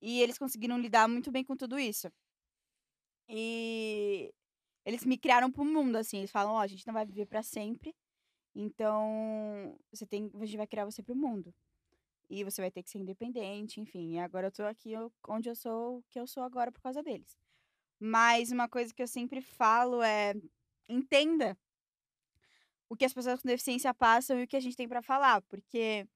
[0.02, 2.10] E eles conseguiram lidar muito bem com tudo isso.
[3.28, 4.34] E
[4.86, 6.20] eles me criaram pro mundo, assim.
[6.20, 7.94] Eles falam: Ó, a gente não vai viver para sempre.
[8.56, 11.54] Então, você tem, a gente vai criar você pro mundo.
[12.30, 14.14] E você vai ter que ser independente, enfim.
[14.14, 14.94] E agora eu tô aqui
[15.28, 17.38] onde eu sou, o que eu sou agora por causa deles.
[18.00, 20.34] Mas uma coisa que eu sempre falo é:
[20.88, 21.58] entenda
[22.90, 25.42] o que as pessoas com deficiência passam e o que a gente tem pra falar,
[25.44, 26.08] porque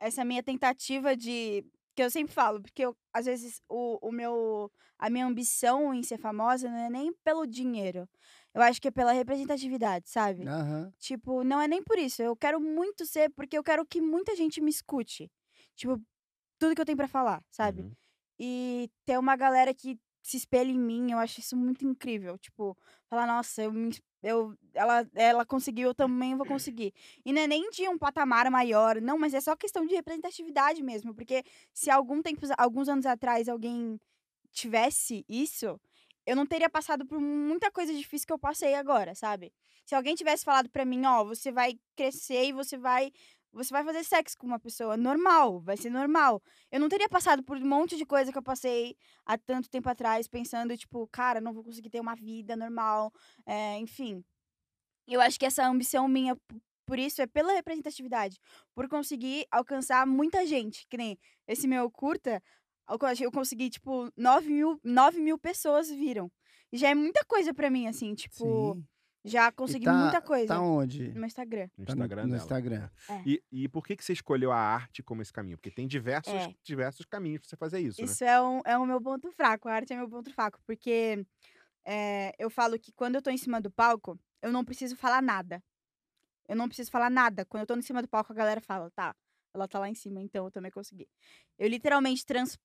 [0.00, 1.64] essa minha tentativa de
[1.94, 6.02] que eu sempre falo, porque eu, às vezes o, o meu a minha ambição em
[6.02, 8.08] ser famosa não é nem pelo dinheiro.
[8.54, 10.46] Eu acho que é pela representatividade, sabe?
[10.46, 10.92] Aham.
[10.98, 12.22] Tipo, não é nem por isso.
[12.22, 15.30] Eu quero muito ser, porque eu quero que muita gente me escute.
[15.76, 16.00] Tipo,
[16.58, 17.82] tudo que eu tenho pra falar, sabe?
[17.82, 17.92] Uhum.
[18.38, 22.36] E ter uma galera que se espelha em mim, eu acho isso muito incrível.
[22.38, 22.76] Tipo,
[23.08, 23.90] falar, nossa, eu, me
[24.22, 26.92] eu ela, ela conseguiu, eu também vou conseguir.
[27.24, 30.82] E não é nem de um patamar maior, não, mas é só questão de representatividade
[30.82, 31.14] mesmo.
[31.14, 33.98] Porque se algum tempo, alguns anos atrás, alguém
[34.52, 35.80] tivesse isso,
[36.26, 39.52] eu não teria passado por muita coisa difícil que eu passei agora, sabe?
[39.84, 43.12] Se alguém tivesse falado pra mim, ó, você vai crescer e você vai
[43.52, 46.42] você vai fazer sexo com uma pessoa normal, vai ser normal.
[46.70, 49.88] Eu não teria passado por um monte de coisa que eu passei há tanto tempo
[49.88, 53.12] atrás, pensando, tipo, cara, não vou conseguir ter uma vida normal,
[53.44, 54.24] é, enfim.
[55.06, 56.36] Eu acho que essa ambição minha,
[56.86, 58.38] por isso, é pela representatividade,
[58.74, 61.18] por conseguir alcançar muita gente, que nem
[61.48, 62.40] esse meu curta,
[62.90, 66.30] eu co- eu consegui, tipo, 9 mil, 9 mil pessoas viram.
[66.72, 68.84] E já é muita coisa pra mim, assim, tipo, Sim.
[69.24, 71.08] já consegui tá- muita coisa Tá onde?
[71.08, 71.68] no meu Instagram.
[71.76, 72.42] No Tá no- Instagram no dela.
[72.42, 72.90] Instagram.
[73.26, 75.56] E, e por que, que você escolheu a arte como esse caminho?
[75.58, 76.54] Porque tem diversos, É.
[76.62, 78.04] diversos caminhos pra você fazer isso, né?
[78.04, 81.24] Isso é, um, é o meu ponto fraco, a arte é meu ponto fraco, porque
[81.84, 85.20] é, eu falo que quando eu tô em cima do palco, eu não preciso falar
[85.22, 85.62] nada.
[86.48, 87.44] Eu não preciso falar nada.
[87.44, 89.14] Quando eu tô em cima do palco, a galera fala, tá,
[89.54, 91.08] ela tá lá em cima, então eu também consegui.
[91.58, 92.58] Eu literalmente trans,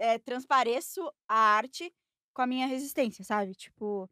[0.00, 1.94] é, transpareço a arte
[2.32, 3.54] com a minha resistência, sabe?
[3.54, 4.08] Tipo.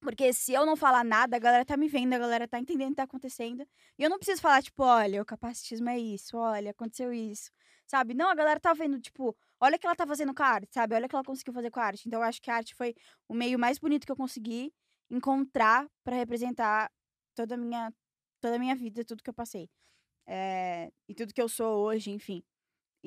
[0.00, 2.88] Porque se eu não falar nada, a galera tá me vendo, a galera tá entendendo
[2.88, 3.66] o que tá acontecendo.
[3.98, 7.50] E eu não preciso falar, tipo, olha, o capacitismo é isso, olha, aconteceu isso.
[7.86, 8.14] Sabe?
[8.14, 10.74] Não, a galera tá vendo, tipo, olha o que ela tá fazendo com a arte,
[10.74, 10.94] sabe?
[10.94, 12.06] Olha o que ela conseguiu fazer com a arte.
[12.06, 12.94] Então eu acho que a arte foi
[13.28, 14.72] o meio mais bonito que eu consegui
[15.10, 16.90] encontrar pra representar
[17.34, 17.92] toda a minha,
[18.40, 19.68] toda a minha vida, tudo que eu passei.
[20.26, 22.42] É, e tudo que eu sou hoje, enfim.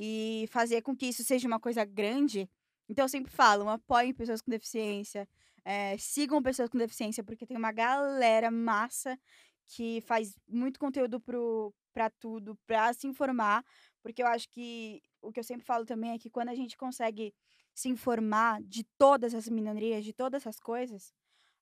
[0.01, 2.49] E fazer com que isso seja uma coisa grande.
[2.87, 5.27] Então eu sempre falo, apoiem pessoas com deficiência,
[5.65, 9.19] é, sigam pessoas com deficiência, porque tem uma galera massa
[9.65, 13.63] que faz muito conteúdo pro, pra tudo, pra se informar.
[14.01, 16.77] Porque eu acho que o que eu sempre falo também é que quando a gente
[16.77, 17.33] consegue
[17.75, 21.13] se informar de todas as minorias, de todas essas coisas,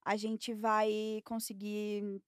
[0.05, 2.21] a gente vai conseguir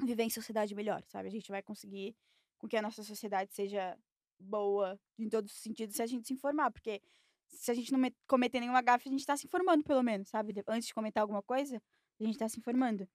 [0.00, 1.26] viver em sociedade melhor, sabe?
[1.26, 2.16] A gente vai conseguir
[2.56, 3.98] com que a nossa sociedade seja
[4.38, 7.00] boa em todos os sentidos se a gente se informar, porque
[7.48, 10.28] se a gente não me- cometer nenhuma gafe, a gente tá se informando, pelo menos,
[10.28, 10.54] sabe?
[10.66, 11.80] Antes de comentar alguma coisa,
[12.20, 13.08] a gente tá se informando.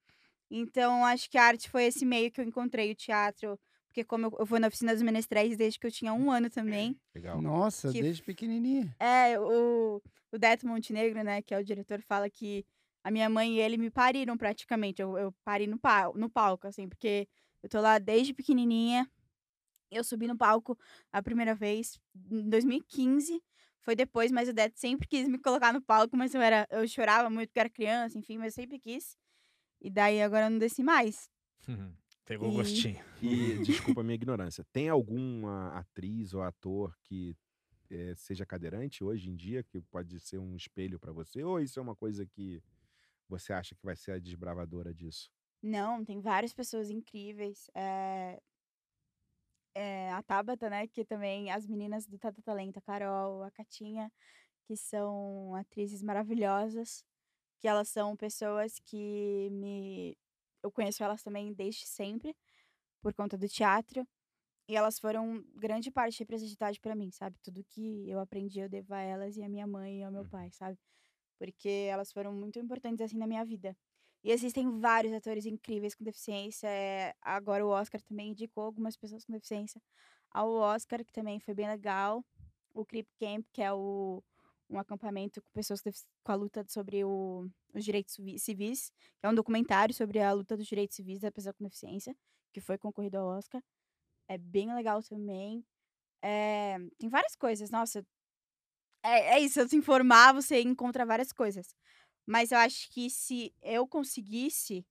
[0.49, 4.26] Então, acho que a arte foi esse meio que eu encontrei, o teatro, porque como
[4.27, 7.41] eu, eu vou na oficina dos menestréis desde que eu tinha um ano também, Legal.
[7.41, 8.95] Nossa, Que desde pequenininha.
[8.99, 12.65] é, o, o Deto Montenegro, né, que é o diretor, fala que
[13.03, 15.02] a minha mãe e ele me pariram praticamente.
[15.02, 17.27] Eu, eu parei no, pal no palco, assim, porque
[17.64, 19.10] eu tô lá desde pequenininha.
[19.91, 20.77] Eu subi no palco
[21.11, 21.99] a primeira vez
[22.31, 23.43] em 2015.
[23.81, 26.88] Foi depois, mas o Deto sempre quis me colocar no palco, mas eu, era, eu
[26.88, 29.18] chorava muito porque era criança, enfim, mas eu sempre quis.
[29.81, 31.30] E daí agora eu não desci mais.
[32.26, 32.99] Pegou o E- gostinho.
[33.22, 37.35] E, desculpa a minha ignorância, tem alguma atriz ou ator que
[37.89, 41.43] eh, seja cadeirante hoje em dia, que pode ser um espelho pra você?
[41.43, 42.61] Ou isso é uma coisa que
[43.30, 45.31] você acha que vai ser a desbravadora disso?
[45.61, 47.69] Não, tem várias pessoas incríveis.
[47.76, 48.41] É...
[49.76, 50.88] é, a Tabata, né?
[50.88, 54.11] Que também as meninas do Tata Talento, a Carol, a Catinha,
[54.65, 57.03] que são atrizes maravilhosas.
[57.60, 60.18] Que elas são pessoas que me.
[60.64, 62.35] Eu conheço elas também desde sempre,
[63.02, 64.07] por conta do teatro.
[64.69, 67.38] E elas foram grande parte de representatividade pra mim, sabe?
[67.43, 70.23] Tudo que eu aprendi eu devo a elas e a minha mãe e ao meu
[70.23, 70.30] Uhum.
[70.31, 70.80] pai, sabe?
[71.39, 73.76] Porque elas foram muito importantes assim na minha vida.
[74.23, 76.68] E existem vários atores incríveis com deficiência.
[76.68, 79.81] é, agora o Oscar também indicou algumas pessoas com deficiência
[80.31, 82.23] ao Oscar, que também foi bem legal.
[82.73, 84.23] O Crip Camp, que é o,
[84.69, 85.91] um acampamento com pessoas com,
[86.31, 90.56] a luta sobre o- os direitos civi- civis, que é um documentário sobre a luta
[90.57, 92.15] dos direitos civis da pessoa com deficiência,
[92.53, 93.61] que foi concorrido ao Oscar.
[94.27, 95.65] É bem legal também.
[96.23, 98.06] É, tem várias coisas, nossa.
[99.03, 101.76] É, é isso, se informar, você encontra várias coisas.
[102.31, 104.85] Mas eu acho que se eu conseguisse,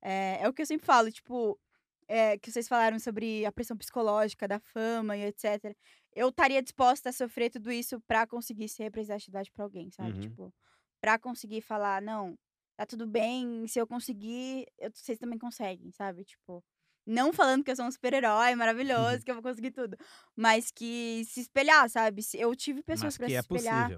[0.00, 1.58] é, é o que eu sempre falo, tipo,
[2.06, 5.74] é, que vocês falaram sobre a pressão psicológica, da fama e etc.
[6.14, 10.12] Eu estaria disposta a sofrer tudo isso pra conseguir ser representatividade pra alguém, sabe?
[10.12, 10.20] Uhum.
[10.20, 10.54] Tipo,
[11.00, 12.38] pra conseguir falar, não,
[12.76, 16.24] tá tudo bem, se eu conseguir, eu- vocês também conseguem, sabe?
[16.24, 16.62] Tipo,
[17.04, 19.96] não falando que eu sou um super-herói maravilhoso, que eu vou conseguir tudo,
[20.36, 22.22] mas que se espelhar, sabe?
[22.22, 23.88] Se- Eu tive pessoas que se é espelhar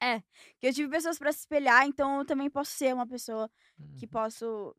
[0.00, 0.22] possível.
[0.58, 3.94] que eu tive pessoas pra se espelhar, então eu também posso ser uma pessoa Uhum.
[3.98, 4.74] que posso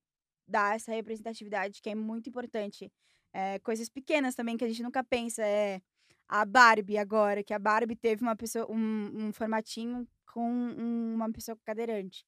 [0.48, 2.92] dar essa representatividade que é muito importante.
[3.34, 5.44] É, coisas pequenas também que a gente nunca pensa.
[5.46, 5.82] É
[6.30, 11.32] a Barbie agora, que a Barbie teve uma pessoa, um, um formatinho com um- uma
[11.32, 12.26] pessoa cadeirante.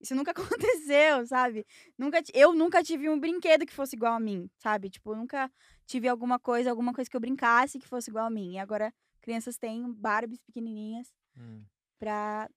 [0.00, 0.32] Isso nunca
[0.86, 1.64] aconteceu, sabe?
[1.96, 4.90] Nunca, eu nunca tive um brinquedo que fosse igual a mim, sabe?
[4.90, 5.50] Tipo, eu nunca
[5.86, 8.52] tive alguma coisa, alguma coisa que eu brincasse que fosse igual a mim.
[8.54, 11.64] E agora crianças têm Barbies pequenininhas Hum.
[12.02, 12.50] Pra,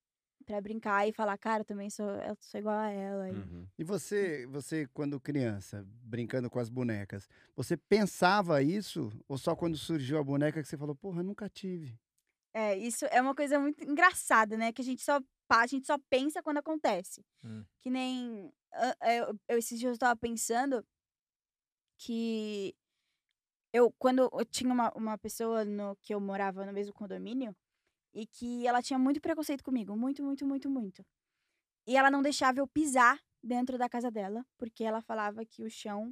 [0.43, 3.29] pra brincar e falar, cara, eu também sou, eu sou igual a ela.
[3.29, 3.67] e- Uhum.
[3.77, 9.11] E você, você quando criança, brincando com as bonecas, você pensava isso?
[9.27, 11.95] Ou só quando surgiu a boneca que você falou, porra, nunca tive?
[12.55, 14.73] É, isso é uma coisa muito engraçada, né?
[14.73, 17.23] Que a gente só a gente só pensa quando acontece.
[17.43, 17.63] Hum.
[17.79, 18.51] Que nem.
[19.01, 20.83] Eu, eu, esses dias eu tava pensando
[21.99, 22.75] que
[23.71, 27.55] eu, quando eu tinha uma, uma pessoa no que eu morava no mesmo condomínio
[28.15, 31.05] e que ela tinha muito preconceito comigo, muito, muito, muito, muito.
[31.85, 35.69] E ela não deixava eu pisar dentro da casa dela, porque ela falava que o
[35.69, 36.11] chão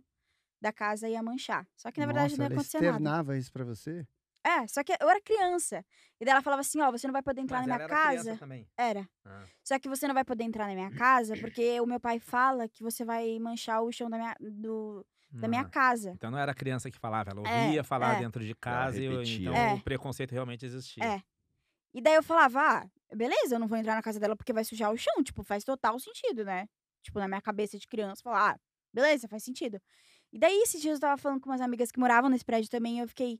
[0.62, 1.68] da casa ia manchar.
[1.76, 2.88] Só que na verdade Nossa, não ia acontecer nada.
[2.98, 4.06] externava isso pra você?
[4.46, 5.86] É, só que eu era criança.
[6.20, 7.98] E daí ela falava assim, ó, você não vai poder entrar Mas na ela minha
[7.98, 8.38] era casa.
[8.38, 8.68] também.
[8.78, 9.10] Era.
[9.26, 9.46] Ah.
[9.64, 12.68] Só que você não vai poder entrar na minha casa, porque o meu pai fala
[12.68, 15.70] que você vai manchar o chão da minha, do, da minha Ah.
[15.70, 16.12] casa.
[16.12, 18.20] Então não era a criança que falava, ela É, ouvia falar é.
[18.20, 19.74] dentro de casa e então É.
[19.76, 21.04] o preconceito realmente existia.
[21.06, 21.24] É.
[21.94, 24.64] E daí eu falava, ah, beleza, eu não vou entrar na casa dela porque vai
[24.64, 25.24] sujar o chão.
[25.24, 26.68] Tipo, faz total sentido, né?
[27.04, 28.60] Tipo, na minha cabeça de criança, falar, ah,
[28.94, 29.80] beleza, faz sentido.
[30.32, 32.98] E daí, esses dias eu tava falando com umas amigas que moravam nesse prédio também,
[32.98, 33.40] e eu fiquei,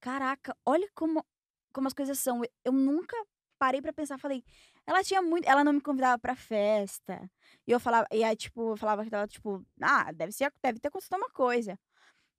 [0.00, 1.24] caraca, olha como,
[1.72, 2.42] como as coisas são.
[2.64, 3.16] Eu nunca
[3.58, 4.44] parei pra pensar, falei,
[4.86, 5.48] ela tinha muito.
[5.48, 7.30] Ela não me convidava pra festa.
[7.66, 10.78] E eu falava, e aí, tipo, eu falava que ela, tipo, ah, deve, ser, deve
[10.80, 11.78] ter acontecido uma coisa.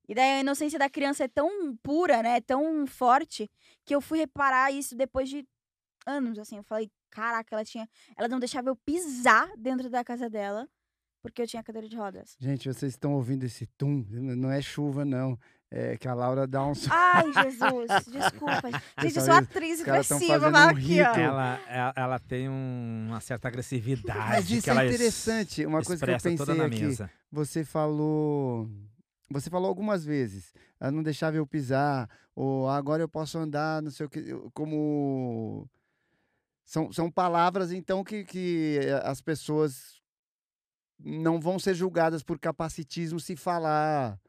[0.10, 2.42] E daí a inocência da criança é tão pura, né?
[2.42, 3.48] Tão forte,
[3.86, 5.46] que eu fui reparar isso depois de
[6.06, 6.58] anos, assim.
[6.58, 7.88] Eu falei, caraca, ela tinha.
[8.18, 10.68] Ela não deixava eu pisar dentro da casa dela,
[11.22, 12.36] porque eu tinha cadeira de rodas.
[12.40, 14.04] Gente, vocês estão ouvindo esse tum?
[14.10, 15.38] Não é chuva, não.
[15.72, 16.74] É que a Laura dá um.
[16.90, 18.72] Ai, Jesus, desculpa.
[19.02, 19.84] Gente, eu sou atriz
[20.40, 21.14] fala um aqui, ó.
[21.14, 24.18] Ela, ela, ela tem um- uma certa agressividade.
[24.18, 25.66] Mas isso é es- interessante.
[25.68, 26.82] Uma coisa que eu pensei na aqui.
[26.82, 27.12] mesa.
[27.32, 28.68] Você falou.
[29.32, 30.54] Você falou algumas vezes.
[30.80, 32.10] Ela não deixava eu pisar.
[32.36, 34.24] Ou "Ah, agora eu posso andar, não sei o que.
[34.54, 35.70] Como.
[36.64, 40.00] São, são palavras, então, que, que eh, as pessoas
[41.00, 44.20] não vão ser julgadas por capacitismo se falar.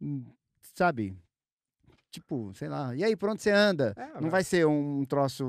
[0.00, 0.24] hum,
[0.74, 1.16] Sabe?
[2.10, 2.94] Tipo, sei lá.
[2.94, 3.92] E aí, por onde você anda?
[3.96, 5.44] É, Não mas- vai ser um troço.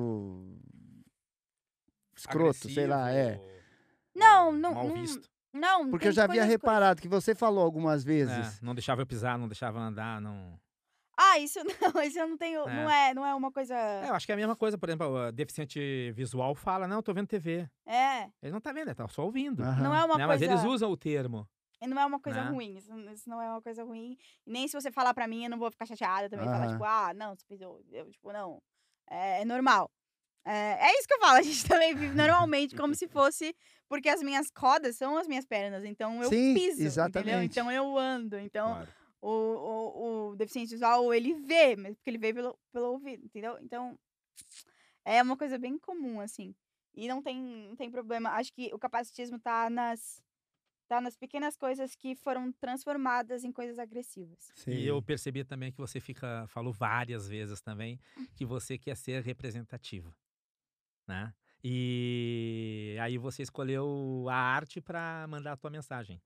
[2.15, 3.34] escroto, sei lá, é.
[3.34, 3.59] Agressivo,
[4.15, 5.28] Não, não- Mal visto.
[5.53, 6.49] Não, Porque eu já havia coisas.
[6.49, 8.61] reparado que você falou algumas É, vezes.
[8.61, 10.59] não deixava eu pisar, não deixava eu andar, não.
[11.17, 11.59] Ah, isso
[11.97, 12.61] não, isso eu não tenho.
[12.67, 12.73] É.
[12.76, 13.76] Não, é, não é uma coisa.
[13.76, 16.97] É, eu acho que é a mesma coisa, por exemplo, o deficiente visual fala, não,
[16.97, 17.67] eu tô vendo TV.
[17.85, 18.30] É.
[18.41, 19.61] Ele não tá vendo, ele tá só ouvindo.
[19.63, 19.84] Aham.
[19.84, 20.26] Não é uma né?
[20.26, 20.27] coisa.
[20.27, 21.47] Mas eles usam o termo.
[21.81, 22.49] E Não é uma coisa né?
[22.49, 24.17] ruim, isso, isso não é uma coisa ruim.
[24.45, 26.45] E nem se você falar pra mim, eu não vou ficar chateada também.
[26.45, 26.71] Falar, Aham.
[26.73, 27.81] tipo, ah, não, você pisou.
[27.89, 28.61] Eu, tipo, não.
[29.09, 29.89] É, é normal.
[30.45, 33.56] É, é isso que eu falo, a gente também vive normalmente como se fosse.
[33.88, 36.74] Porque as minhas rodas são as minhas pernas, então eu Sim, piso.
[36.74, 36.86] Entendeu?
[36.86, 37.52] exatamente.
[37.52, 38.38] Então eu ando.
[38.38, 38.90] Então Claro.
[39.20, 43.57] o, o, o deficiente visual, ele vê, mas porque ele vê pelo, pelo ouvido, entendeu?
[43.61, 43.98] Então,
[45.03, 46.53] é uma coisa bem comum, assim.
[46.94, 48.30] E não tem, não tem problema.
[48.32, 50.22] Acho que o capacitismo tá nas,
[50.88, 54.52] tá nas pequenas coisas que foram transformadas em coisas agressivas.
[54.53, 54.72] Sim.
[54.72, 57.99] E eu percebi também que você fica, falou várias vezes também,
[58.36, 60.14] que você quer ser representativa,
[61.10, 61.34] né?
[61.64, 66.22] E aí você escolheu a arte para mandar a tua mensagem.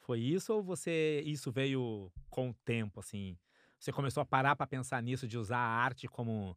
[0.00, 3.38] Foi isso ou você isso veio com o tempo assim?
[3.78, 6.56] Você começou a parar para pensar nisso de usar a arte como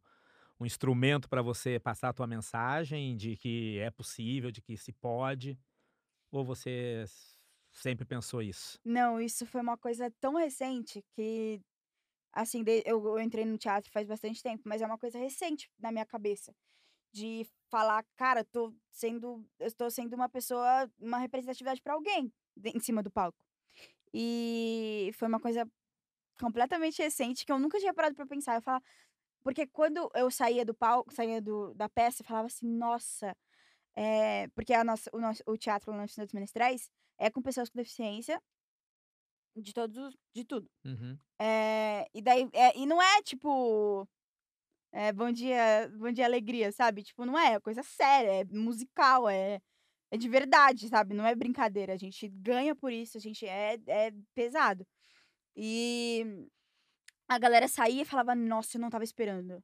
[0.58, 4.92] um instrumento para você passar a tua mensagem de que é possível, de que se
[4.92, 5.58] pode?
[6.30, 7.04] Ou você
[7.70, 8.80] sempre pensou isso?
[8.84, 11.60] Não, isso foi uma coisa tão recente que,
[12.32, 16.06] assim, eu entrei no teatro faz bastante tempo, mas é uma coisa recente na minha
[16.06, 16.54] cabeça.
[17.12, 22.32] De falar, cara, tô sendo, eu estou sendo uma pessoa, uma representatividade pra alguém
[22.64, 23.38] em cima do palco.
[24.14, 25.68] E foi uma coisa
[26.40, 28.56] completamente recente que eu nunca tinha parado pra pensar.
[28.56, 28.84] Eu falava,
[29.42, 33.36] porque quando eu saía do palco, saía do, da peça, eu falava assim, nossa,
[33.96, 37.78] é, porque a nossa, o, nosso, o teatro Oficina dos Menestrais é com pessoas com
[37.78, 38.40] deficiência
[39.56, 40.68] de todos, os- de tudo.
[40.84, 41.18] Uhum.
[41.38, 44.08] É, e daí, é, e não é tipo,
[44.92, 47.02] é, bom dia, bom dia alegria, sabe?
[47.02, 49.60] Tipo, não é, é coisa séria, é musical, é,
[50.10, 51.14] é de verdade, sabe?
[51.14, 54.86] Não é brincadeira, a gente ganha por isso, a gente é, é pesado.
[55.56, 56.46] E
[57.28, 59.62] a galera saía e falava, nossa, eu não tava esperando.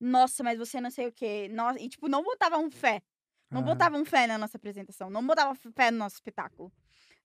[0.00, 1.48] Nossa, mas você não sei o quê.
[1.48, 3.02] Nossa, e tipo, não botavam fé.
[3.50, 3.70] Não Aham.
[3.70, 6.72] botavam fé na nossa apresentação, não botavam fé no nosso espetáculo.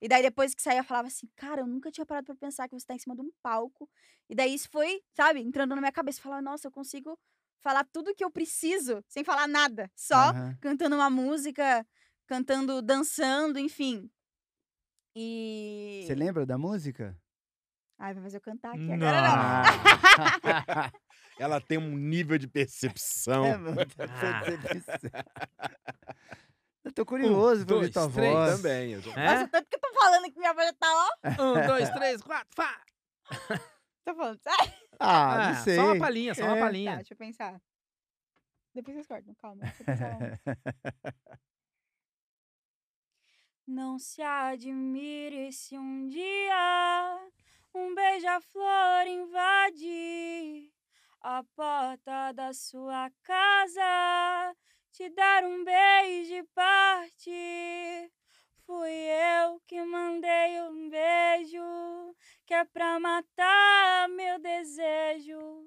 [0.00, 2.74] E daí depois que saía, falava assim, cara, eu nunca tinha parado pra pensar que
[2.78, 3.88] você tá em cima de um palco.
[4.28, 6.20] E daí isso foi, sabe, entrando na minha cabeça.
[6.20, 7.18] Falar, nossa, eu consigo
[7.62, 9.90] falar tudo que eu preciso sem falar nada.
[9.94, 10.56] Só Aham.
[10.60, 11.86] cantando uma música,
[12.26, 14.10] cantando, dançando, enfim.
[15.16, 16.04] E.
[16.06, 17.16] Você lembra da música?
[17.98, 18.94] Ai, vai fazer eu cantar aqui Não.
[18.94, 20.92] agora não.
[21.38, 23.44] Ela tem um nível de percepção.
[23.44, 24.42] É, mano, Ah.
[26.84, 28.56] Eu tô curioso pra ouvir tua três, voz.
[28.56, 28.92] Também.
[28.92, 29.34] eu tô- É?
[29.34, 31.42] Nossa, tanto que eu tô falando que minha voz já tá, ó.
[31.42, 32.82] Um, dois, três, quatro, fá!
[34.04, 34.72] Tô falando, sério?
[35.02, 35.76] Ah, Ah, não sei.
[35.76, 36.60] Só uma palhinha, só uma É.
[36.60, 36.90] palhinha.
[36.90, 37.60] Tá, deixa eu pensar.
[38.74, 39.62] Depois vocês cortam, calma.
[43.66, 47.18] Não se admire se um dia
[47.74, 50.70] um beija-flor invadir
[51.20, 54.54] a porta da sua casa,
[54.90, 58.10] te dar um beijo e partir.
[58.66, 62.14] Fui eu que mandei um beijo,
[62.46, 65.66] que é pra matar meu desejo.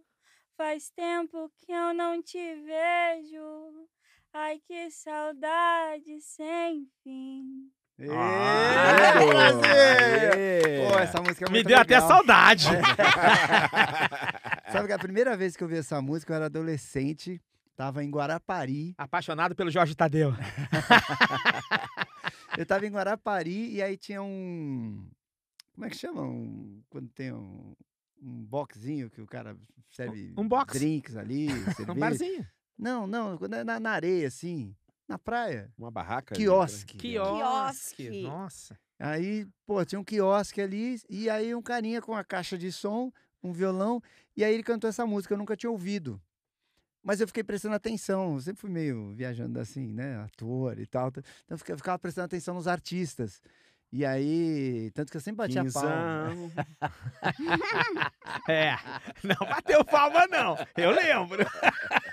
[0.57, 3.87] Faz tempo que eu não te vejo.
[4.33, 7.69] Ai, que saudade sem fim.
[8.11, 9.61] Ah, Brasil!
[10.33, 10.87] aê.
[10.89, 12.07] Pô, essa música é Me deu até legal.
[12.09, 12.65] saudade.
[14.71, 17.39] Sabe que a primeira vez que eu vi essa música, eu era adolescente,
[17.75, 18.93] tava em Guarapari.
[18.97, 20.33] Apaixonado pelo Jorge Tadeu.
[22.57, 25.07] Eu tava em Guarapari e aí tinha um.
[25.73, 26.21] Como é que chama?
[26.21, 27.73] Um, quando tem um,
[28.21, 29.57] um boxzinho que o cara
[29.91, 30.77] serve Um box.
[30.77, 31.47] drinks ali,
[31.89, 32.45] Um barzinho.
[32.77, 34.75] Não, não, quando é na, na areia, assim,
[35.07, 35.71] na praia.
[35.77, 36.35] Uma barraca.
[36.35, 36.97] ali, Quiosque.
[36.97, 37.95] Quiosque.
[37.95, 38.21] Quiosque.
[38.23, 38.79] Nossa.
[38.97, 43.11] Aí, pô, tinha um quiosque ali, e aí um carinha com a caixa de som,
[43.43, 44.01] um violão,
[44.35, 46.21] e aí ele cantou essa música, eu nunca tinha ouvido.
[47.05, 51.09] Mas eu fiquei prestando atenção, eu sempre fui meio viajando assim, né, ator e tal,
[51.09, 53.39] então eu fica- eu ficava prestando atenção nos artistas.
[53.91, 56.51] E aí, tanto que eu sempre batia palma.
[58.49, 58.75] É.
[59.23, 60.57] Não bateu palma, não.
[60.75, 61.45] Eu lembro.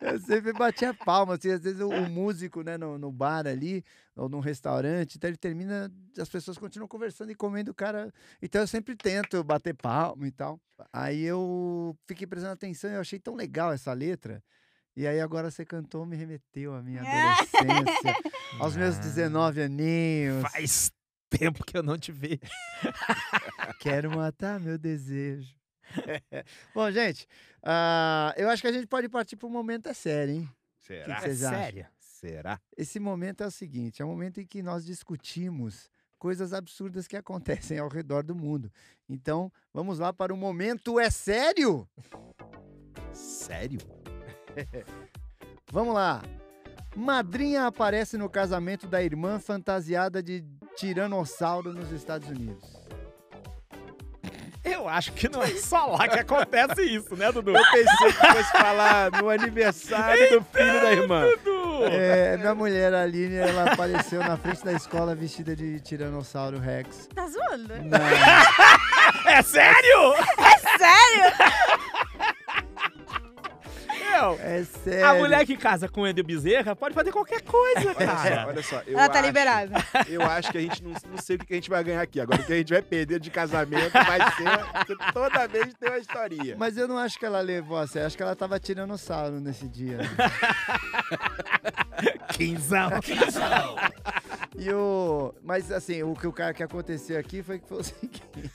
[0.00, 3.84] Eu sempre batia palma, assim, às vezes o, o músico, né, no, no bar ali,
[4.16, 8.12] ou num restaurante, então ele termina, as pessoas continuam conversando e comendo o cara.
[8.42, 10.60] Então eu sempre tento bater palma e tal.
[10.92, 14.42] Aí eu fiquei prestando atenção e eu achei tão legal essa letra.
[14.96, 18.16] E aí agora você cantou, me remeteu à minha adolescência,
[18.58, 20.42] aos meus 19 aninhos.
[20.42, 20.92] Faz
[21.30, 22.40] tempo que eu não te vejo.
[23.80, 25.59] Quero matar meu desejo.
[26.74, 27.26] Bom, gente,
[27.62, 30.48] ah, eu acho que a gente pode partir para o momento é sério, hein?
[30.78, 31.16] Será?
[31.16, 31.58] que vocês acham?
[31.58, 31.86] sério?
[32.00, 32.60] Será?
[32.76, 37.16] Esse momento é o seguinte: é o momento em que nós discutimos coisas absurdas que
[37.16, 38.70] acontecem ao redor do mundo.
[39.08, 41.88] Então, vamos lá para o momento é sério?
[43.12, 43.80] Sério?
[45.72, 46.22] Vamos lá.
[46.96, 50.44] Madrinha aparece no casamento da irmã fantasiada de
[50.76, 52.79] tiranossauro nos Estados Unidos.
[54.80, 57.50] Eu acho que não é só lá que acontece isso, né, Dudu?
[57.54, 61.26] Eu pensei que fosse falar no aniversário do filho da irmã.
[61.44, 61.84] Dudu!
[61.84, 67.08] É, minha mulher, a Aline, ela apareceu na frente da escola vestida de tiranossauro Rex.
[67.14, 67.74] Tá zoando?
[67.84, 67.98] Na-
[69.26, 70.14] É sério?
[70.78, 71.32] Sério?
[74.40, 75.06] É sério.
[75.06, 78.46] a mulher que casa com o Ender Bezerra pode fazer qualquer coisa, Olha só, cara.
[78.48, 78.82] olha só.
[78.86, 79.84] Eu Ela tá acho- liberada.
[80.08, 82.20] Eu acho que a gente não, não sei o que a gente vai ganhar aqui.
[82.20, 85.12] Agora o que a gente vai perder de casamento vai ser.
[85.12, 86.56] Toda vez tem uma historinha.
[86.58, 88.06] Mas eu não acho que ela levou a sério.
[88.06, 89.98] Acho que ela tava tiranossauro nesse dia.
[92.34, 92.90] Quinzão.
[93.00, 93.76] Quinzão.
[94.58, 95.34] E o...
[95.42, 98.22] Mas assim, o que, o cara que aconteceu aqui foi que foi o seguinte.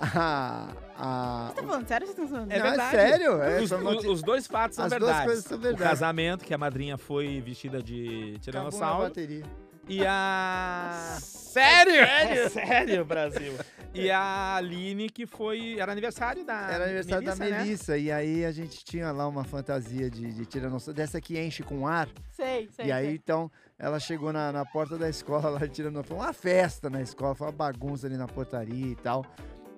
[0.00, 2.52] A, a, Tá falando sério ou vocês estão zoando?
[2.52, 2.90] É Não, é verdade.
[2.90, 5.24] sério, é, os, são noti- os dois fatos são As duas verdades.
[5.26, 5.86] coisas são O verdades.
[5.88, 9.02] casamento, que a madrinha foi vestida de acabou na tiranossauro.
[9.04, 9.44] bateria.
[9.92, 11.18] E a.
[11.20, 11.92] Sério?
[11.92, 13.52] Sério, sério, Brasil.
[13.92, 15.78] E a Aline, que foi.
[15.78, 16.70] Era aniversário da.
[16.70, 17.62] Era aniversário da Melissa, né?
[17.62, 17.98] Melissa.
[17.98, 20.96] E aí a gente tinha lá uma fantasia de, de tiranossauro.
[20.96, 22.08] Dessa que enche com ar.
[22.30, 22.86] Sei, sei.
[22.86, 23.14] e aí, sei.
[23.16, 26.02] então, ela chegou na, na porta da escola lá tirando.
[26.02, 29.22] Foi uma festa na escola, foi uma bagunça ali na portaria e tal.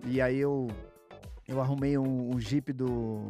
[0.07, 0.69] E aí eu,
[1.49, 3.27] eu arrumei um, um jeep do.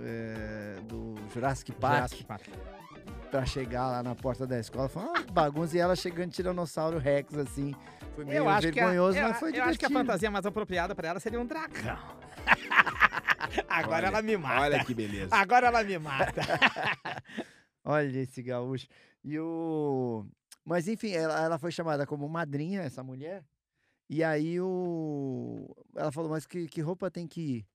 [0.00, 2.46] é, do Jurassic Park Jurassic Park.
[3.34, 4.88] Pra chegar lá na porta da escola.
[4.88, 7.74] Foi uma bagunça e ela chegando Tiranossauro Rex, assim.
[8.14, 9.70] Foi meio Eu acho, que a, vergonhoso, eu, mas foi eu divertido.
[9.70, 11.98] acho que a fantasia mais apropriada pra ela seria um dragão.
[13.68, 14.60] Agora Olha, ela me mata.
[14.60, 15.34] Olha que beleza.
[15.34, 16.42] Agora ela me mata.
[17.84, 18.86] Olha esse gaúcho.
[19.24, 20.24] E o...
[20.64, 23.44] Mas enfim, ela, ela foi chamada como madrinha, essa mulher.
[24.08, 25.74] E aí o...
[25.96, 27.66] ela falou, mas que, que roupa tem que ir?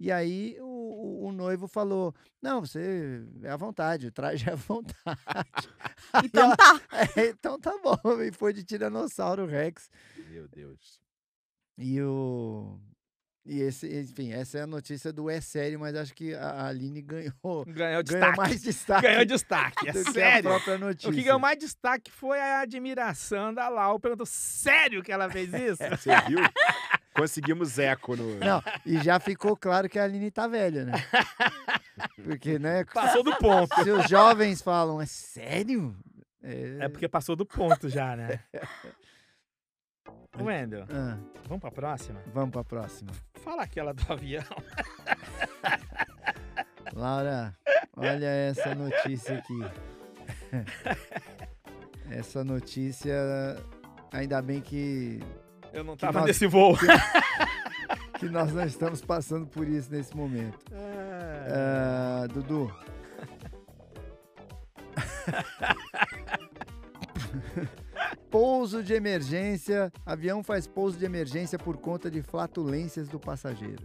[0.00, 4.52] E aí o, o- o noivo falou, não, você é à vontade, o traje é
[4.52, 4.96] à vontade.
[6.24, 6.80] Então ela, tá.
[7.16, 9.90] "É, então tá bom, e foi de Tiranossauro Rex.
[10.30, 11.00] Meu Deus.
[11.78, 12.78] E o...
[13.46, 17.02] E esse, enfim, essa é a notícia do É Sério, mas acho que a Aline
[17.02, 18.36] ganhou, Ganhou ganhou destaque.
[18.38, 19.88] mais destaque Ganhou destaque.
[19.88, 20.50] É sério.
[20.50, 21.10] própria notícia.
[21.10, 24.00] O que ganhou mais destaque foi a admiração da Lau.
[24.00, 25.76] Perguntou, sério que ela fez isso?
[25.90, 26.38] Você viu?
[27.14, 28.36] Conseguimos eco no.
[28.38, 30.92] Não, e já ficou claro que a Aline tá velha, né?
[32.24, 32.84] Porque, né?
[32.92, 33.74] Passou do ponto.
[33.84, 35.96] Se os jovens falam, é sério?
[36.42, 38.40] É, É porque passou do ponto já, né?
[40.38, 41.16] Wendel, Ah,
[41.46, 42.20] vamos pra próxima?
[42.34, 43.12] vamos pra próxima.
[43.34, 44.42] Fala aquela do avião.
[46.92, 47.56] Laura,
[47.96, 49.60] Olha essa notícia aqui.
[52.10, 53.14] Essa notícia,
[54.12, 55.20] ainda bem que,
[55.74, 56.74] Eu não Que tava nós- nesse voo.
[58.18, 60.58] que nós não estamos passando por isso nesse momento.
[60.72, 62.72] Ah, Dudu.
[68.30, 69.92] pouso de emergência.
[70.04, 73.82] Avião faz pouso de emergência por conta de flatulências do passageiro.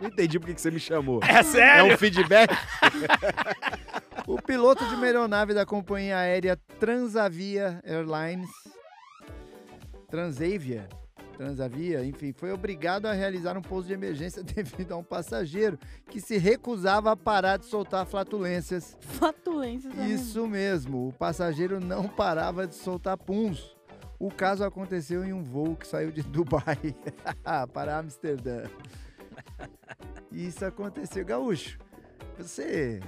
[0.00, 1.20] Não entendi por que que você me chamou.
[1.24, 1.94] É É sério?
[1.94, 2.50] um feedback?
[4.26, 8.50] O piloto de uma aeronave da companhia aérea Transavia Airlines,
[10.08, 10.88] Transavia,
[11.38, 15.78] Transavia, enfim, foi obrigado a realizar um pouso de emergência devido a um passageiro
[16.10, 18.96] que se recusava a parar de soltar flatulências.
[18.98, 20.12] Flatulência também.
[20.12, 23.76] Isso mesmo, o passageiro não parava de soltar puns.
[24.18, 26.96] O caso aconteceu em um voo que saiu de Dubai
[27.72, 28.64] para Amsterdã.
[30.32, 31.78] Isso aconteceu, Gaúcho.
[32.36, 32.98] Você.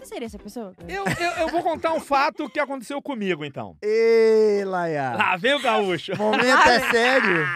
[0.00, 0.74] Você seria essa pessoa?
[0.88, 3.76] Eu, eu, eu vou contar um fato que aconteceu comigo, então.
[3.82, 5.14] Ê, Laia!
[5.14, 6.16] Lá vem o gaúcho.
[6.16, 7.46] Momento é sério?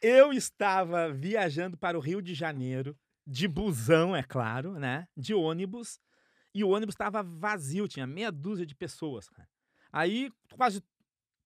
[0.00, 2.96] Eu estava viajando para o Rio de Janeiro,
[3.26, 5.06] de busão, é claro, né?
[5.14, 6.00] De ônibus.
[6.54, 9.28] E o ônibus estava vazio, tinha meia dúzia de pessoas.
[9.92, 10.82] Aí, quase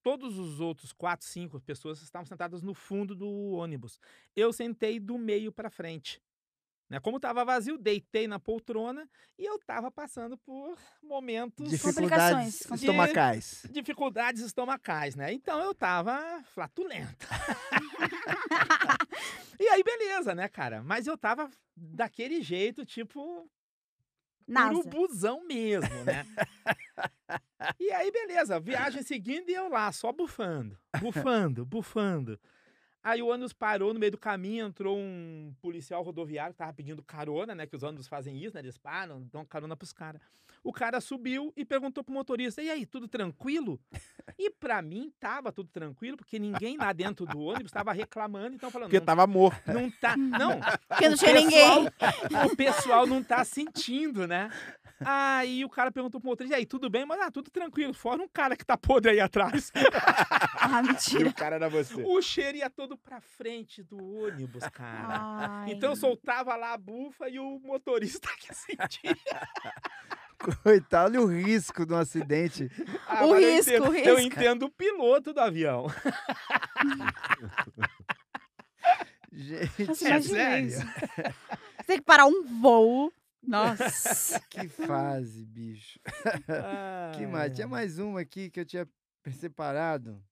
[0.04, 3.98] todos os outros quatro, cinco pessoas estavam sentadas no fundo do ônibus.
[4.36, 6.22] Eu sentei do meio para frente.
[6.90, 6.98] Né?
[6.98, 9.08] Como estava vazio, deitei na poltrona
[9.38, 12.82] e eu estava passando por momentos Dificuldades Complicações.
[12.82, 13.66] estomacais.
[13.70, 15.32] dificuldades estomacais, né?
[15.32, 17.28] Então eu tava flatulenta.
[19.60, 20.82] e aí, beleza, né, cara?
[20.82, 23.48] Mas eu tava daquele jeito, tipo,
[24.48, 24.74] NASA.
[24.74, 26.26] urubuzão mesmo, né?
[27.78, 32.40] e aí, beleza, viagem seguindo e eu lá, só bufando, bufando, bufando.
[33.02, 37.02] Aí o ônibus parou no meio do caminho, entrou um policial rodoviário que tava pedindo
[37.02, 37.66] carona, né?
[37.66, 38.60] Que os ônibus fazem isso, né?
[38.60, 40.20] Eles param, dão carona pros caras.
[40.62, 43.80] O cara subiu e perguntou pro motorista: e aí, tudo tranquilo?
[44.38, 48.70] E pra mim tava tudo tranquilo, porque ninguém lá dentro do ônibus tava reclamando, então
[48.70, 48.88] falando.
[48.88, 49.72] Porque tava morto.
[49.72, 50.16] não tá.
[50.16, 51.86] Não, Porque não tinha ninguém.
[52.46, 54.50] o pessoal não tá sentindo, né?
[55.02, 57.06] Aí o cara perguntou pro motorista, e aí, tudo bem?
[57.06, 59.72] Mas, ah, tudo tranquilo, fora um cara que tá podre aí atrás.
[60.62, 61.30] Ah, E mentira.
[61.30, 61.94] o cara era você.
[62.04, 65.18] o cheiro ia todo pra frente do ônibus, cara.
[65.62, 65.72] Ai.
[65.72, 69.16] Então eu soltava lá a bufa e o motorista que sentia.
[70.62, 72.70] Coitado, olha o risco de um acidente.
[73.06, 74.32] Ah, O eu risco, entendo- o Eu risco.
[74.40, 75.86] entendo o piloto do avião.
[79.32, 80.66] Gente, Nossa, É sério?
[80.68, 80.80] isso.
[81.78, 83.12] Você tem que parar um voo.
[83.42, 84.38] Nossa.
[84.50, 85.98] que fase, bicho.
[87.16, 87.54] Que mais?
[87.54, 88.86] Tinha mais uma aqui que eu tinha
[89.32, 90.22] separado.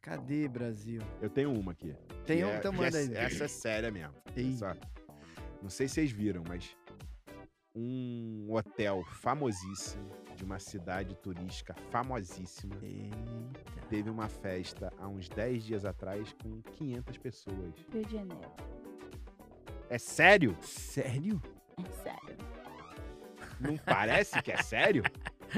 [0.00, 1.00] Cadê, Brasil?
[1.20, 1.94] Eu tenho uma aqui.
[2.26, 3.14] Tem um, é- então manda é- aí.
[3.14, 4.14] Essa é séria mesmo.
[4.34, 4.52] Ei.
[4.56, 4.74] Só.
[5.62, 6.76] Não sei se vocês viram, mas
[7.80, 13.16] um hotel famosíssimo de uma cidade turística famosíssima Eita.
[13.88, 17.74] teve uma festa há uns 10 dias atrás com 500 pessoas.
[17.92, 18.50] Rio de Janeiro.
[19.88, 20.56] É sério?
[20.60, 21.40] Sério?
[21.78, 22.36] É sério.
[23.60, 25.02] Não parece que é sério?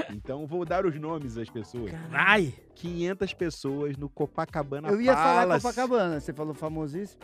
[0.09, 1.91] Então vou dar os nomes das pessoas.
[2.13, 2.53] Ai!
[2.75, 5.67] 500 pessoas no Copacabana Eu ia falar Palace.
[5.67, 6.17] Copacabana.
[6.21, 7.21] Você falou famosíssimo?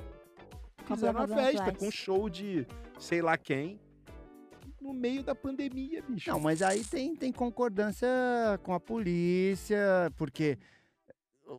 [0.85, 2.67] Fizeram uma festa com show de
[2.99, 3.79] sei lá quem
[4.81, 6.29] no meio da pandemia, bicho.
[6.29, 8.07] Não, mas aí tem, tem concordância
[8.63, 9.77] com a polícia,
[10.17, 10.57] porque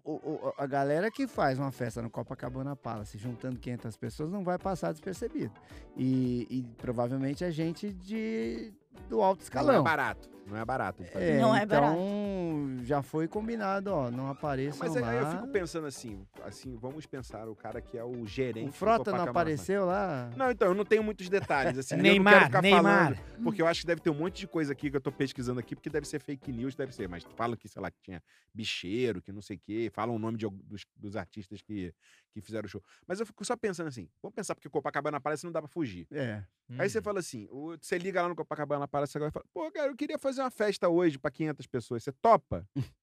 [0.04, 0.12] o-
[0.48, 4.58] o- a galera que faz uma festa no Copacabana Palace, juntando 500 pessoas, não vai
[4.58, 5.52] passar despercebido.
[5.96, 8.72] E, e provavelmente é gente de,
[9.08, 9.82] do alto Não é escalão.
[9.82, 10.28] barato.
[10.48, 11.04] Não é barato.
[11.04, 11.32] fazer.
[11.32, 15.12] É, Não é então já foi combinado, ó, não apareçam Mas aí lá.
[15.14, 18.72] eu fico pensando assim, assim, vamos pensar o cara que é o gerente o do
[18.72, 20.30] Frota não apareceu lá?
[20.36, 22.82] Não, então, eu não tenho muitos detalhes, assim, eu não quero Neymar, ficar Neymar.
[23.14, 25.12] falando, porque eu acho que deve ter um monte de coisa aqui que eu tô
[25.12, 28.00] pesquisando aqui, porque deve ser fake news, deve ser, mas falam que, sei lá, que
[28.02, 28.22] tinha
[28.54, 31.92] bicheiro, que não sei o quê, falam o nome de, dos, dos artistas que,
[32.40, 32.82] que fizeram o show.
[33.06, 36.06] Mas eu fico só pensando assim, vamos pensar porque Copacabana Palace não dá pra fugir.
[36.10, 36.44] É.
[36.70, 36.88] Aí Uhum.
[36.88, 39.90] você fala assim, o- você liga lá no Copacabana Palace agora e fala, pô, cara,
[39.90, 42.68] eu queria fazer uma festa hoje pra 500 pessoas, você topa?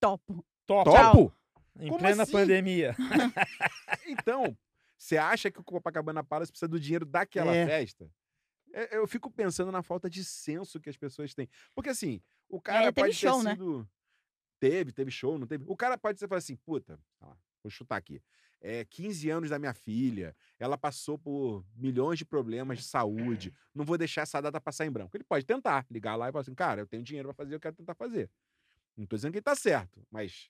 [0.00, 0.44] Topo.
[0.66, 0.84] Top.
[0.90, 1.32] Topo?
[1.78, 2.32] Em Como plena assim?
[2.32, 2.94] pandemia.
[4.06, 4.56] Então,
[4.96, 7.66] você acha que o Copacabana Palace precisa do dinheiro daquela É.
[7.66, 8.10] festa?
[8.72, 11.48] É, Eu fico pensando na falta de senso que as pessoas têm.
[11.74, 13.50] Porque assim, o cara É, pode show, ter né?
[13.52, 13.88] sido.
[14.60, 15.64] Teve, teve show, não teve?
[15.68, 16.98] O cara pode ser falar assim, puta,
[17.62, 18.20] vou chutar aqui.
[18.66, 23.84] É 15 anos da minha filha, ela passou por milhões de problemas de saúde, não
[23.84, 25.14] vou deixar essa data passar em branco.
[25.14, 27.60] Ele pode tentar, ligar lá e falar assim, cara, eu tenho dinheiro pra fazer, eu
[27.60, 28.30] quero tentar fazer.
[28.96, 30.48] Não tô dizendo que ele tá certo, mas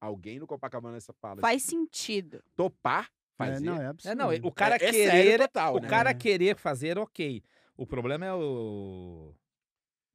[0.00, 2.42] alguém no Copacabana essa Palace Faz sentido.
[2.56, 3.64] topar É, fazer.
[3.64, 4.12] não, é absurdo.
[4.12, 5.88] É, não, o cara é sério querer, total, o né?
[5.88, 6.14] cara É.
[6.14, 7.40] querer fazer, ok.
[7.76, 9.32] O problema é o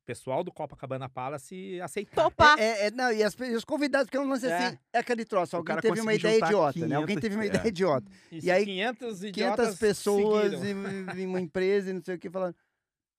[0.09, 2.15] pessoal do Copacabana Palace aceitar.
[2.23, 2.57] Topar.
[2.59, 4.57] É, é, não, e, as e os convidados, porque eu não sei É.
[4.57, 6.95] assim, é aquele troço, alguém teve uma ideia idiota, né?
[6.95, 7.47] Alguém 500, teve uma é.
[7.47, 8.11] ideia idiota.
[8.31, 12.27] E, E aí, 500 500 idiotas pessoas em, uma empresa e não sei o que
[12.27, 12.55] falando,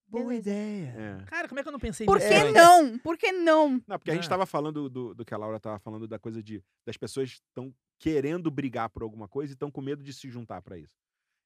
[0.09, 0.51] boa Beleza.
[0.51, 0.95] ideia.
[1.23, 1.25] É.
[1.27, 2.99] Cara, como é que eu não pensei Por que não?
[2.99, 3.81] Por que não?
[3.87, 4.31] Não, porque a gente Ah.
[4.31, 7.73] tava falando do, do que a Laura tava falando, da coisa de das pessoas estão
[8.01, 10.97] querendo brigar por alguma coisa e estão com medo de se juntar pra isso.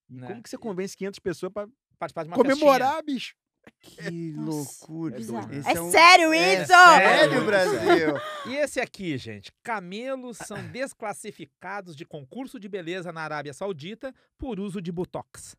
[0.09, 0.27] E Né?
[0.27, 3.37] como que você convence 500 pessoas pra Participar de uma comemorar, bicho?
[3.81, 5.17] Que Nossa, loucura.
[5.17, 5.53] bizarro.
[5.55, 6.73] Esse É, um- sério É isso?
[6.73, 8.15] sério, Brasil.
[8.47, 9.53] E esse aqui, gente?
[9.63, 15.55] Camelos são desclassificados de concurso de beleza na Arábia Saudita por uso de botox.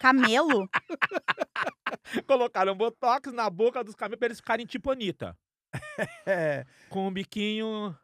[0.00, 0.68] Camelo?
[2.26, 5.36] Colocaram botox na boca dos camelos pra eles ficarem tipo Anitta.
[6.26, 6.64] É.
[6.90, 7.96] Com o biquinho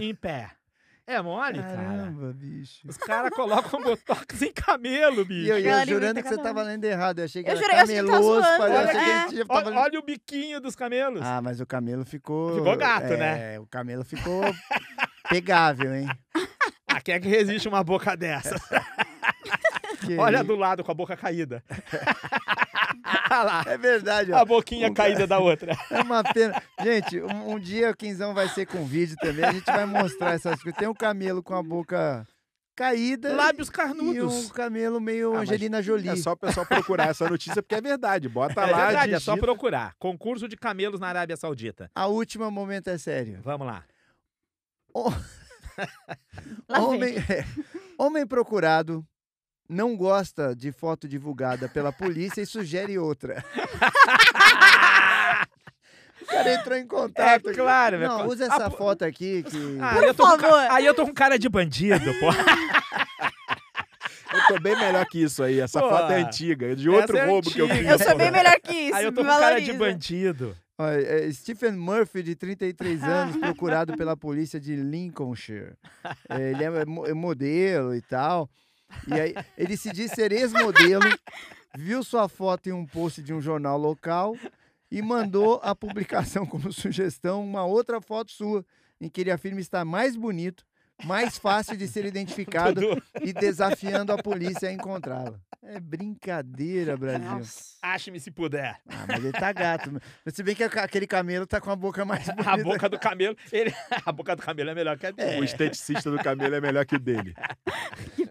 [0.00, 0.50] em pé.
[1.10, 1.74] É mole, cara?
[1.74, 2.86] Caramba, bicho.
[2.86, 5.50] Os caras colocam botox em camelo, E bicho.
[5.52, 7.20] eu, e eu Ela jurando que você tava lendo errado.
[7.20, 8.46] Eu achei que Eu era jurei- eu que cameloso.
[8.46, 8.84] eu é.
[8.84, 11.22] achei que gente tava Olha, olha o biquinho dos camelos.
[11.24, 12.56] Ah, mas o camelo ficou.
[12.56, 13.58] Ficou gato, é, né?
[13.58, 14.42] o camelo ficou
[15.30, 16.08] pegável, hein?
[16.90, 18.54] Ah, quem é que resiste uma boca dessa?
[20.04, 21.62] Que Olha do lado com a boca caída.
[23.66, 24.38] É verdade, ó.
[24.38, 25.76] A boquinha Um caída da outra.
[25.90, 26.60] É uma pena.
[26.82, 29.44] Gente, um, um dia o Quinzão vai ser com vídeo também.
[29.44, 30.78] A gente vai mostrar essas coisas.
[30.78, 32.26] Tem um camelo com a boca
[32.74, 33.34] caída.
[33.34, 34.46] Lábios E carnudos.
[34.46, 36.08] um camelo meio Ah, Angelina Jolie.
[36.10, 38.28] É só o pessoal procurar essa notícia porque é verdade.
[38.28, 39.94] Bota É lá, verdade, é só procurar.
[39.98, 41.90] Concurso de camelos na Arábia Saudita.
[41.94, 43.40] A última momento é sério.
[43.42, 43.84] Vamos lá.
[46.68, 47.44] Homem, é,
[47.96, 49.06] homem procurado
[49.68, 53.44] não gosta de foto divulgada pela polícia e sugere outra.
[56.20, 57.52] O cara entrou em É contato.
[57.54, 58.08] claro, meu.
[58.08, 59.78] Não, usa Ah, essa pô- foto aqui que.
[59.80, 60.66] Ah, Por eu tô com ca- favor.
[60.72, 62.26] Aí eu tô com cara de bandido, pô.
[64.36, 65.58] Eu tô bem melhor que isso aí.
[65.58, 67.80] Essa Pô, foto é antiga, é de outro é roubo que eu antiga.
[67.80, 68.00] fiz.
[68.02, 68.94] Eu sou bem melhor que isso.
[68.96, 69.78] Aí eu tô com cara de valoriza.
[69.78, 70.56] bandido.
[70.76, 75.72] Olha, é Stephen Murphy, de 33 anos, procurado pela polícia de Lincolnshire.
[76.28, 76.66] É, Ele é
[77.10, 78.50] é modelo e tal.
[79.06, 81.04] E aí, ele se diz ser ex-modelo,
[81.76, 84.36] viu sua foto em um post de um jornal local
[84.90, 88.64] e mandou a publicação como sugestão uma outra foto sua,
[89.00, 90.64] em que ele afirma estar mais bonito,
[91.04, 95.38] mais fácil de ser identificado e desafiando a polícia a encontrá-la.
[95.62, 97.42] É brincadeira, Brasil.
[97.82, 98.80] Ache-me se puder.
[98.88, 99.90] Ah, mas ele tá gato.
[100.28, 102.50] Se bem que aquele camelo tá com a boca mais bonita.
[102.50, 103.74] A boca do camelo, ele...
[104.06, 105.40] a boca do camelo é melhor que a dele.
[105.40, 107.34] O esteticista do camelo é melhor que o dele.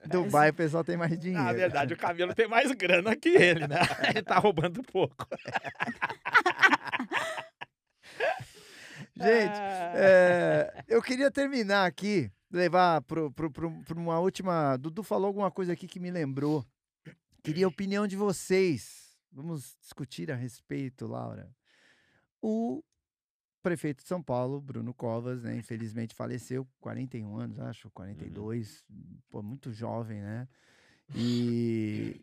[0.06, 1.44] Dubai, o pessoal tem mais dinheiro.
[1.44, 3.80] Na verdade, o camelo tem mais grana que ele, né?
[4.10, 5.27] Ele tá roubando pouco.
[9.15, 9.91] Gente, Ah.
[9.95, 14.78] é, eu queria terminar aqui, levar para uma última.
[14.78, 16.65] Dudu falou alguma coisa aqui que me lembrou.
[17.44, 19.18] Queria a opinião de vocês.
[19.32, 21.49] Vamos discutir a respeito, Laura.
[22.41, 22.84] O
[23.61, 28.86] prefeito de São Paulo, Bruno Covas, né, infelizmente faleceu, 41 anos, acho, 42,
[29.30, 30.48] pô, muito jovem, né?
[31.14, 32.22] E,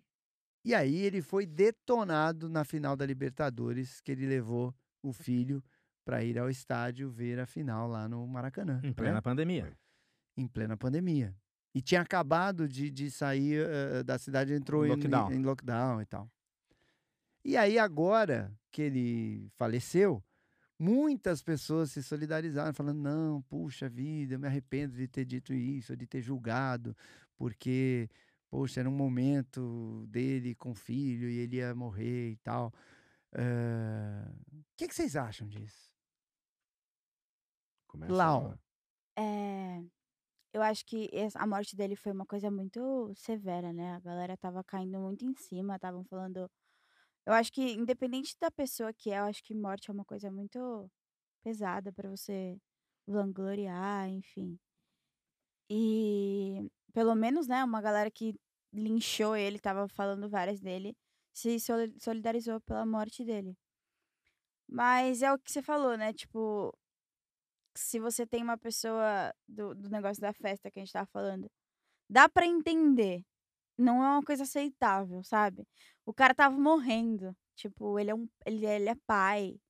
[0.65, 5.63] e aí ele foi detonado na final da Libertadores, que ele levou o filho
[6.05, 8.81] para ir ao estádio ver a final lá no Maracanã.
[8.83, 8.95] Em né?
[8.95, 9.77] plena pandemia.
[10.37, 11.35] Em plena pandemia.
[11.75, 15.33] E tinha acabado de, de sair eh, da cidade, entrou em Lockdown.
[15.33, 16.31] Em, em lockdown e tal.
[17.45, 20.23] E aí, agora que ele faleceu,
[20.79, 25.97] muitas pessoas se solidarizaram, falando: não, puxa vida, eu me arrependo de ter dito isso,
[25.97, 26.97] de ter julgado,
[27.37, 28.09] porque,
[28.49, 32.73] poxa, era um momento dele com o filho e ele ia morrer e tal.
[33.33, 35.93] O que, que vocês acham disso?
[37.89, 38.43] Começa Lau.
[38.43, 38.61] Laura.
[39.17, 39.85] É,
[40.55, 43.95] eu acho que a morte dele foi uma coisa muito severa, né?
[43.95, 46.51] A galera tava caindo muito em cima, estavam falando.
[47.27, 50.31] Eu acho que, independente da pessoa que é, eu acho que morte é uma coisa
[50.31, 50.91] muito
[51.45, 52.59] pesada pra você
[53.07, 54.59] vangloriar, enfim.
[55.71, 58.35] E pelo menos, né, uma galera que
[58.73, 60.97] linchou ele, tava falando várias dele,
[61.33, 63.57] se soli- solidarizou pela morte dele.
[64.69, 66.13] Mas é o que você falou, né?
[66.13, 66.73] Tipo,
[67.75, 71.51] se você tem uma pessoa do, do negócio da festa que a gente tava falando,
[72.09, 73.25] dá pra entender.
[73.79, 75.67] Não é uma coisa aceitável, sabe?
[76.07, 77.37] O cara tava morrendo.
[77.57, 78.29] Tipo, ele é um.
[78.47, 79.61] Ele, ele é pai.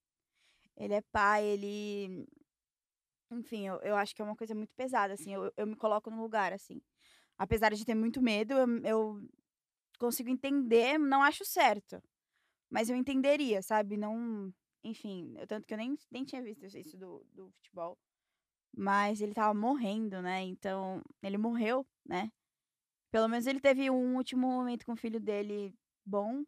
[0.77, 2.27] Ele é pai, ele.
[3.31, 5.33] Enfim, eu, eu acho que é uma coisa muito pesada, assim.
[5.35, 6.81] Eu, eu me coloco no lugar, assim.
[7.39, 9.29] Apesar de ter muito medo, eu, eu
[9.99, 12.03] consigo entender, não acho certo.
[12.71, 13.97] Mas eu entenderia, sabe?
[13.97, 14.53] Não.
[14.85, 17.99] Enfim, eu, tanto que eu nem, nem tinha visto isso do, do futebol.
[18.77, 20.43] Mas ele tava morrendo, né?
[20.43, 22.31] Então, ele morreu, né?
[23.11, 25.75] Pelo menos ele teve um último momento com o filho dele
[26.05, 26.45] bom.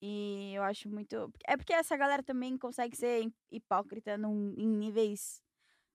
[0.00, 1.32] E eu acho muito.
[1.46, 5.42] É porque essa galera também consegue ser hipócrita num- em níveis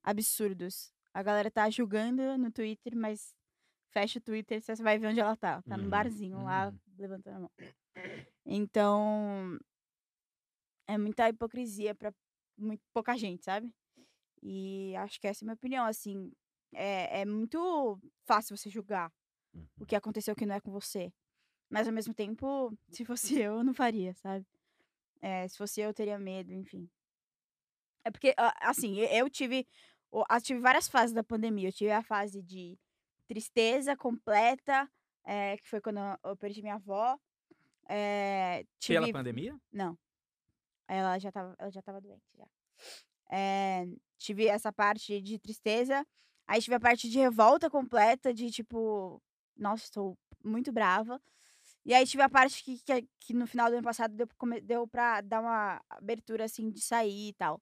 [0.03, 0.93] absurdos.
[1.13, 3.33] A galera tá julgando no Twitter, mas
[3.91, 5.61] fecha o Twitter, você vai ver onde ela tá.
[5.63, 6.79] Tá num Uhum, barzinho lá, uhum.
[6.97, 7.51] levantando a mão.
[8.45, 9.57] Então.
[10.87, 12.13] É muita hipocrisia pra
[12.57, 13.73] muito pouca gente, sabe?
[14.41, 16.31] E acho que essa é a minha opinião, assim.
[16.73, 19.11] É, é muito fácil você julgar
[19.53, 19.67] Uhum.
[19.81, 21.13] o que aconteceu que não é com você.
[21.69, 24.45] Mas ao mesmo tempo, se fosse eu, eu não faria, sabe?
[25.21, 26.89] É, se fosse eu, eu teria medo, enfim.
[28.03, 29.65] É porque, ah, assim, eu tive,
[30.11, 31.69] eu tive várias fases da pandemia.
[31.69, 32.77] Eu tive a fase de
[33.27, 34.89] tristeza completa,
[35.25, 37.17] é, que foi quando eu- eu perdi minha avó.
[37.89, 39.55] É, tive, Pela pandemia?
[39.71, 39.97] não.
[40.93, 42.45] Ela já tava, ela já tava doente, já.
[43.31, 43.85] É,
[44.17, 46.05] tive essa parte de tristeza.
[46.47, 49.21] Aí tive a parte de revolta completa, de tipo,
[49.57, 51.21] nossa, estou muito brava.
[51.85, 54.27] E aí tive a parte que, que, que no final do ano passado deu,
[54.61, 57.61] deu pra dar uma abertura, assim, de sair e tal.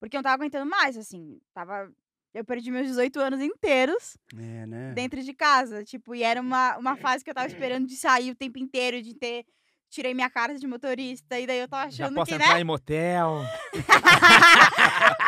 [0.00, 1.40] Porque eu não tava aguentando mais, assim.
[1.52, 1.92] Tava.
[2.32, 4.92] Eu perdi meus 18 anos inteiros É, né?
[4.94, 5.84] dentro de casa.
[5.84, 9.02] Tipo, e era uma, uma fase que eu tava esperando de sair o tempo inteiro,
[9.02, 9.44] de ter.
[9.90, 12.44] Tirei minha carta de motorista, e daí eu tava Já achando posso que, né?
[12.44, 13.42] entrar em motel.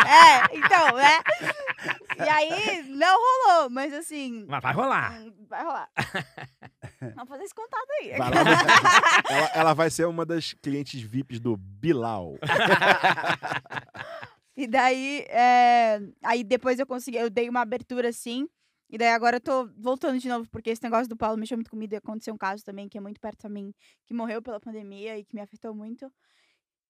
[0.06, 1.18] é, então, né?
[2.24, 4.46] E aí, não rolou, mas assim.
[4.48, 5.20] Mas vai rolar.
[5.20, 5.88] hum, Vai rolar.
[7.16, 8.10] Vamos fazer esse contato aí.
[8.16, 8.40] Vai lá,
[9.28, 12.36] ela, ela vai ser uma das clientes VIPs do Bilal.
[14.54, 18.46] E daí, é, aí depois eu consegui, eu dei uma abertura assim.
[18.92, 21.70] E daí agora eu tô voltando de novo, porque esse negócio do Paulo mexeu muito
[21.70, 21.94] comigo.
[21.94, 23.72] E aconteceu um caso também que é muito perto a mim,
[24.04, 26.12] que morreu pela pandemia e que me afetou muito.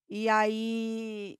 [0.08, 1.38] E aí,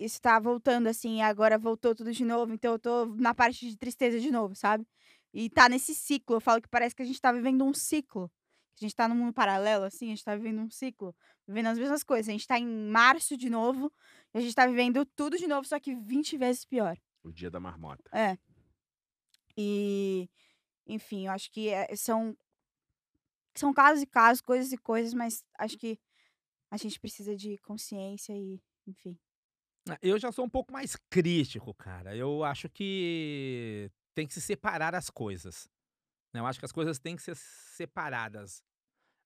[0.00, 2.52] isso tá voltando assim, e agora voltou tudo de novo.
[2.52, 4.84] Então eu tô na parte de tristeza de novo, sabe?
[5.32, 6.36] E tá nesse ciclo.
[6.36, 8.28] Eu falo que parece que a gente tá vivendo um ciclo.
[8.80, 11.14] A gente tá num mundo paralelo, assim, a gente tá vivendo um ciclo,
[11.46, 12.28] vivendo as mesmas coisas.
[12.28, 13.92] A gente tá em março de novo,
[14.34, 16.96] e a gente tá vivendo tudo de novo, só que 20 vezes pior.
[17.22, 18.10] O dia da marmota.
[18.12, 18.38] É.
[19.62, 20.30] E,
[20.86, 22.36] enfim, eu acho que é- são,
[23.54, 25.98] são casos e casos, coisas e coisas, mas acho que
[26.70, 29.18] a gente precisa de consciência e, enfim.
[29.88, 32.14] Ah, Eu já sou um pouco mais crítico, cara.
[32.16, 35.68] Eu acho que tem que se separar as coisas.
[36.32, 36.40] né?
[36.40, 38.62] Eu acho que as coisas têm que ser separadas.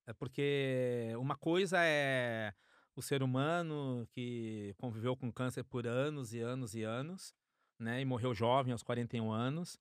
[0.06, 2.52] É porque uma coisa é
[2.96, 7.34] o ser humano que conviveu com câncer por anos e anos e anos,
[7.78, 8.00] né?
[8.00, 9.78] E morreu jovem aos 41 anos,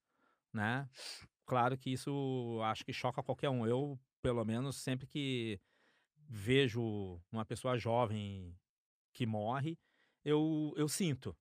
[0.54, 0.88] né?
[1.46, 3.66] Claro que isso acho que choca qualquer um.
[3.68, 5.60] Eu, pelo menos, sempre que
[6.30, 8.56] vejo uma pessoa jovem
[9.14, 9.78] que morre,
[10.24, 11.36] eu, eu sinto.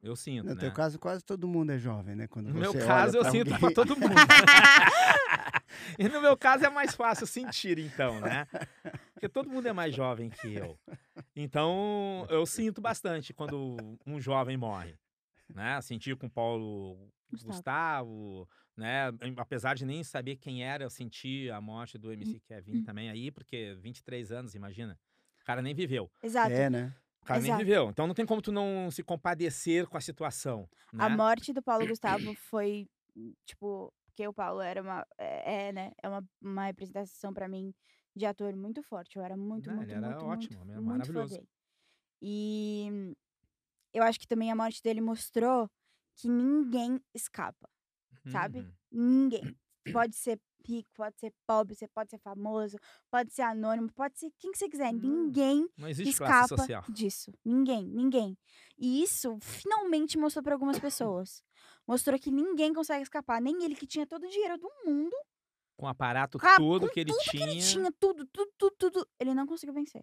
[0.00, 0.60] Eu sinto, No né?
[0.60, 2.26] teu caso, quase todo mundo é jovem, né?
[2.28, 3.58] Quando No meu caso, eu sinto alguém.
[3.58, 4.14] pra todo mundo.
[5.98, 8.46] e no meu caso é mais fácil sentir, então, né?
[9.14, 10.78] Porque todo mundo é mais jovem que eu.
[11.34, 13.76] Então, eu sinto bastante quando
[14.06, 14.94] um jovem morre.
[15.48, 15.80] Né?
[15.80, 17.52] Senti com o Paulo Gustavo.
[17.52, 19.08] Gustavo, né?
[19.36, 23.30] Apesar de nem saber quem era, eu senti a morte do MC Kevin também aí,
[23.30, 24.98] porque 23 anos, imagina.
[25.40, 26.10] O cara nem viveu.
[26.22, 26.52] Exato.
[26.52, 26.94] É, né?
[27.20, 27.64] O cara nem Exato.
[27.64, 27.90] viveu.
[27.90, 30.68] Então não tem como tu não se compadecer com a situação.
[30.92, 31.04] Né?
[31.04, 32.86] A morte do Paulo Gustavo foi,
[33.46, 37.74] tipo, porque o Paulo era uma, é, é, né, é uma, uma representação pra mim
[38.14, 39.16] de ator muito forte.
[39.16, 41.48] Eu era muito, Não, muito, ele era muito, ótimo, muito, era muito maravilhoso.
[42.22, 43.14] E
[43.92, 45.70] eu acho que também a morte dele mostrou
[46.16, 47.68] que ninguém escapa.
[48.30, 48.60] sabe?
[48.60, 48.72] Uhum.
[48.90, 49.42] Ninguém.
[49.92, 52.78] Pode ser rico, pode ser pobre, você pode ser famoso,
[53.10, 54.94] pode ser anônimo, pode ser quem que você quiser.
[54.94, 55.68] Hum, Ninguém
[56.08, 56.56] escapa
[56.90, 57.30] disso.
[57.44, 58.34] Ninguém, ninguém.
[58.78, 61.42] E isso finalmente mostrou para algumas pessoas.
[61.86, 63.42] Mostrou que ninguém consegue escapar.
[63.42, 65.14] Nem ele que tinha todo o dinheiro do mundo,
[65.76, 67.44] Com o aparato Ca- todo com que ele tudo tinha.
[67.44, 69.08] que ele tinha, tudo, tudo, tudo, tudo.
[69.20, 70.02] Ele não conseguiu vencer.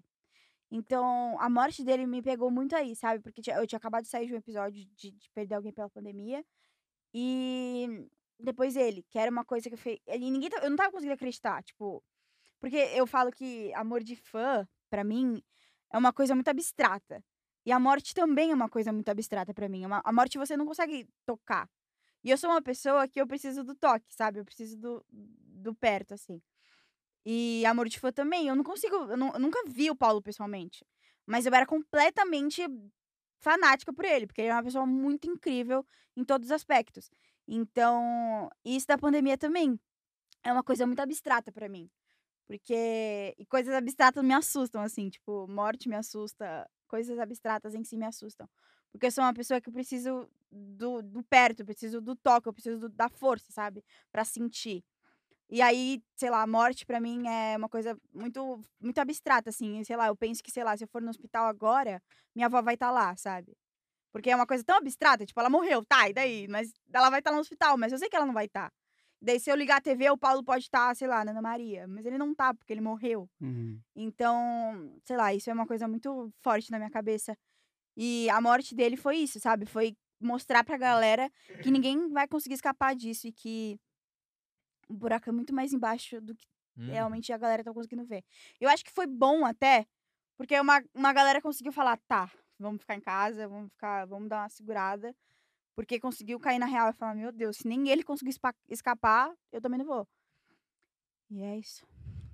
[0.72, 3.22] Então, a morte dele me pegou muito aí, sabe?
[3.22, 6.46] Porque eu tinha acabado de sair de um episódio de, de perder alguém pela pandemia.
[7.14, 8.08] E
[8.40, 10.02] depois ele, que era uma coisa que eu fei.
[10.08, 12.04] E ninguém eu não tava conseguindo acreditar, tipo.
[12.60, 15.44] Porque eu falo que amor de fã, pra mim,
[15.92, 17.24] é uma coisa muito abstrata.
[17.66, 19.84] E a morte também é uma coisa muito abstrata pra mim.
[19.84, 21.70] é A morte você não consegue tocar.
[22.24, 24.40] E eu sou uma pessoa que eu preciso do toque, sabe?
[24.40, 26.42] Eu preciso do, do perto, assim.
[27.26, 28.48] E amor de fã também.
[28.48, 28.96] Eu não consigo.
[28.96, 30.86] Eu, nu- eu nunca vi o Paulo pessoalmente.
[31.26, 32.64] Mas eu era completamente
[33.40, 35.86] fanática por ele, porque ele é uma pessoa muito incrível
[36.16, 37.10] em todos os aspectos.
[37.48, 39.80] Então, isso da pandemia também
[40.44, 41.90] é uma coisa muito abstrata pra mim.
[42.48, 43.36] Porque.
[43.38, 45.10] E coisas abstratas me assustam, assim.
[45.10, 46.70] Tipo, morte me assusta.
[46.88, 48.50] Coisas abstratas em si me assustam.
[48.92, 52.50] Porque eu sou uma pessoa que eu preciso do, do perto, eu preciso do toque,
[52.50, 53.84] eu preciso do- da força, sabe?
[54.12, 54.84] Pra sentir.
[55.52, 59.84] E aí, sei lá, a morte pra mim é uma coisa muito, muito abstrata, assim.
[59.84, 62.02] Sei lá, eu penso que, sei lá, se eu for no hospital agora,
[62.34, 63.58] minha avó vai estar lá, sabe?
[64.14, 66.48] Porque é uma coisa tão abstrata, tipo, ela morreu, tá, e daí?
[66.48, 68.72] Mas ela vai estar no hospital, mas eu sei que ela não vai estar.
[69.22, 71.86] Daí, se eu ligar a TV, o Paulo pode estar, sei lá, na Ana Maria.
[71.88, 73.30] Mas ele não tá, porque ele morreu.
[73.40, 73.80] Uhum.
[73.96, 77.38] Então, sei lá, isso é uma coisa muito forte na minha cabeça.
[77.96, 79.66] E a morte dele foi isso, sabe?
[79.66, 81.30] Foi mostrar pra galera
[81.62, 83.80] que ninguém vai conseguir escapar disso e que
[84.92, 86.46] o buraco é muito mais embaixo do que
[86.78, 86.88] Uhum.
[86.88, 88.24] realmente a galera tá conseguindo ver.
[88.60, 89.86] Eu acho que foi bom até,
[90.38, 94.44] porque uma, uma galera conseguiu falar, tá, vamos ficar em casa, vamos ficar, vamos dar
[94.44, 95.16] uma segurada.
[95.76, 98.36] Porque conseguiu cair na real e falar, meu Deus, se nem ele conseguir
[98.70, 100.08] escapar, eu também não vou.
[101.30, 101.86] E é isso.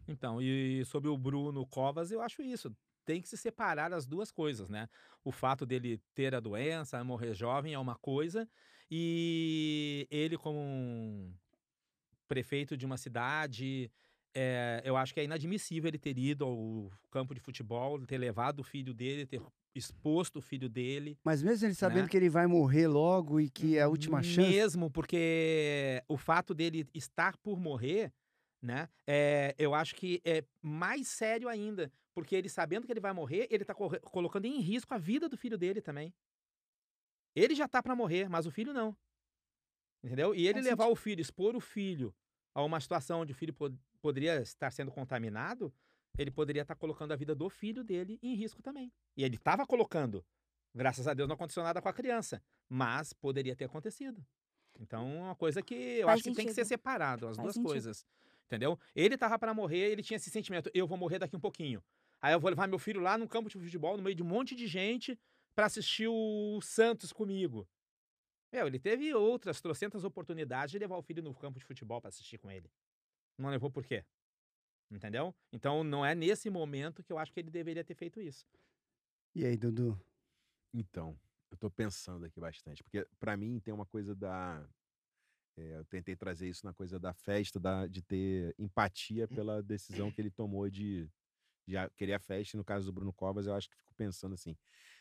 [0.07, 2.75] Então, e sobre o Bruno Covas, eu acho isso.
[3.05, 4.89] Tem que se separar as duas coisas, né?
[5.23, 8.49] O fato dele ter a doença, morrer jovem é uma coisa,
[8.89, 11.33] e ele, como um
[12.27, 13.89] prefeito de uma cidade,
[14.33, 18.59] é, eu acho que é inadmissível ele ter ido ao campo de futebol, ter levado
[18.59, 19.41] o filho dele, ter
[19.73, 21.17] exposto o filho dele.
[21.23, 22.09] Mas mesmo ele sabendo Né?
[22.09, 24.49] que ele vai morrer logo e que é a última chance.
[24.49, 28.11] Mesmo porque o fato dele estar por morrer,
[28.61, 28.89] né?
[29.05, 31.91] É, eu acho que é mais sério ainda.
[32.13, 35.29] Porque ele sabendo que ele vai morrer, ele tá corre- colocando em risco a vida
[35.29, 36.11] do filho dele também.
[37.35, 38.95] Ele já tá pra morrer, mas o filho não.
[40.07, 40.33] Entendeu?
[40.33, 42.15] E ele levar o filho, expor o filho
[42.55, 45.71] a uma situação onde o filho pod- poderia estar sendo contaminado,
[46.17, 48.91] ele poderia estar colocando a vida do filho dele em risco também.
[49.17, 50.25] E ele estava colocando.
[50.73, 54.25] Graças a Deus não aconteceu nada com a criança, mas poderia ter acontecido.
[54.79, 56.67] Então, é uma coisa que eu Faz acho que tem que ser sentido.
[56.69, 57.67] separado, as Faz duas sentido.
[57.69, 58.05] coisas.
[58.45, 58.79] Entendeu?
[58.95, 61.83] Ele tava para morrer, ele tinha esse sentimento, eu vou morrer daqui um pouquinho.
[62.21, 64.25] Aí eu vou levar meu filho lá no campo de futebol, no meio de um
[64.25, 65.19] monte de gente,
[65.53, 67.67] para assistir o Santos comigo.
[68.51, 72.09] Meu, ele teve outras trocentas oportunidades de levar o filho no campo de futebol para
[72.09, 72.71] assistir com ele.
[73.37, 74.05] Não levou por quê?
[74.89, 75.35] Entendeu?
[75.51, 78.47] Então não é nesse momento que eu acho que ele deveria ter feito isso.
[79.35, 79.99] E aí, Dudu?
[80.73, 81.19] Então,
[81.51, 84.65] eu tô pensando aqui bastante, porque pra mim tem uma coisa da.
[85.57, 90.11] é, eu tentei trazer isso na coisa da festa, da, de ter empatia pela decisão
[90.11, 91.09] que ele tomou de,
[91.65, 92.55] de querer a festa.
[92.55, 94.57] E No caso do Bruno Covas, eu acho que fico pensando assim: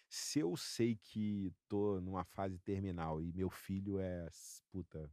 [0.08, 4.28] se eu sei que tô numa fase terminal e meu filho é,
[4.70, 5.10] puta, É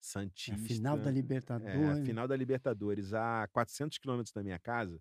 [0.00, 0.52] Santista.
[0.54, 1.88] a final da É, Libertadores.
[1.88, 5.00] a final da Libertadores a 400 quilômetros da minha casa.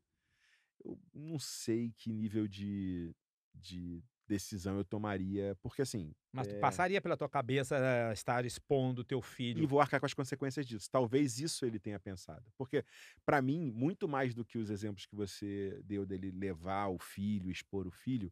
[0.83, 3.13] Eu não sei que nível de,
[3.53, 6.13] de decisão eu tomaria, porque assim.
[6.33, 9.63] Mas tu é, passaria pela tua cabeça eh, estar expondo teu filho.
[9.63, 10.89] E vou arcar com as consequências disso.
[10.91, 12.45] Talvez isso ele tenha pensado.
[12.57, 12.83] Porque,
[13.25, 17.49] pra mim, muito mais do que os exemplos que você deu dele levar o filho,
[17.49, 18.31] expor o filho,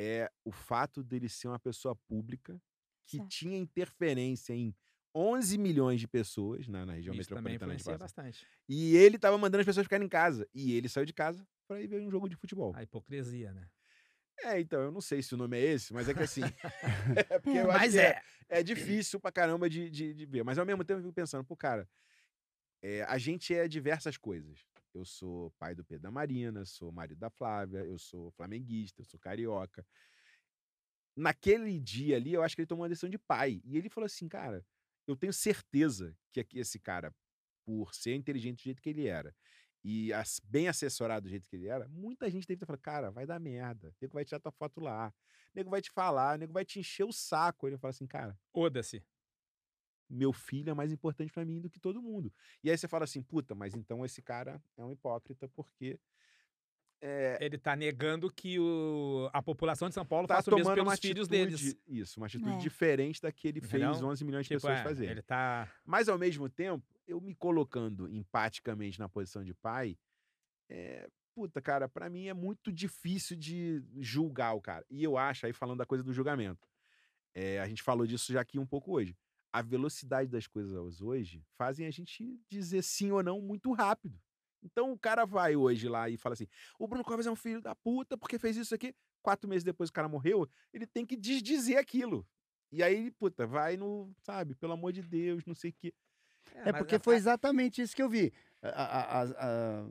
[0.00, 2.60] é o fato dele ser uma pessoa pública
[3.06, 3.28] que Certo.
[3.28, 4.74] tinha interferência em
[5.14, 8.46] 11 milhões de pessoas na, na região Isso metropolitana de bastante.
[8.68, 10.48] E ele tava mandando as pessoas ficarem em casa.
[10.54, 12.72] E ele saiu de casa pra ir ver um jogo de futebol.
[12.74, 13.68] A hipocrisia, né?
[14.42, 16.40] É, então, eu não sei se o nome é esse, mas é que assim.
[17.28, 18.22] é porque eu acho Mas que é.
[18.48, 20.44] é difícil pra caramba de, de, de ver.
[20.44, 21.86] Mas ao mesmo tempo eu fico pensando, pô, cara,
[22.80, 24.64] é, a gente é diversas coisas.
[24.92, 29.04] Eu sou pai do Pedro da Marina, sou marido da Flávia, eu sou flamenguista, eu
[29.04, 29.86] sou carioca.
[31.16, 33.60] Naquele dia ali, eu acho que ele tomou uma decisão de pai.
[33.64, 34.64] E ele falou assim, cara,
[35.06, 37.14] eu tenho certeza que aqui esse cara,
[37.64, 39.34] por ser inteligente do jeito que ele era,
[39.82, 43.10] e as- bem assessorado do jeito que ele era, muita gente deve ter falado, cara,
[43.10, 43.94] vai dar merda.
[44.00, 45.12] Nego vai tirar tua foto lá.
[45.54, 47.66] Nego vai te falar, nego vai te encher o saco.
[47.66, 49.04] Ele fala assim, cara, Oda-se.
[50.10, 52.32] Meu filho é mais importante pra mim do que todo mundo.
[52.64, 55.98] E aí você fala assim, puta, mas então esse cara é um hipócrita porque
[57.02, 60.68] é, Ele tá negando que o- a população de São Paulo tá faça o mesmo
[60.68, 61.78] uma pelos filhos atitude, deles.
[61.86, 62.58] isso, uma atitude É.
[62.58, 63.92] diferente da que ele Entendeu?
[63.94, 65.10] fez 11 milhões de Tipo, pessoas é, fazerem.
[65.12, 65.72] ele tá.
[65.82, 69.96] Mas ao mesmo tempo, eu me colocando empaticamente na posição de pai,
[70.68, 74.84] é, puta, cara, pra mim é muito difícil de julgar o cara.
[74.90, 76.68] E eu acho, aí falando da coisa do julgamento,
[77.32, 79.16] é, a gente falou disso já aqui um pouco hoje.
[79.52, 84.18] A velocidade das coisas hoje fazem a gente dizer sim ou não muito rápido.
[84.62, 86.46] Então o cara vai hoje lá e fala assim:
[86.78, 88.94] o Bruno Covas é um filho da puta porque fez isso aqui.
[89.22, 92.26] Quatro meses depois o cara morreu, ele tem que desdizer aquilo.
[92.72, 95.92] E aí, puta, vai no, sabe, pelo amor de Deus, não sei o quê.
[96.54, 98.32] É mas porque a- foi exatamente isso que eu vi.
[98.62, 99.86] A- a-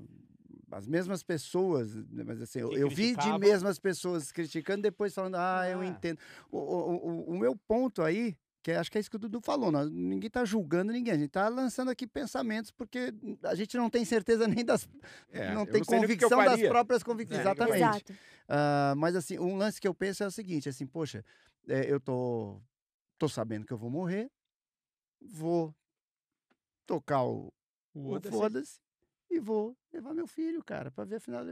[0.71, 5.67] as mesmas pessoas, né, mas assim, eu, vi de mesmas pessoas criticando, depois falando, ah,
[5.69, 5.85] eu Ah.
[5.85, 6.19] entendo.
[6.51, 9.39] O, o, o- o meu ponto aí, que acho que é isso que o Dudu
[9.41, 13.13] falou, nós- ninguém tá julgando ninguém, a gente tá lançando aqui pensamentos, porque
[13.43, 14.87] a gente não tem certeza nem das.
[15.31, 17.39] É, não tem não o convicção das próprias convicções.
[17.39, 17.83] É, Exatamente.
[17.83, 18.13] Exato.
[18.47, 21.23] Ah, mas assim, um lance que eu penso é o seguinte, assim, poxa,
[21.67, 22.61] é, eu tô,
[23.17, 24.29] tô sabendo que eu vou morrer,
[25.21, 25.73] vou
[26.85, 27.53] tocar o,
[27.93, 28.35] o Foda-se.
[28.37, 28.79] foda-se,
[29.29, 31.45] e vou levar meu filho, cara, pra ver a final.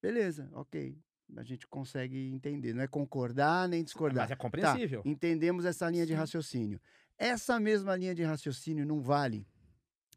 [0.00, 0.98] Beleza, ok.
[1.36, 2.72] A gente consegue entender.
[2.74, 4.24] Não é concordar nem discordar.
[4.24, 5.02] Mas é compreensível.
[5.02, 6.80] Tá, entendemos essa linha de raciocínio.
[7.18, 9.46] Essa mesma linha de raciocínio não vale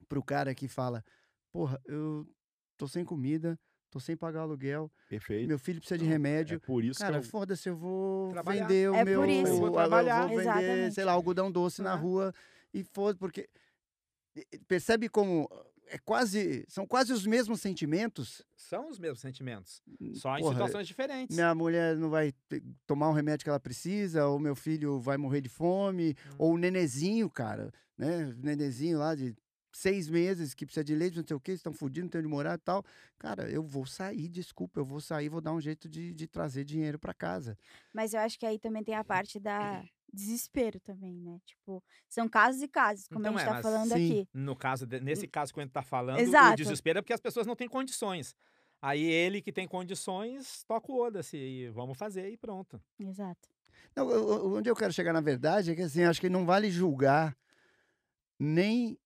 [0.10, 1.03] pro cara que fala:
[1.52, 2.27] porra, eu
[2.77, 5.48] tô sem comida, tô sem pagar aluguel, Perfeito.
[5.48, 6.60] meu filho precisa de É remédio.
[6.61, 7.30] por isso Cara, que eu...
[7.30, 8.68] foda-se, eu vou Trabalhar.
[8.68, 9.19] vender o É meu.
[9.22, 9.48] por isso.
[9.48, 10.27] Eu Vou vou trabalhar.
[10.27, 10.94] vender, Exatamente.
[10.95, 12.34] sei lá, algodão doce na rua
[12.73, 13.49] e foda, porque.
[14.68, 15.49] Percebe como
[15.89, 16.65] é quase.
[16.68, 18.41] São quase os mesmos sentimentos.
[18.55, 19.81] São os mesmos sentimentos.
[20.15, 21.35] Só em Porra, situações diferentes.
[21.35, 22.34] Minha mulher não vai
[22.85, 26.35] tomar um remédio que ela precisa, ou meu filho vai morrer de fome, Hum.
[26.38, 28.26] ou o nenezinho, cara, né?
[28.27, 29.35] O Nenezinho lá de
[29.72, 32.27] seis meses que precisa de leite, não sei o quê, estão fudidos, não tem onde
[32.30, 32.84] morar e tal.
[33.19, 36.64] Cara, eu vou sair, desculpa, eu vou sair, vou dar um jeito de, de trazer
[36.64, 37.57] dinheiro para casa.
[37.93, 41.39] Mas eu acho que aí também tem a parte da desespero também, né?
[41.45, 44.05] Tipo, são casos e casos, como Então a gente é, tá mas falando sim.
[44.21, 44.29] aqui.
[44.34, 46.53] No caso, de- nesse caso que a gente tá falando, Exato.
[46.53, 48.35] o desespero é porque as pessoas não têm condições.
[48.81, 52.79] Aí ele que tem condições, toca o oda-se e vamos fazer e pronto.
[52.99, 53.49] Exato.
[53.95, 54.07] Não,
[54.55, 57.35] onde eu quero chegar, na verdade, é que assim, acho que não vale julgar
[58.39, 58.97] nem,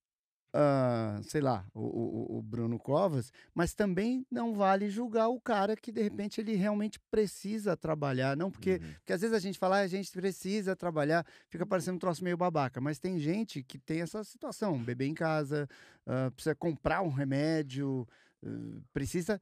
[0.54, 5.76] ah, sei lá, o, o- o Bruno Covas, mas também não vale julgar o cara
[5.76, 8.36] que, de repente, ele realmente precisa trabalhar.
[8.36, 8.94] Não porque, Uhum.
[9.00, 12.24] porque às vezes a gente fala, "Ah, a gente precisa trabalhar, fica parecendo um troço
[12.24, 15.68] meio babaca, mas tem gente que tem essa situação, bebê em casa,
[16.06, 18.08] ah, precisa comprar um remédio,
[18.46, 19.42] ah, precisa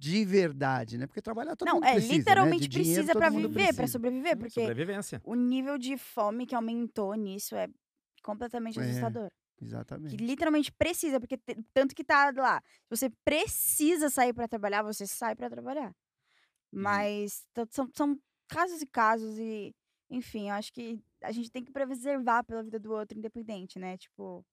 [0.00, 1.06] de verdade, né?
[1.06, 2.18] Porque trabalhar todo não, mundo é, precisa, né?
[2.18, 3.86] Literalmente dinheiro precisa mundo viver, pra precisa.
[3.88, 5.20] sobreviver, porque Sobrevivência.
[5.24, 7.68] o nível de fome que aumentou nisso é
[8.22, 8.82] completamente É.
[8.82, 9.28] assustador.
[10.08, 10.18] Que Exatamente.
[10.18, 11.36] literalmente precisa, porque
[11.74, 15.94] tanto que tá lá, se você precisa sair pra trabalhar, você sai pra trabalhar.
[16.72, 18.18] Mas t- são, são
[18.48, 19.74] casos e casos e,
[20.10, 23.98] enfim, eu acho que a gente tem que preservar pela vida do outro independente, né?
[23.98, 24.44] Tipo,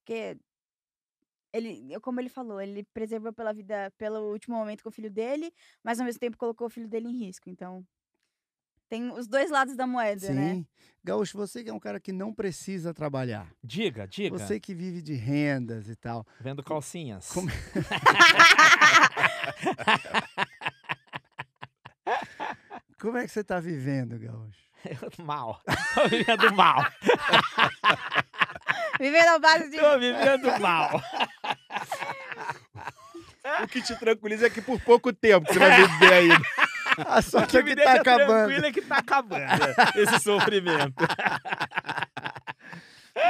[0.00, 0.38] porque
[1.52, 5.52] ele, como ele falou, ele preservou pela vida, pelo último momento com o filho dele,
[5.82, 7.48] mas ao mesmo tempo colocou o filho dele em risco.
[7.48, 7.86] Então,
[8.88, 10.54] tem os dois lados da moeda, né?
[10.54, 10.66] Sim.
[11.04, 13.46] Gaúcho, você que é um cara que não precisa trabalhar.
[13.62, 14.36] Diga, diga.
[14.36, 16.26] Você que vive de rendas e tal.
[16.40, 17.30] Vendo calcinhas.
[17.32, 17.48] como-
[23.00, 24.58] Como é que você tá vivendo, Gaúcho?
[25.22, 25.60] mal.
[25.94, 26.84] Tô vivendo mal.
[28.98, 29.78] Vivendo à base de.
[29.78, 31.00] Tô vivendo mal.
[33.62, 36.40] O que te tranquiliza é que por pouco tempo você vai viver ainda.
[37.06, 38.26] A O sorte que é me que deixa tá acabando.
[38.28, 39.42] tranquilo é que tá acabando
[39.96, 40.94] esse sofrimento.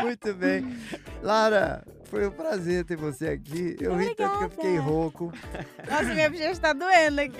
[0.03, 0.77] Muito bem.
[1.23, 3.74] Lara, foi um prazer ter você aqui.
[3.81, 4.90] Eu ri tanto que eu fiquei Obrigada.
[4.90, 5.32] rouco.
[5.90, 7.39] Nossa, minha bochecha tá doendo aqui.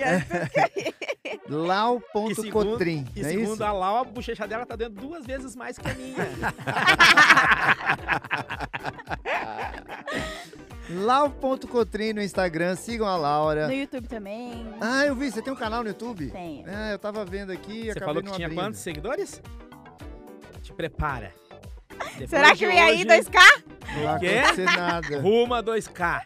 [1.47, 3.63] Lau.cotrim, E não é segundo isso?
[3.63, 6.15] a Lau, a bochecha dela tá dando duas vezes mais que a minha.
[10.89, 13.67] Lau.cotrim no Instagram, sigam a Laura.
[13.67, 14.65] No YouTube também.
[14.81, 16.31] Ah, eu vi, você tem um canal no YouTube?
[16.31, 16.65] Tenho.
[16.67, 18.59] Ah, eu tava vendo aqui Você acabei falou que não tinha abrindo.
[18.59, 19.41] quantos seguidores?
[20.63, 21.31] Te prepara.
[22.17, 23.63] Depois Será que vem aí hoje, 2K?
[23.95, 25.19] Não vai acontecer nada.
[25.21, 26.23] Rumo a 2K.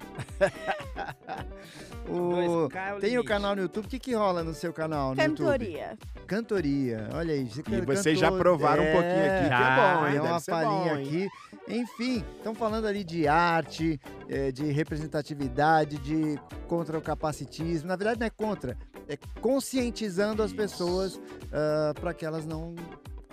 [2.08, 2.70] O...
[2.70, 3.86] 2K é o Tem o canal no YouTube.
[3.86, 5.38] O que, que rola no seu canal no YouTube?
[5.38, 5.98] Cantoria.
[6.28, 7.10] Cantoria.
[7.14, 7.48] Olha aí.
[7.72, 10.16] E vocês já provaram um pouquinho aqui, que Já, é bom, hein?
[10.16, 11.30] É uma palhinha aqui.
[11.68, 17.88] Enfim, estão falando ali de arte, eh, de representatividade, de contra o capacitismo.
[17.88, 18.78] Na verdade, não é contra,
[19.08, 20.58] é conscientizando as Isso.
[20.58, 21.22] pessoas
[22.02, 22.76] para que elas não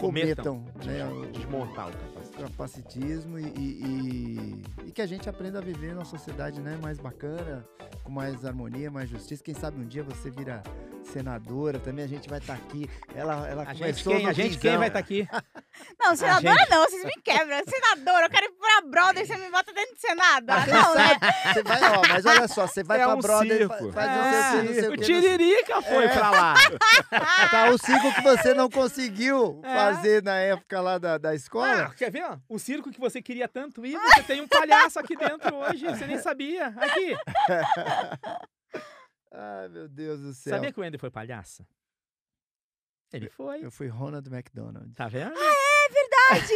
[0.01, 0.65] Cometam.
[0.65, 2.43] cometam né, o Desmontar o capacete.
[2.43, 6.99] capacitismo e, e- e- e que a gente aprenda a viver numa sociedade né, mais
[6.99, 7.65] bacana,
[8.03, 9.43] com mais harmonia, mais justiça.
[9.45, 10.63] Quem sabe um dia você vira
[11.05, 12.89] senadora, também a gente vai estar aqui.
[13.15, 14.27] Ela, ela A gente quem?
[14.29, 15.27] A gente quem vai estar aqui?
[15.99, 17.59] Não, senadora gente- não, vocês me quebram.
[17.67, 20.45] Senadora, eu quero ir pra brother, você me bota dentro do Senado.
[20.51, 21.11] Ah, não, né?
[21.55, 23.93] Você vai, ó, mas olha só, você vai É pra um brother, circo.
[23.93, 25.05] faz É, não sei o que, não sei o o que.
[25.05, 26.09] Tiririca foi É.
[26.09, 26.55] pra lá.
[27.51, 29.75] Tá o circo que você não conseguiu É.
[29.95, 31.85] fazer na época lá da, da escola.
[31.87, 32.25] Ah, quer ver?
[32.25, 32.39] ó?
[32.49, 35.87] O circo que você queria tanto ir, você tem um palhaço aqui dentro hoje.
[35.87, 36.69] Você nem sabia.
[36.69, 37.17] Aqui.
[39.33, 40.55] Ai, meu Deus do céu.
[40.55, 41.65] Sabia que o Andy foi palhaço?
[43.13, 43.65] Ele foi.
[43.65, 44.93] Eu fui Ronald McDonald.
[44.95, 45.35] Tá vendo?
[45.91, 46.55] Verdade!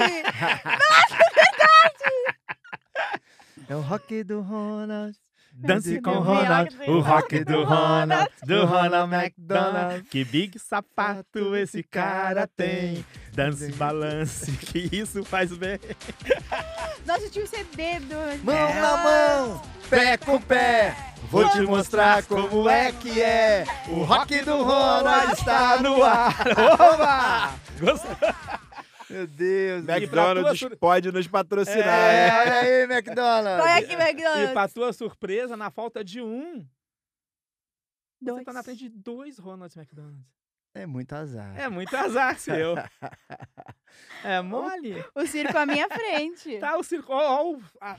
[3.68, 5.16] É o rock do Ronald.
[5.56, 10.02] Dance com Ronald, o rock do Ronald, do Ronald McDonald.
[10.10, 13.04] Que big sapato esse cara tem.
[13.32, 15.78] Dance, balance, que isso faz bem.
[17.06, 18.44] Nossa, tinha o CD do...
[18.44, 20.96] Mão na mão, pé com pé.
[21.30, 23.64] Vou te mostrar como é que é.
[23.88, 26.34] O rock do Ronald está no ar.
[26.78, 27.54] Oba!
[27.80, 28.16] Gostou?
[29.10, 29.84] Meu Deus.
[29.88, 32.32] McDonald's sur- pode nos patrocinar, É, hein?
[32.40, 33.62] olha aí, McDonald's.
[33.64, 34.72] Olha aqui, E pra McDonald's.
[34.74, 36.66] tua surpresa, na falta de um, você
[38.20, 38.44] Dois.
[38.44, 40.24] tá na frente de dois Ronald McDonald's.
[40.74, 41.56] É muito azar.
[41.58, 42.74] É muito azar seu.
[44.24, 45.04] É mole.
[45.14, 46.58] O circo à minha frente.
[46.58, 47.12] Tá o circo.
[47.12, 47.96] Ó, ó, o- a-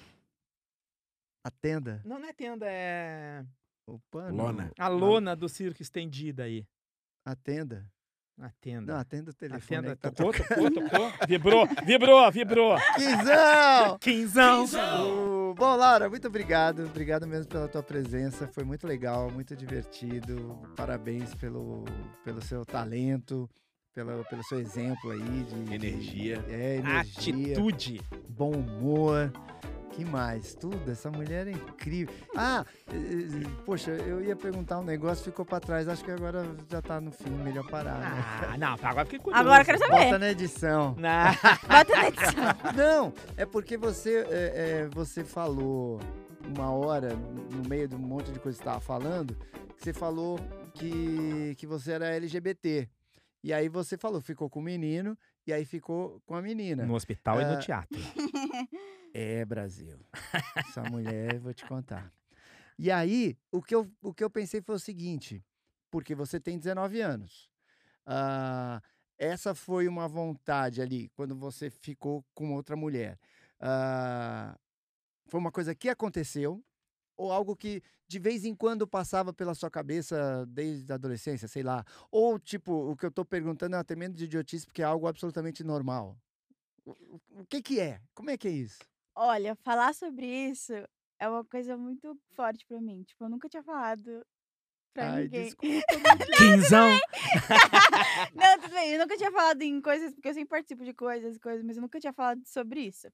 [1.46, 2.02] A tenda.
[2.04, 3.46] não, não é tenda, é
[3.88, 4.36] O pano.
[4.36, 4.72] Lona.
[4.78, 6.66] a lona do circo estendida aí.
[7.26, 7.88] A tenda.
[8.42, 8.94] A tenda.
[8.94, 9.68] Não, a tenda do a telefone.
[9.68, 11.12] tenda aí tá tocou, tocou, tocou.
[11.28, 12.78] Vibrou, vibrou, vibrou.
[12.96, 13.98] Quinzão!
[14.02, 14.66] Quinzão.
[15.52, 16.84] O- Bom, Laura, muito obrigado.
[16.86, 18.46] Obrigado mesmo pela tua presença.
[18.48, 20.60] Foi muito legal, muito divertido.
[20.76, 21.86] Parabéns pelo,
[22.26, 23.50] pelo seu talento,
[23.94, 26.44] pelo, pelo seu exemplo aí de de- Energia.
[26.50, 27.54] É, energia.
[27.54, 28.02] Atitude.
[28.28, 29.32] bom humor.
[29.96, 30.54] Que mais?
[30.54, 30.92] Tudo.
[30.92, 32.14] Essa mulher é incrível.
[32.36, 32.66] Ah,
[33.66, 35.88] poxa, eu ia perguntar um negócio, ficou pra trás.
[35.88, 37.98] Acho que agora já tá no fim, melhor parar.
[38.00, 38.24] né?
[38.52, 39.42] Ah, não, tá, agora fiquei curioso.
[39.42, 40.04] Agora eu quero saber.
[40.06, 40.96] Bota na edição.
[40.98, 41.32] Não.
[41.68, 42.74] Bota na edição.
[42.76, 46.00] Não, é porque você, é, é, você falou
[46.46, 49.34] uma hora, no meio de um monte de coisa que você estava falando,
[49.78, 50.38] que você falou
[50.74, 52.90] que, que você era LGBT.
[53.44, 56.86] E aí você falou, ficou com o menino, e aí ficou com a menina.
[56.86, 58.00] No hospital e Ah, no teatro.
[59.18, 59.98] É, Brasil.
[60.58, 62.12] Essa mulher, vou te contar.
[62.78, 65.42] E aí, o que, eu, o que eu pensei foi o seguinte,
[65.90, 67.50] porque você tem 19 anos.
[68.06, 68.82] Ah,
[69.18, 73.18] essa foi uma vontade ali, quando você ficou com outra mulher.
[73.58, 74.58] Ah,
[75.28, 76.62] foi uma coisa que aconteceu,
[77.18, 81.64] ou algo que de vez em quando passava pela sua cabeça desde a adolescência, sei
[81.64, 81.84] lá.
[82.12, 85.08] Ou, tipo, o que eu tô perguntando é até menos de idiotice, porque é algo
[85.08, 86.18] absolutamente normal.
[86.86, 88.00] O, que que é?
[88.14, 88.80] Como é que é isso?
[89.16, 90.74] Olha, falar sobre isso
[91.20, 93.04] é uma coisa muito forte pra mim.
[93.04, 94.26] Tipo, eu nunca tinha falado
[94.94, 95.46] pra Ai, ninguém.
[95.46, 95.86] desculpa.
[96.38, 96.90] Quinzão.
[98.36, 98.92] Não, tudo bem.
[98.92, 101.76] Eu nunca tinha falado em coisas, porque eu sempre participo de coisas e coisas, mas
[101.76, 103.08] eu nunca tinha falado sobre isso.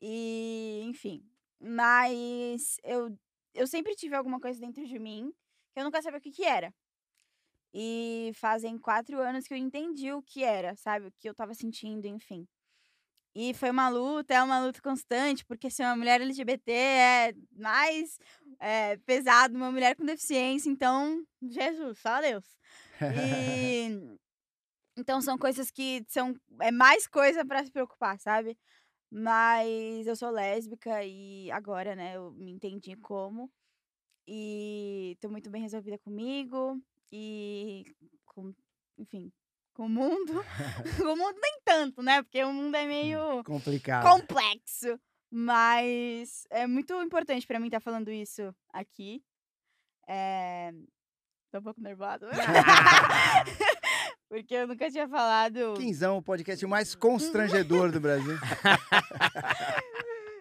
[0.00, 1.22] E, enfim.
[1.60, 3.16] Mas eu,
[3.54, 5.32] eu sempre tive alguma coisa dentro de mim
[5.72, 6.72] que eu nunca sabia o que, que era.
[7.72, 11.08] E fazem quatro anos que eu entendi o que era, sabe?
[11.08, 12.46] O que eu tava sentindo, enfim.
[13.34, 18.16] E foi uma luta, é uma luta constante, porque ser uma mulher LGBT é mais
[18.60, 22.44] é, pesado, uma mulher com deficiência, então, Jesus, só Deus.
[23.00, 24.18] E
[24.96, 28.56] então são coisas que são é mais coisa pra se preocupar, sabe?
[29.16, 33.48] Mas eu sou lésbica e agora, né, eu me entendi como
[34.26, 36.82] e tô muito bem resolvida comigo
[37.12, 37.84] e
[38.24, 38.52] com,
[38.98, 39.32] enfim,
[39.72, 40.32] com o mundo.
[40.98, 42.24] com o mundo nem tanto, né?
[42.24, 44.02] Porque o mundo é meio Complicado.
[44.02, 44.98] complexo.
[45.30, 49.22] Mas é muito importante pra mim estar falando isso aqui.
[50.08, 50.72] É...
[51.52, 52.28] Tô um pouco nervosa.
[54.34, 55.74] Porque eu nunca tinha falado.
[55.76, 58.36] Quinzão, o podcast mais constrangedor do Brasil.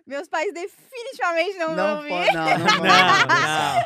[0.07, 2.33] Meus pais definitivamente não, Não vão ouvir.
[2.33, 3.81] não, não, Não, não.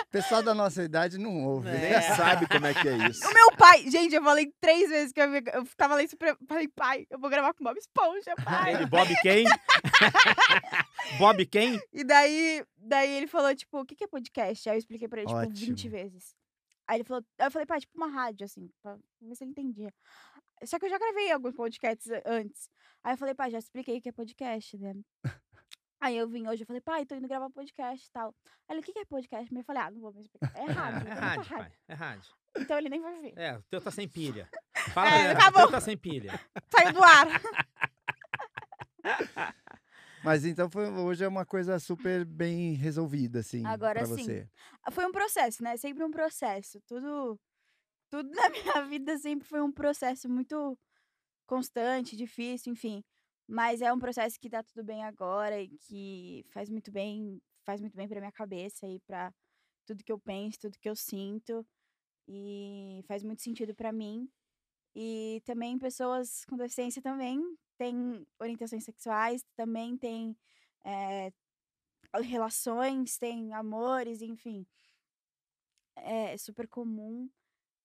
[0.00, 1.68] O pessoal da nossa idade não ouve.
[1.70, 2.00] É.
[2.00, 3.28] Já sabe como é que é isso.
[3.28, 6.36] O meu pai, gente, eu falei três vezes que eu, eu tava lá e super-
[6.48, 8.74] falei, pai, eu vou gravar com o Bob Esponja, pai.
[8.74, 9.44] Ele, Bob quem?
[11.18, 11.80] Bob quem?
[11.92, 14.68] E daí, daí ele falou, tipo, o que, que é podcast?
[14.70, 15.90] Aí eu expliquei pra ele, tipo, 20 Ótimo.
[15.90, 16.32] vezes.
[16.86, 19.50] Aí ele falou, aí eu falei, pai, tipo uma rádio, assim, pra ver se ele
[19.52, 19.92] entendia.
[20.64, 22.70] Só que eu já gravei alguns podcasts a- antes.
[23.02, 24.94] Aí eu falei, pai, já expliquei o que é podcast, né?
[26.00, 28.34] Aí eu vim hoje, eu falei, pai, tô indo gravar podcast e tal.
[28.68, 29.54] Aí ele, o que, que é podcast?
[29.54, 30.52] Eu falei, ah, não vou me explicar.
[30.54, 31.72] É rádio, É é rádio, pai.
[31.88, 32.32] É rádio.
[32.56, 33.32] Então ele nem vai ver.
[33.36, 34.48] É, o teu tá sem pilha.
[34.92, 35.62] Fala, É, é, o acabou.
[35.62, 36.38] teu tá sem pilha.
[36.70, 37.26] Saiu do ar.
[40.24, 44.26] Mas então foi- hoje é uma coisa super bem resolvida, assim, Agora pra sim.
[44.26, 44.48] você.
[44.92, 45.76] Foi um processo, né?
[45.76, 46.80] Sempre um processo.
[46.86, 47.38] Tudo,
[48.10, 50.78] tudo na minha vida sempre foi um processo muito
[51.46, 53.04] constante, difícil, enfim.
[53.48, 57.80] Mas é um processo que tá tudo bem agora e que faz muito bem, faz
[57.80, 59.32] muito bem pra minha cabeça e pra
[59.86, 61.66] tudo que eu penso, tudo que eu sinto.
[62.28, 64.28] E faz muito sentido pra mim.
[64.96, 67.40] E também pessoas com deficiência também
[67.78, 70.36] têm orientações sexuais, também têm
[70.84, 71.32] eh,
[72.22, 74.66] relações, têm amores, enfim.
[75.96, 77.30] É super comum.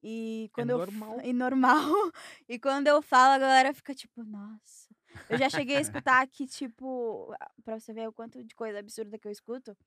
[0.03, 1.22] E quando eu f- normal.
[1.24, 1.84] e normal.
[2.49, 4.90] E quando eu falo, a galera fica tipo, nossa.
[5.30, 7.34] Eu já cheguei a escutar que, tipo,
[7.64, 9.78] pra você ver o quanto de coisa absurda que eu escuto.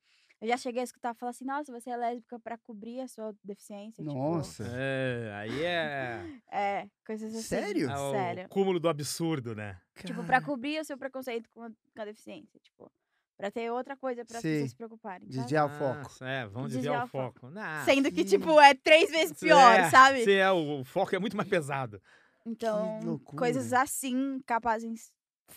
[0.43, 3.32] Eu já cheguei a escutar falar assim, nossa, você é lésbica pra cobrir a sua
[3.44, 4.02] deficiência.
[4.02, 4.64] tipo, Nossa.
[4.74, 6.20] É, aí é,
[6.51, 7.43] é, coisas assim.
[7.43, 7.89] Sério?
[7.89, 8.48] é o Sério.
[8.48, 9.81] cúmulo do absurdo, né?
[10.05, 12.59] Tipo, pra cobrir o seu preconceito com a, com a deficiência.
[12.59, 12.90] Tipo,
[13.36, 14.55] pra ter outra coisa as Sei.
[14.55, 15.28] pessoas se preocuparem.
[15.28, 16.02] Desviar o foco.
[16.02, 17.48] Nossa, É, vamos Desviar desviar, o foco.
[17.48, 20.23] Nah, Sendo que, tipo, é três vezes pior, é, sabe?
[20.23, 22.02] isso é, o, foco é muito mais pesado.
[22.44, 25.12] Então, coisas assim, capazes,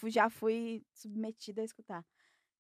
[0.06, 2.06] já fui submetida a escutar.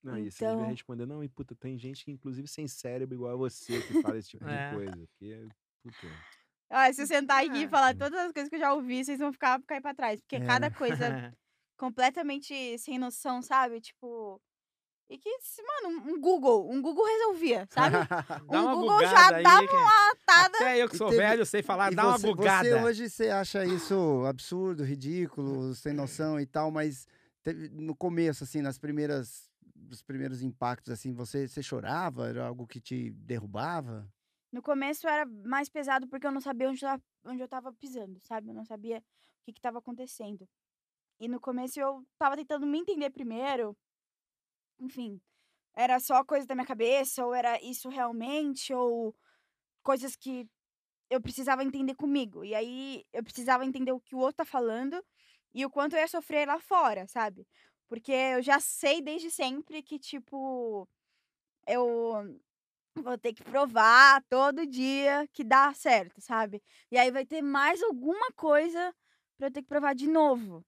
[0.05, 3.15] Não, e você devia Então- responder, não, e puta, tem gente que, inclusive, sem cérebro
[3.15, 4.69] igual a você, que fala esse tipo É.
[4.69, 5.07] de coisa.
[5.17, 5.47] Que,
[5.83, 6.07] puta.
[6.69, 7.67] Ah, se eu sentar aqui e É.
[7.67, 10.19] falar todas as coisas que eu já ouvi, vocês vão ficar cair pra trás.
[10.21, 10.45] Porque É.
[10.45, 11.05] cada coisa
[11.77, 13.81] completamente sem noção, sabe?
[13.81, 14.41] Tipo.
[15.07, 15.29] E que,
[15.83, 17.95] mano, um Google, um Google resolvia, sabe?
[18.49, 20.57] Dá um uma Google bugada já aí, dava uma tada.
[20.57, 22.67] Até eu que sou teve- velho, sei falar, E dá uma você, bugada.
[22.67, 27.07] você hoje você acha isso absurdo, ridículo, sem noção e tal, mas
[27.43, 29.47] teve- no começo, assim, nas primeiras,
[29.85, 32.27] dos primeiros impactos, assim, você, você chorava?
[32.27, 34.11] Era algo que te derrubava?
[34.51, 36.85] No começo era mais pesado porque eu não sabia onde
[37.25, 38.49] onde eu tava pisando, sabe?
[38.49, 39.03] Eu não sabia o
[39.45, 40.47] que, que tava acontecendo.
[41.19, 43.75] E no começo eu tava tentando me entender primeiro.
[44.79, 45.21] Enfim,
[45.73, 49.15] era só coisa da minha cabeça, ou era isso realmente, ou
[49.83, 50.47] coisas que
[51.09, 52.43] eu precisava entender comigo.
[52.43, 55.03] E aí eu precisava entender o que o outro tá falando
[55.53, 57.47] e o quanto eu ia sofrer lá fora, sabe?
[57.87, 60.87] Porque eu já sei desde sempre que, tipo,
[61.67, 62.39] eu
[63.03, 66.61] vou ter que provar todo dia que dá certo, sabe?
[66.91, 68.93] E aí vai ter mais alguma coisa
[69.37, 70.65] pra eu ter que provar de novo.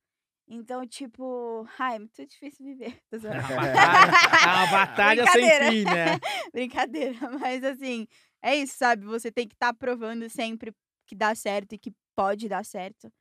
[0.48, 3.02] Então, tipo, ai, é muito difícil viver.
[3.14, 4.12] É uma batalha,
[4.42, 6.20] é uma batalha sem fim, né?
[6.54, 8.08] Brincadeira, mas assim,
[8.42, 9.06] é isso, sabe?
[9.06, 10.74] Você tem que estar provando sempre
[11.06, 13.12] que dá certo e que pode dar certo.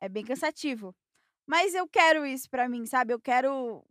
[0.00, 0.94] É bem cansativo.
[1.46, 3.12] Mas eu quero isso pra mim, sabe?
[3.12, 3.84] Eu quero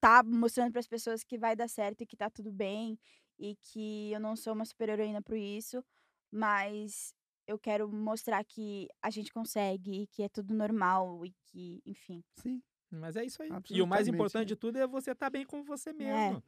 [0.00, 2.98] tá mostrando pras pessoas que vai dar certo e que tá tudo bem
[3.38, 5.82] e que eu não sou uma super heroína por isso,
[6.30, 7.14] mas
[7.46, 12.22] eu quero mostrar que a gente consegue e que é tudo normal e que, enfim.
[12.36, 12.60] Sim.
[12.90, 13.50] Mas é isso aí.
[13.70, 14.46] E o mais importante é.
[14.46, 16.42] de tudo é você estar bem com você mesmo.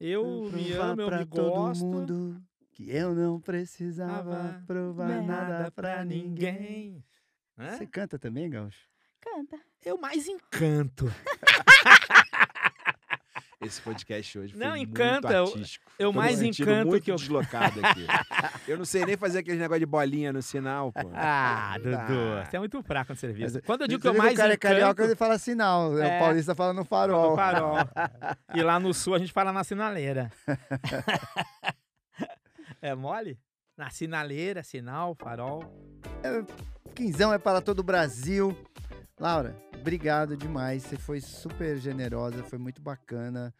[0.00, 1.84] Eu Vou me amo, eu pra me todo gosto.
[1.84, 5.26] mundo que eu não precisava Tava provar Bem.
[5.26, 7.04] nada pra ninguém.
[7.56, 8.91] Você canta também, Gaúcho?
[9.22, 9.58] Canta.
[9.84, 11.12] Eu mais encanto.
[13.60, 15.88] Esse podcast hoje foi Não, muito encanta, eu- artístico.
[15.96, 18.04] eu Tô me mais encanto muito que eu- deslocado aqui.
[18.66, 21.08] eu não sei nem fazer aquele negócio de bolinha no sinal, pô.
[21.14, 22.04] Ah, dá.
[22.04, 23.54] Dudu, você é muito fraco no serviço.
[23.58, 25.08] Mas, Quando eu digo que eu mais o cara é carioca, encanto...
[25.10, 25.96] ele fala sinal.
[25.96, 26.16] É.
[26.16, 27.30] O paulista fala no farol.
[27.30, 27.76] No farol.
[28.52, 30.28] e lá no sul a gente fala na sinaleira.
[32.82, 33.38] é mole?
[33.76, 35.72] Na sinaleira, sinal, farol.
[36.96, 38.56] Quinzão é para todo o Brasil.
[39.18, 40.82] Laura, obrigado demais.
[40.82, 43.54] Você foi super generosa, foi muito bacana.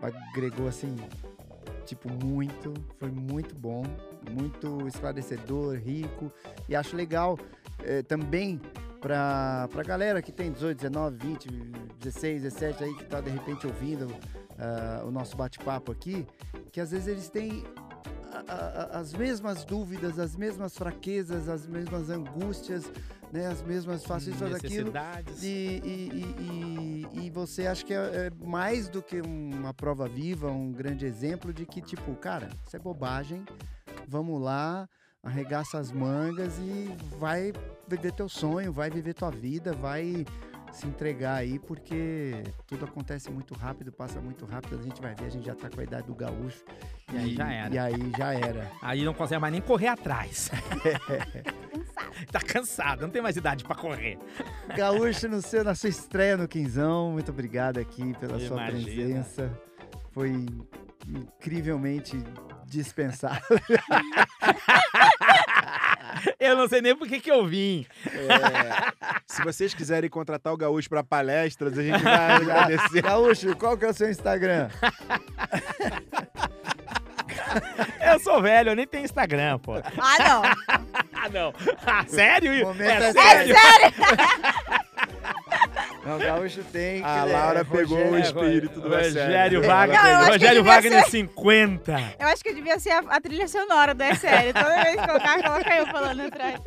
[0.00, 0.96] Agregou assim,
[1.84, 2.72] tipo, muito.
[2.98, 3.82] Foi muito bom,
[4.30, 6.32] muito esclarecedor, rico.
[6.68, 7.38] E acho legal
[7.84, 8.60] eh, também
[9.00, 11.48] pra, pra galera que tem 18, 19, 20,
[11.98, 14.08] 16, 17 aí que tá de repente ouvindo
[14.58, 16.26] ah, o nosso bate-papo aqui,
[16.70, 17.64] que às vezes eles têm
[18.92, 22.90] as mesmas dúvidas, as mesmas fraquezas, as mesmas angústias,
[23.32, 24.44] né, as mesmas faço isso.
[25.42, 25.46] E,
[25.84, 26.10] e,
[26.40, 30.72] e, e- e você acha que é, é mais do que uma prova viva, um
[30.72, 33.44] grande exemplo de que, tipo, cara, isso é bobagem,
[34.08, 34.88] vamos lá,
[35.22, 37.52] arregaça as mangas e vai
[37.86, 40.24] viver teu sonho, vai viver tua vida, vai
[40.72, 45.26] se entregar aí, porque tudo acontece muito rápido, passa muito rápido, a gente vai ver,
[45.26, 46.64] a gente já tá com a idade do gaúcho.
[47.12, 47.74] E aí já era.
[47.74, 48.70] E aí já era.
[48.82, 50.50] Aí não consegue mais nem correr atrás.
[52.30, 54.18] Tá cansado, não tem mais idade pra correr.
[54.76, 59.50] Gaúcho no seu, na sua estreia no Quinzão, muito obrigado aqui pela sua presença.
[60.12, 60.46] Foi
[61.08, 62.22] incrivelmente
[62.66, 63.58] dispensável.
[66.40, 67.86] Eu não sei nem por que que eu vim.
[68.06, 68.92] É,
[69.26, 73.02] se vocês quiserem contratar o Gaúcho para palestras, a gente vai agradecer.
[73.02, 74.70] Gaúcho, qual que é o seu Instagram?
[78.00, 79.74] Eu sou velho, eu nem tenho Instagram, pô.
[79.76, 80.42] Ah, não.
[81.22, 81.52] Ah, não.
[81.86, 82.66] Ah, sério?
[82.66, 83.54] Momento é é sério?
[86.04, 87.04] Não, Gaúcho tem.
[87.04, 89.66] A ele é Laura pegou o Rogério- espírito do Rogério SL.
[89.66, 90.02] Wagner.
[90.02, 92.00] Não, Rogério Wagner ser- 50.
[92.18, 94.52] Eu acho que eu devia ser a, a trilha sonora do SL.
[94.54, 96.60] Toda vez que colocar, coloca eu falando atrás.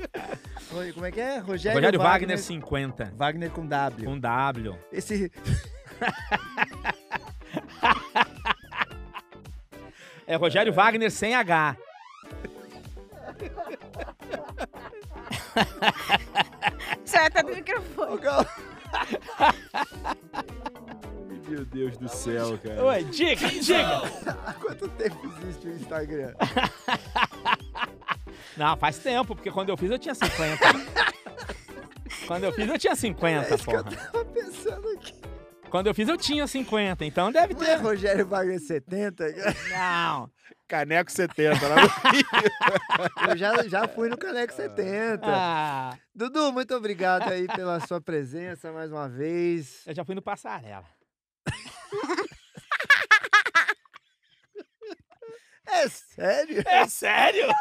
[0.94, 1.38] Como é que é?
[1.40, 3.14] Rogério, Rogério Wagner 50.
[3.16, 4.06] Wagner com W.
[4.06, 4.76] Com W.
[4.92, 5.32] Esse.
[10.26, 11.76] É Rogério Wagner sem H.
[17.26, 18.20] Até do microfone.
[21.48, 22.84] Meu Deus do céu, cara.
[22.84, 24.02] Oi, diga, diga.
[24.46, 26.34] Há quanto tempo existe o Instagram?
[28.58, 30.58] Não, faz tempo, porque quando eu fiz eu tinha 50.
[32.28, 33.96] quando eu fiz eu tinha 50, É isso que eu porra.
[33.96, 35.14] tava pensando aqui.
[35.70, 37.82] Quando eu fiz, eu tinha 50, então deve Não é ter.
[37.82, 39.26] Rogério Wagner 70?
[39.72, 40.30] Não.
[40.68, 42.26] Caneco 70 lá no Rio.
[43.30, 45.22] Eu já, já fui no Caneco 70.
[45.26, 49.86] Ah, Dudu, muito obrigado aí pela sua presença mais uma vez.
[49.86, 50.86] eu já fui no Passarela.
[55.66, 56.64] É sério?
[56.68, 57.48] É sério?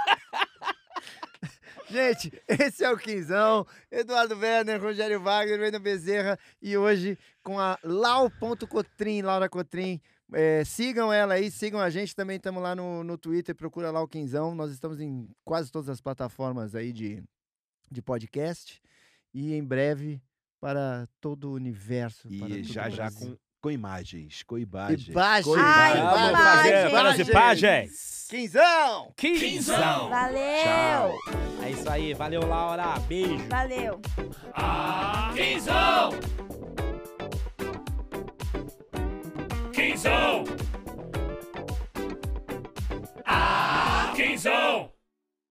[1.88, 3.66] Gente, esse é o Quinzão.
[3.90, 10.00] Eduardo Werner, Rogério Wagner, Breno Bezerra e hoje com a Lau.cotrim, Laura Cotrim.
[10.32, 12.14] É, sigam ela aí, sigam a gente.
[12.14, 14.54] Também estamos lá no, no Twitter, procura lá o Quinzão.
[14.54, 17.22] Nós estamos em quase todas as plataformas aí de,
[17.90, 18.80] de podcast.
[19.34, 20.20] E em breve
[20.60, 22.28] para todo o universo.
[22.28, 25.08] E já já com, com imagens, com imagens.
[25.08, 25.44] Imagens.
[25.46, 26.90] com Ai, imagens.
[26.90, 28.26] Vamos fazer imagens.
[28.28, 29.12] Quinzão!
[29.16, 30.08] Quinzão.
[30.08, 30.62] Valeu!
[30.64, 31.16] Tchau.
[31.62, 32.14] É isso aí.
[32.14, 32.98] Valeu, Laura.
[33.00, 33.46] Beijo.
[33.48, 34.00] Valeu!
[34.54, 36.61] Ah, Quinzão!
[39.92, 40.44] Kingzão,
[43.26, 44.91] Ah, Kingzão.